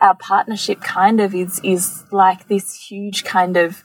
our 0.00 0.14
partnership 0.14 0.80
kind 0.80 1.20
of 1.20 1.34
is 1.34 1.60
is 1.74 2.04
like 2.12 2.46
this 2.46 2.66
huge 2.88 3.24
kind 3.24 3.56
of 3.56 3.84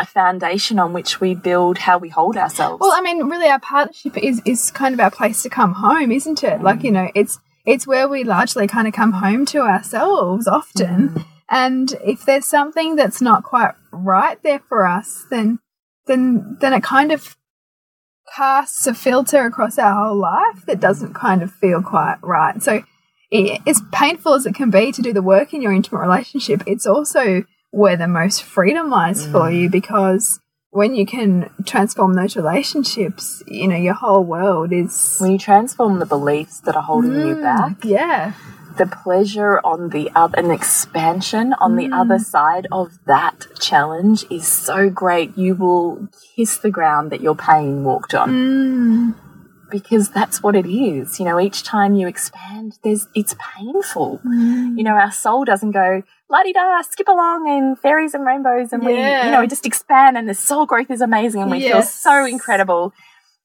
a 0.00 0.06
foundation 0.06 0.78
on 0.78 0.92
which 0.92 1.20
we 1.20 1.34
build 1.34 1.78
how 1.78 1.98
we 1.98 2.08
hold 2.08 2.36
ourselves 2.36 2.80
Well, 2.80 2.92
I 2.92 3.02
mean, 3.02 3.28
really, 3.28 3.48
our 3.48 3.60
partnership 3.60 4.16
is 4.16 4.40
is 4.44 4.70
kind 4.70 4.94
of 4.94 5.00
our 5.00 5.10
place 5.10 5.42
to 5.42 5.50
come 5.50 5.74
home, 5.74 6.10
isn't 6.10 6.42
it? 6.42 6.62
Like, 6.62 6.82
you 6.82 6.90
know, 6.90 7.10
it's 7.14 7.38
it's 7.66 7.86
where 7.86 8.08
we 8.08 8.24
largely 8.24 8.66
kind 8.66 8.88
of 8.88 8.94
come 8.94 9.12
home 9.12 9.44
to 9.46 9.60
ourselves 9.60 10.48
often. 10.48 11.10
Mm. 11.10 11.24
And 11.50 11.94
if 12.04 12.24
there's 12.24 12.46
something 12.46 12.96
that's 12.96 13.20
not 13.20 13.42
quite 13.42 13.74
right 13.92 14.42
there 14.42 14.60
for 14.60 14.86
us, 14.86 15.26
then 15.30 15.58
then 16.06 16.56
then 16.60 16.72
it 16.72 16.82
kind 16.82 17.12
of 17.12 17.36
casts 18.34 18.86
a 18.86 18.94
filter 18.94 19.44
across 19.44 19.78
our 19.78 19.92
whole 19.92 20.16
life 20.16 20.64
that 20.66 20.80
doesn't 20.80 21.14
kind 21.14 21.42
of 21.42 21.52
feel 21.52 21.82
quite 21.82 22.18
right. 22.22 22.62
So, 22.62 22.82
i 23.32 23.60
as 23.66 23.82
painful 23.92 24.34
as 24.34 24.46
it 24.46 24.54
can 24.54 24.70
be 24.70 24.92
to 24.92 25.02
do 25.02 25.12
the 25.12 25.22
work 25.22 25.52
in 25.52 25.60
your 25.60 25.72
intimate 25.72 26.00
relationship, 26.00 26.62
it's 26.66 26.86
also 26.86 27.44
where 27.70 27.96
the 27.96 28.08
most 28.08 28.42
freedom 28.42 28.90
lies 28.90 29.26
for 29.26 29.50
you 29.50 29.68
because 29.70 30.40
when 30.70 30.94
you 30.94 31.04
can 31.06 31.50
transform 31.64 32.14
those 32.14 32.36
relationships, 32.36 33.42
you 33.46 33.66
know, 33.68 33.76
your 33.76 33.94
whole 33.94 34.24
world 34.24 34.72
is. 34.72 35.16
when 35.18 35.32
you 35.32 35.38
transform 35.38 35.98
the 35.98 36.06
beliefs 36.06 36.60
that 36.60 36.76
are 36.76 36.82
holding 36.82 37.12
you 37.26 37.34
Mm. 37.36 37.42
back, 37.42 37.84
Yeah. 37.84 38.32
the 38.76 38.86
pleasure 38.86 39.60
on 39.64 39.88
the 39.90 40.10
other, 40.14 40.38
an 40.38 40.50
expansion 40.52 41.52
on 41.60 41.74
the 41.76 41.90
other 41.92 42.16
Mm. 42.18 42.24
side 42.24 42.66
of 42.70 42.98
that 43.06 43.46
challenge 43.58 44.24
is 44.30 44.46
so 44.46 44.88
great. 44.88 45.36
You 45.36 45.54
will 45.56 46.08
kiss 46.36 46.56
the 46.58 46.70
ground 46.70 47.10
that 47.10 47.20
your 47.20 47.34
pain 47.34 47.82
walked 47.84 48.14
on 48.14 48.30
Mm. 48.30 49.14
Because 49.70 50.10
that's 50.10 50.42
what 50.42 50.56
it 50.56 50.66
is. 50.66 51.18
You 51.18 51.26
know, 51.26 51.40
each 51.40 51.62
time 51.62 51.94
you 51.94 52.06
expand, 52.08 52.78
there's 52.82 53.06
it's 53.14 53.34
painful. 53.56 54.20
Mm. 54.26 54.76
You 54.76 54.84
know, 54.84 54.94
our 54.94 55.12
soul 55.12 55.44
doesn't 55.44 55.72
go 55.72 56.02
la 56.30 56.42
di 56.42 56.52
da, 56.52 56.80
skip 56.82 57.08
along 57.08 57.48
and 57.48 57.78
fairies 57.78 58.14
and 58.14 58.24
rainbows, 58.24 58.72
and 58.72 58.84
we, 58.84 58.92
you 58.92 59.30
know, 59.30 59.40
we 59.40 59.46
just 59.46 59.66
expand 59.66 60.16
and 60.16 60.28
the 60.28 60.34
soul 60.34 60.64
growth 60.64 60.90
is 60.90 61.00
amazing 61.00 61.42
and 61.42 61.50
we 61.50 61.60
feel 61.60 61.82
so 61.82 62.24
incredible. 62.24 62.92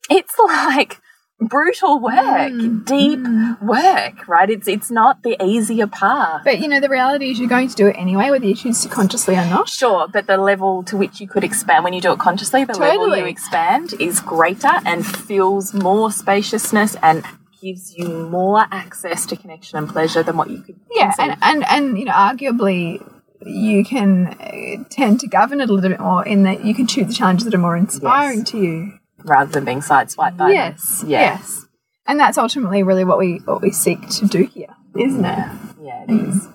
It's 0.10 0.34
like 0.40 1.02
brutal 1.48 2.00
work, 2.00 2.52
Mm. 2.52 2.86
deep 2.86 3.20
work, 3.62 4.28
right? 4.28 4.50
It's 4.50 4.68
it's 4.68 4.90
not 4.92 5.24
the 5.24 5.36
easier 5.44 5.88
path. 5.88 6.42
But, 6.44 6.60
you 6.60 6.68
know, 6.68 6.80
the 6.80 6.90
reality 6.90 7.32
is 7.32 7.40
you're 7.40 7.50
going 7.50 7.68
to 7.70 7.76
do 7.76 7.88
it 7.88 7.96
anyway, 7.98 8.30
whether 8.32 8.46
you 8.46 8.56
choose 8.56 8.82
to 8.82 8.90
consciously 8.90 9.36
or 9.36 9.46
not. 9.46 9.70
Sure, 9.70 10.08
but 10.08 10.28
the 10.28 10.38
level 10.38 10.84
to 10.84 10.98
which 10.98 11.20
you 11.22 11.28
could 11.28 11.44
expand 11.44 11.84
when 11.84 11.94
you 11.94 12.02
do 12.02 12.12
it 12.12 12.20
consciously, 12.20 12.64
the 12.66 12.78
level 12.78 13.16
you 13.18 13.26
expand 13.26 13.94
is 14.00 14.20
greater 14.20 14.72
and 14.86 15.06
feels 15.06 15.74
more 15.74 16.12
spaciousness 16.12 16.96
and 17.02 17.24
gives 17.62 17.96
you 17.98 18.08
more 18.08 18.66
access 18.72 19.26
to 19.26 19.36
connection 19.36 19.78
and 19.78 19.90
pleasure 19.90 20.22
than 20.24 20.38
what 20.38 20.50
you 20.50 20.60
could. 20.62 20.76
Yeah, 20.92 21.14
and, 21.18 21.38
and, 21.42 21.66
and, 21.68 21.98
you 21.98 22.06
know, 22.06 22.12
arguably 22.12 23.02
you 23.48 23.84
can 23.86 24.28
uh, 24.28 24.84
tend 24.90 25.20
to 25.20 25.28
govern 25.28 25.62
it 25.62 25.70
a 25.70 25.74
little 25.74 25.90
bit 25.90 26.00
more 26.00 26.26
in 26.26 26.44
that 26.44 26.66
you 26.66 26.74
can 26.74 26.88
choose 26.88 27.08
the 27.08 27.14
challenges 27.14 27.46
that 27.46 27.54
are 27.54 27.60
more 27.60 27.76
inspiring 27.78 28.40
Yes. 28.40 28.50
to 28.52 28.58
you. 28.58 28.94
Rather 29.26 29.52
than 29.52 29.66
being 29.66 29.82
sideswiped 29.82 30.38
by 30.38 30.48
them. 30.48 30.52
Yes, 30.56 31.04
yes. 31.06 31.66
And 32.08 32.20
that's 32.20 32.38
ultimately 32.38 32.84
really 32.84 33.04
what 33.04 33.18
we 33.18 33.38
what 33.46 33.62
we 33.62 33.72
seek 33.72 34.08
to 34.10 34.28
do 34.28 34.44
here, 34.46 34.76
isn't 34.98 35.26
it? 35.26 35.50
Yeah, 35.82 36.04
it 36.08 36.12
is. 36.12 36.48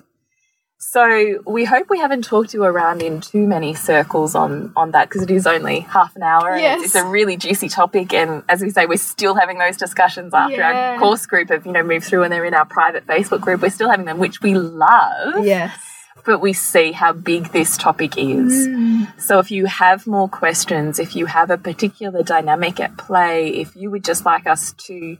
So 0.77 1.41
we 1.45 1.63
hope 1.63 1.89
we 1.89 1.99
haven't 1.99 2.23
talked 2.25 2.53
you 2.53 2.63
around 2.63 3.01
in 3.01 3.21
too 3.21 3.45
many 3.47 3.73
circles 3.73 4.33
on 4.35 4.73
on 4.75 4.91
that 4.91 5.07
because 5.09 5.21
it 5.21 5.31
is 5.31 5.45
only 5.47 5.81
half 5.81 6.15
an 6.15 6.23
hour. 6.23 6.49
and 6.53 6.61
Yes. 6.61 6.77
it's, 6.83 6.95
it's 6.95 7.03
a 7.03 7.07
really 7.07 7.37
juicy 7.37 7.69
topic, 7.69 8.13
and 8.13 8.43
as 8.49 8.61
we 8.61 8.69
say, 8.71 8.85
we're 8.87 8.97
still 8.97 9.35
having 9.35 9.57
those 9.57 9.77
discussions 9.77 10.33
after 10.33 10.55
Yeah. 10.57 10.93
our 10.93 10.99
course 10.99 11.25
group 11.25 11.49
have 11.49 11.65
you 11.65 11.71
know 11.71 11.83
moved 11.83 12.05
through, 12.05 12.23
and 12.23 12.31
they're 12.33 12.43
in 12.45 12.53
our 12.53 12.65
private 12.65 13.05
Facebook 13.07 13.41
group. 13.41 13.61
We're 13.61 13.69
still 13.69 13.89
having 13.89 14.05
them, 14.05 14.17
which 14.19 14.41
we 14.41 14.53
love. 14.55 15.45
Yes. 15.45 15.77
But 16.25 16.39
we 16.39 16.53
see 16.53 16.91
how 16.91 17.13
big 17.13 17.51
this 17.51 17.77
topic 17.77 18.17
is. 18.17 18.67
Hmm. 18.67 19.03
So 19.17 19.39
if 19.39 19.51
you 19.51 19.65
have 19.65 20.07
more 20.07 20.29
questions, 20.29 20.99
if 20.99 21.15
you 21.15 21.25
have 21.25 21.49
a 21.49 21.57
particular 21.57 22.23
dynamic 22.23 22.79
at 22.79 22.97
play, 22.97 23.49
if 23.49 23.75
you 23.75 23.91
would 23.91 24.03
just 24.03 24.25
like 24.25 24.47
us 24.47 24.73
to 24.85 25.17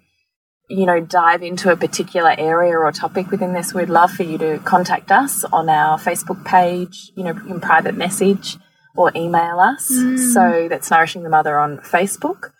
you 0.71 0.85
know, 0.85 1.01
dive 1.01 1.43
into 1.43 1.69
a 1.71 1.75
particular 1.75 2.33
area 2.37 2.77
or 2.77 2.89
topic 2.93 3.29
within 3.29 3.51
this, 3.53 3.73
we'd 3.73 3.89
love 3.89 4.11
for 4.11 4.23
you 4.23 4.37
to 4.37 4.57
contact 4.59 5.11
us 5.11 5.43
on 5.45 5.67
our 5.67 5.97
Facebook 5.97 6.45
page, 6.45 7.11
you 7.15 7.25
know, 7.25 7.31
in 7.31 7.59
private 7.59 7.95
message, 7.95 8.57
or 8.95 9.11
email 9.15 9.59
us. 9.59 9.89
Hmm. 9.89 10.17
So 10.17 10.67
that's 10.69 10.89
Nourishing 10.89 11.23
the 11.23 11.29
Mother 11.29 11.59
on 11.59 11.79
Facebook 11.79 12.53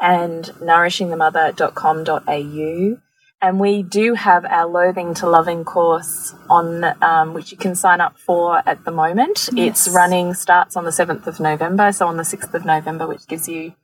and 0.00 0.44
nourishingthemother.com.au. 0.60 3.05
And 3.42 3.60
we 3.60 3.82
do 3.82 4.14
have 4.14 4.44
our 4.46 4.66
Loathing 4.66 5.12
to 5.14 5.28
Loving 5.28 5.64
course 5.64 6.34
on, 6.48 6.84
um, 7.02 7.34
which 7.34 7.52
you 7.52 7.58
can 7.58 7.74
sign 7.74 8.00
up 8.00 8.18
for 8.18 8.62
at 8.66 8.84
the 8.84 8.90
moment. 8.90 9.50
It's 9.56 9.88
running, 9.88 10.32
starts 10.32 10.74
on 10.74 10.84
the 10.84 10.90
7th 10.90 11.26
of 11.26 11.38
November, 11.38 11.92
so 11.92 12.06
on 12.06 12.16
the 12.16 12.22
6th 12.22 12.54
of 12.54 12.64
November, 12.64 13.06
which 13.06 13.26
gives 13.26 13.46
you, 13.46 13.74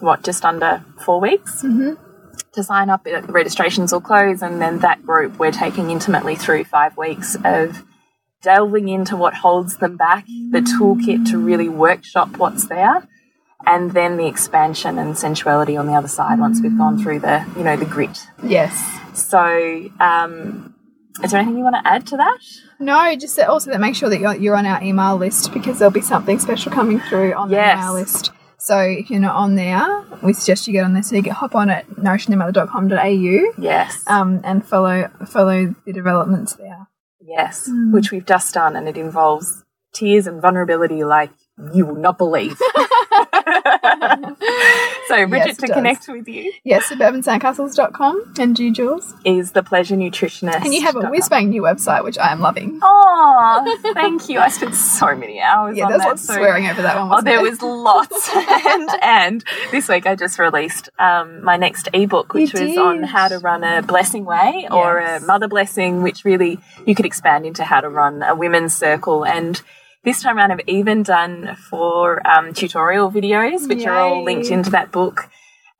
what, 0.00 0.22
just 0.22 0.44
under 0.44 0.84
four 1.04 1.20
weeks 1.20 1.64
to 2.52 2.62
sign 2.62 2.90
up. 2.90 3.06
uh, 3.06 3.22
Registrations 3.22 3.92
will 3.92 4.00
close, 4.00 4.42
and 4.42 4.60
then 4.60 4.80
that 4.80 5.04
group 5.04 5.38
we're 5.38 5.52
taking 5.52 5.90
intimately 5.90 6.36
through 6.36 6.64
five 6.64 6.96
weeks 6.96 7.36
of 7.44 7.82
delving 8.42 8.88
into 8.88 9.16
what 9.16 9.34
holds 9.34 9.78
them 9.78 9.96
back, 9.96 10.26
the 10.26 10.60
toolkit 10.60 11.28
to 11.30 11.38
really 11.38 11.68
workshop 11.68 12.36
what's 12.36 12.68
there, 12.68 13.08
and 13.68 13.92
then 13.92 14.16
the 14.16 14.26
expansion 14.26 14.98
and 14.98 15.14
sensuality 15.14 15.76
on 15.78 15.86
the 15.86 15.92
other 15.94 16.08
side 16.08 16.38
once 16.40 16.60
we've 16.62 16.76
gone 16.78 17.00
through 17.02 17.20
the, 17.20 17.44
you 17.56 17.62
know, 17.62 17.76
the 17.76 17.84
grit. 17.84 18.18
Yes. 18.42 18.74
So, 19.14 19.90
um, 20.00 20.74
is 21.22 21.30
there 21.32 21.40
anything 21.40 21.58
you 21.58 21.64
want 21.64 21.76
to 21.84 21.86
add 21.86 22.06
to 22.08 22.16
that? 22.16 22.38
No, 22.80 23.14
just 23.16 23.36
that 23.36 23.48
also 23.48 23.70
that 23.70 23.80
make 23.80 23.94
sure 23.94 24.08
that 24.08 24.20
you're, 24.20 24.34
you're 24.36 24.56
on 24.56 24.64
our 24.66 24.82
email 24.82 25.16
list 25.16 25.52
because 25.52 25.78
there'll 25.78 25.92
be 25.92 26.00
something 26.00 26.38
special 26.38 26.72
coming 26.72 26.98
through 27.00 27.34
on 27.34 27.50
Yes. 27.50 27.76
the 27.76 27.82
email 27.82 27.92
list. 27.94 28.30
So 28.60 28.78
if 28.80 29.10
you're 29.10 29.20
not 29.20 29.36
on 29.36 29.54
there, 29.54 30.04
we 30.22 30.32
suggest 30.32 30.66
you 30.66 30.72
get 30.72 30.84
on 30.84 30.92
there 30.94 31.02
so 31.02 31.14
you 31.16 31.22
can 31.22 31.32
hop 31.32 31.54
on 31.54 31.70
at 31.70 31.86
nourishingthemother.com.au 31.90 33.52
Yes. 33.62 34.02
um, 34.06 34.40
and 34.44 34.64
follow 34.66 35.08
follow 35.26 35.74
the 35.84 35.92
developments 35.92 36.54
there. 36.54 36.88
Yes, 37.20 37.68
which 37.92 38.10
we've 38.10 38.24
just 38.26 38.54
done, 38.54 38.74
and 38.76 38.88
it 38.88 38.96
involves 38.96 39.64
tears 39.92 40.26
and 40.26 40.40
vulnerability 40.40 41.04
like 41.04 41.30
you 41.74 41.84
will 41.86 41.96
not 41.96 42.16
believe. 42.18 42.58
so, 45.08 45.26
Bridget, 45.26 45.46
Yes, 45.48 45.56
to 45.58 45.66
does. 45.66 45.74
connect 45.74 46.08
with 46.08 46.28
you 46.28 46.52
Yes, 46.64 46.84
suburbansandcastles.com 46.90 48.34
and 48.38 48.58
you, 48.58 48.72
Jules. 48.72 49.14
is 49.24 49.52
the 49.52 49.62
pleasure 49.62 49.96
nutritionist. 49.96 50.64
And 50.64 50.72
you 50.74 50.82
have 50.82 50.96
a 50.96 51.08
whiz 51.08 51.28
bang 51.28 51.48
new 51.50 51.62
website, 51.62 52.04
which 52.04 52.18
I 52.18 52.30
am 52.32 52.40
loving. 52.40 52.78
Oh, 52.82 53.78
thank 53.94 54.28
you. 54.28 54.38
I 54.38 54.48
spent 54.48 54.74
so 54.74 55.14
many 55.14 55.40
hours 55.40 55.76
Yeah, 55.76 55.84
on 55.84 55.90
there's 55.90 56.02
that. 56.02 56.08
lots 56.08 56.22
so- 56.26 56.34
swearing 56.34 56.66
over 56.66 56.82
that 56.82 56.96
one. 56.98 57.18
Oh, 57.18 57.22
there 57.22 57.38
there 57.38 57.42
was 57.50 57.62
lots, 57.62 58.28
and 58.34 58.88
and 59.00 59.44
this 59.70 59.88
week 59.88 60.06
I 60.06 60.16
just 60.16 60.38
released 60.40 60.88
um, 60.98 61.44
my 61.44 61.56
next 61.56 61.88
ebook, 61.92 62.34
which 62.34 62.52
You 62.52 62.66
was 62.68 62.78
on 62.78 63.02
how 63.04 63.28
to 63.28 63.38
run 63.38 63.62
a 63.62 63.80
blessing 63.82 64.24
way 64.24 64.66
or 64.70 64.98
a 64.98 65.20
mother 65.20 65.46
blessing, 65.46 66.02
which 66.02 66.24
really 66.24 66.58
you 66.84 66.94
could 66.96 67.06
expand 67.06 67.46
into 67.46 67.62
how 67.62 67.80
to 67.80 67.88
run 67.88 68.22
a 68.24 68.34
women's 68.34 68.74
circle. 68.74 69.24
And 69.24 69.60
this 70.04 70.22
time 70.22 70.38
around, 70.38 70.52
I've 70.52 70.60
even 70.66 71.02
done 71.02 71.56
four 71.68 72.26
um, 72.26 72.52
tutorial 72.52 73.10
videos, 73.10 73.68
which 73.68 73.84
are 73.86 73.98
all 73.98 74.24
linked 74.24 74.50
into 74.50 74.70
that 74.70 74.92
book. 74.92 75.28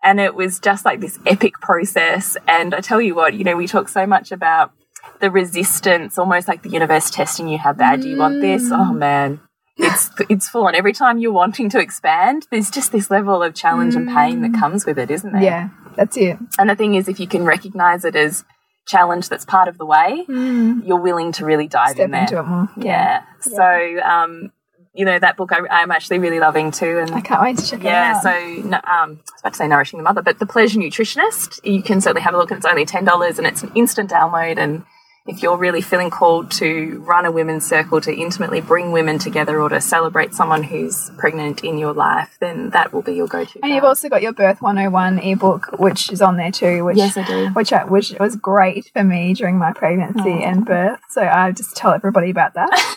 And 0.02 0.20
it 0.20 0.34
was 0.34 0.60
just 0.60 0.84
like 0.84 1.00
this 1.00 1.18
epic 1.26 1.54
process. 1.60 2.36
And 2.46 2.74
I 2.74 2.80
tell 2.80 3.00
you 3.00 3.14
what, 3.14 3.34
you 3.34 3.44
know, 3.44 3.56
we 3.56 3.66
talk 3.66 3.88
so 3.88 4.06
much 4.06 4.30
about 4.30 4.72
the 5.20 5.30
resistance, 5.30 6.18
almost 6.18 6.48
like 6.48 6.62
the 6.62 6.70
universe 6.70 7.10
testing 7.10 7.48
you. 7.48 7.58
How 7.58 7.72
bad 7.72 8.02
do 8.02 8.08
you 8.08 8.16
want 8.16 8.40
this? 8.40 8.70
Oh 8.72 8.92
man, 8.92 9.40
it's 9.76 10.10
it's 10.28 10.48
full 10.48 10.66
on. 10.66 10.74
Every 10.74 10.92
time 10.92 11.18
you're 11.18 11.32
wanting 11.32 11.68
to 11.70 11.80
expand, 11.80 12.46
there's 12.50 12.70
just 12.70 12.92
this 12.92 13.10
level 13.10 13.42
of 13.42 13.54
challenge 13.54 13.94
and 13.94 14.08
pain 14.08 14.42
that 14.42 14.58
comes 14.58 14.86
with 14.86 14.98
it, 14.98 15.10
isn't 15.10 15.32
there? 15.32 15.42
Yeah, 15.42 15.68
that's 15.96 16.16
it. 16.16 16.38
And 16.58 16.70
the 16.70 16.76
thing 16.76 16.94
is, 16.94 17.08
if 17.08 17.18
you 17.18 17.26
can 17.26 17.44
recognize 17.44 18.04
it 18.04 18.16
as 18.16 18.44
challenge 18.88 19.28
that's 19.28 19.44
part 19.44 19.68
of 19.68 19.78
the 19.78 19.86
way, 19.86 20.24
you're 20.28 21.00
willing 21.00 21.30
to 21.32 21.44
really 21.44 21.68
dive 21.68 21.90
Step 21.90 22.06
in 22.06 22.10
there. 22.10 22.22
into 22.22 22.38
it 22.38 22.42
more. 22.42 22.68
Yeah. 22.76 23.22
So, 23.40 24.00
um, 24.02 24.50
you 24.94 25.04
know, 25.04 25.18
that 25.18 25.36
book 25.36 25.52
I, 25.52 25.60
I'm 25.70 25.92
actually 25.92 26.18
really 26.18 26.40
loving 26.40 26.72
too. 26.72 26.98
And 26.98 27.14
I 27.14 27.20
can't 27.20 27.40
wait 27.40 27.58
to 27.58 27.66
check 27.66 27.82
yeah, 27.84 28.10
it 28.10 28.16
out. 28.16 28.24
Yeah. 28.24 28.60
So 28.60 28.68
um, 28.72 28.80
I 28.82 29.06
was 29.06 29.40
about 29.40 29.52
to 29.52 29.56
say 29.58 29.68
nourishing 29.68 29.98
the 29.98 30.02
mother, 30.02 30.22
but 30.22 30.40
the 30.40 30.46
pleasure 30.46 30.80
nutritionist, 30.80 31.60
you 31.64 31.82
can 31.82 32.00
certainly 32.00 32.22
have 32.22 32.34
a 32.34 32.36
look. 32.36 32.50
And 32.50 32.58
it's 32.58 32.66
only 32.66 32.84
ten 32.84 33.04
dollars, 33.04 33.38
and 33.38 33.46
it's 33.46 33.62
an 33.62 33.70
instant 33.76 34.10
download. 34.10 34.58
And 34.58 34.84
if 35.28 35.42
you're 35.42 35.58
really 35.58 35.82
feeling 35.82 36.10
called 36.10 36.50
to 36.52 37.00
run 37.06 37.26
a 37.26 37.30
women's 37.30 37.66
circle 37.66 38.00
to 38.00 38.12
intimately 38.12 38.60
bring 38.60 38.92
women 38.92 39.18
together, 39.18 39.60
or 39.60 39.68
to 39.68 39.80
celebrate 39.80 40.34
someone 40.34 40.62
who's 40.62 41.10
pregnant 41.18 41.62
in 41.62 41.78
your 41.78 41.92
life, 41.92 42.36
then 42.40 42.70
that 42.70 42.92
will 42.92 43.02
be 43.02 43.14
your 43.14 43.28
go-to. 43.28 43.60
And 43.62 43.72
you've 43.72 43.84
also 43.84 44.08
got 44.08 44.22
your 44.22 44.32
Birth 44.32 44.62
101 44.62 45.18
ebook, 45.20 45.78
which 45.78 46.10
is 46.10 46.22
on 46.22 46.36
there 46.38 46.50
too. 46.50 46.84
Which, 46.84 46.96
Yes, 46.96 47.16
I 47.16 47.24
do. 47.24 47.48
Which, 47.50 47.72
I, 47.72 47.84
which 47.84 48.14
was 48.18 48.36
great 48.36 48.90
for 48.92 49.04
me 49.04 49.34
during 49.34 49.58
my 49.58 49.72
pregnancy 49.72 50.42
and 50.42 50.64
birth. 50.64 51.00
So 51.10 51.22
I 51.22 51.52
just 51.52 51.76
tell 51.76 51.92
everybody 51.92 52.30
about 52.30 52.54
that. 52.54 52.96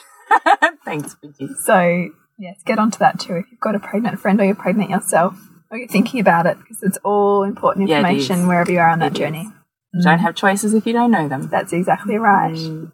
Thanks, 0.86 1.16
Bridget. 1.16 1.58
so 1.64 2.10
yes, 2.38 2.62
get 2.66 2.80
onto 2.80 2.98
that 3.00 3.20
too 3.20 3.36
if 3.36 3.46
you've 3.52 3.60
got 3.60 3.76
a 3.76 3.80
pregnant 3.80 4.20
friend 4.20 4.40
or 4.40 4.46
you're 4.46 4.56
pregnant 4.56 4.90
yourself 4.90 5.36
or 5.70 5.78
you're 5.78 5.88
thinking 5.88 6.20
about 6.20 6.46
it 6.46 6.58
because 6.58 6.82
it's 6.82 6.98
all 7.04 7.44
important 7.44 7.88
Yeah, 7.90 7.98
it 7.98 8.00
information 8.00 8.48
wherever 8.48 8.72
you 8.72 8.80
are 8.80 8.90
on 8.90 9.00
that 9.00 9.12
It 9.12 9.20
journey. 9.20 9.50
You 9.94 10.04
don't 10.04 10.20
have 10.20 10.36
choices 10.36 10.74
if 10.74 10.86
you 10.86 10.94
don't 10.94 11.12
know 11.12 11.28
them. 11.28 11.50
That's 11.50 11.74
exactly 11.74 12.18
right. 12.18 12.56
Mm. 12.56 12.92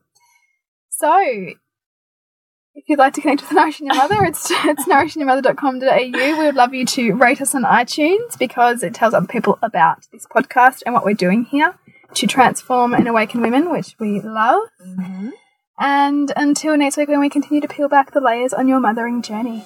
So, 0.89 1.14
if 2.78 2.84
you'd 2.88 3.00
like 3.00 3.14
to 3.14 3.22
connect 3.22 3.41
with 3.41 3.52
Nourishing 3.52 3.88
Your 3.88 3.95
Mother, 3.95 4.24
it's, 4.24 4.50
it's 4.52 4.86
nourishingyourmother.com.au. 4.86 6.12
We 6.14 6.34
would 6.34 6.56
love 6.56 6.74
you 6.74 6.86
to 6.86 7.14
rate 7.14 7.41
us 7.41 7.54
on 7.54 7.64
iTunes 7.64 8.38
because 8.38 8.84
it 8.84 8.93
tells 8.93 9.14
other 9.14 9.28
people 9.28 9.60
about 9.62 10.06
this 10.12 10.26
podcast 10.26 10.84
and 10.86 10.95
what 10.95 11.06
we're 11.06 11.14
doing 11.14 11.45
here 11.45 11.78
to 12.16 12.28
transform 12.28 12.93
and 12.93 13.08
awaken 13.08 13.41
women, 13.41 13.72
which 13.72 13.95
we 14.00 14.22
love. 14.22 14.64
And 15.80 16.32
until 16.36 16.76
next 16.78 16.98
week, 16.98 17.10
when 17.10 17.20
we 17.20 17.30
continue 17.30 17.62
to 17.62 17.68
peel 17.68 17.89
back 17.89 18.12
the 18.12 18.22
layers 18.22 18.54
on 18.54 18.68
your 18.68 18.80
mothering 18.80 19.22
journey. 19.22 19.66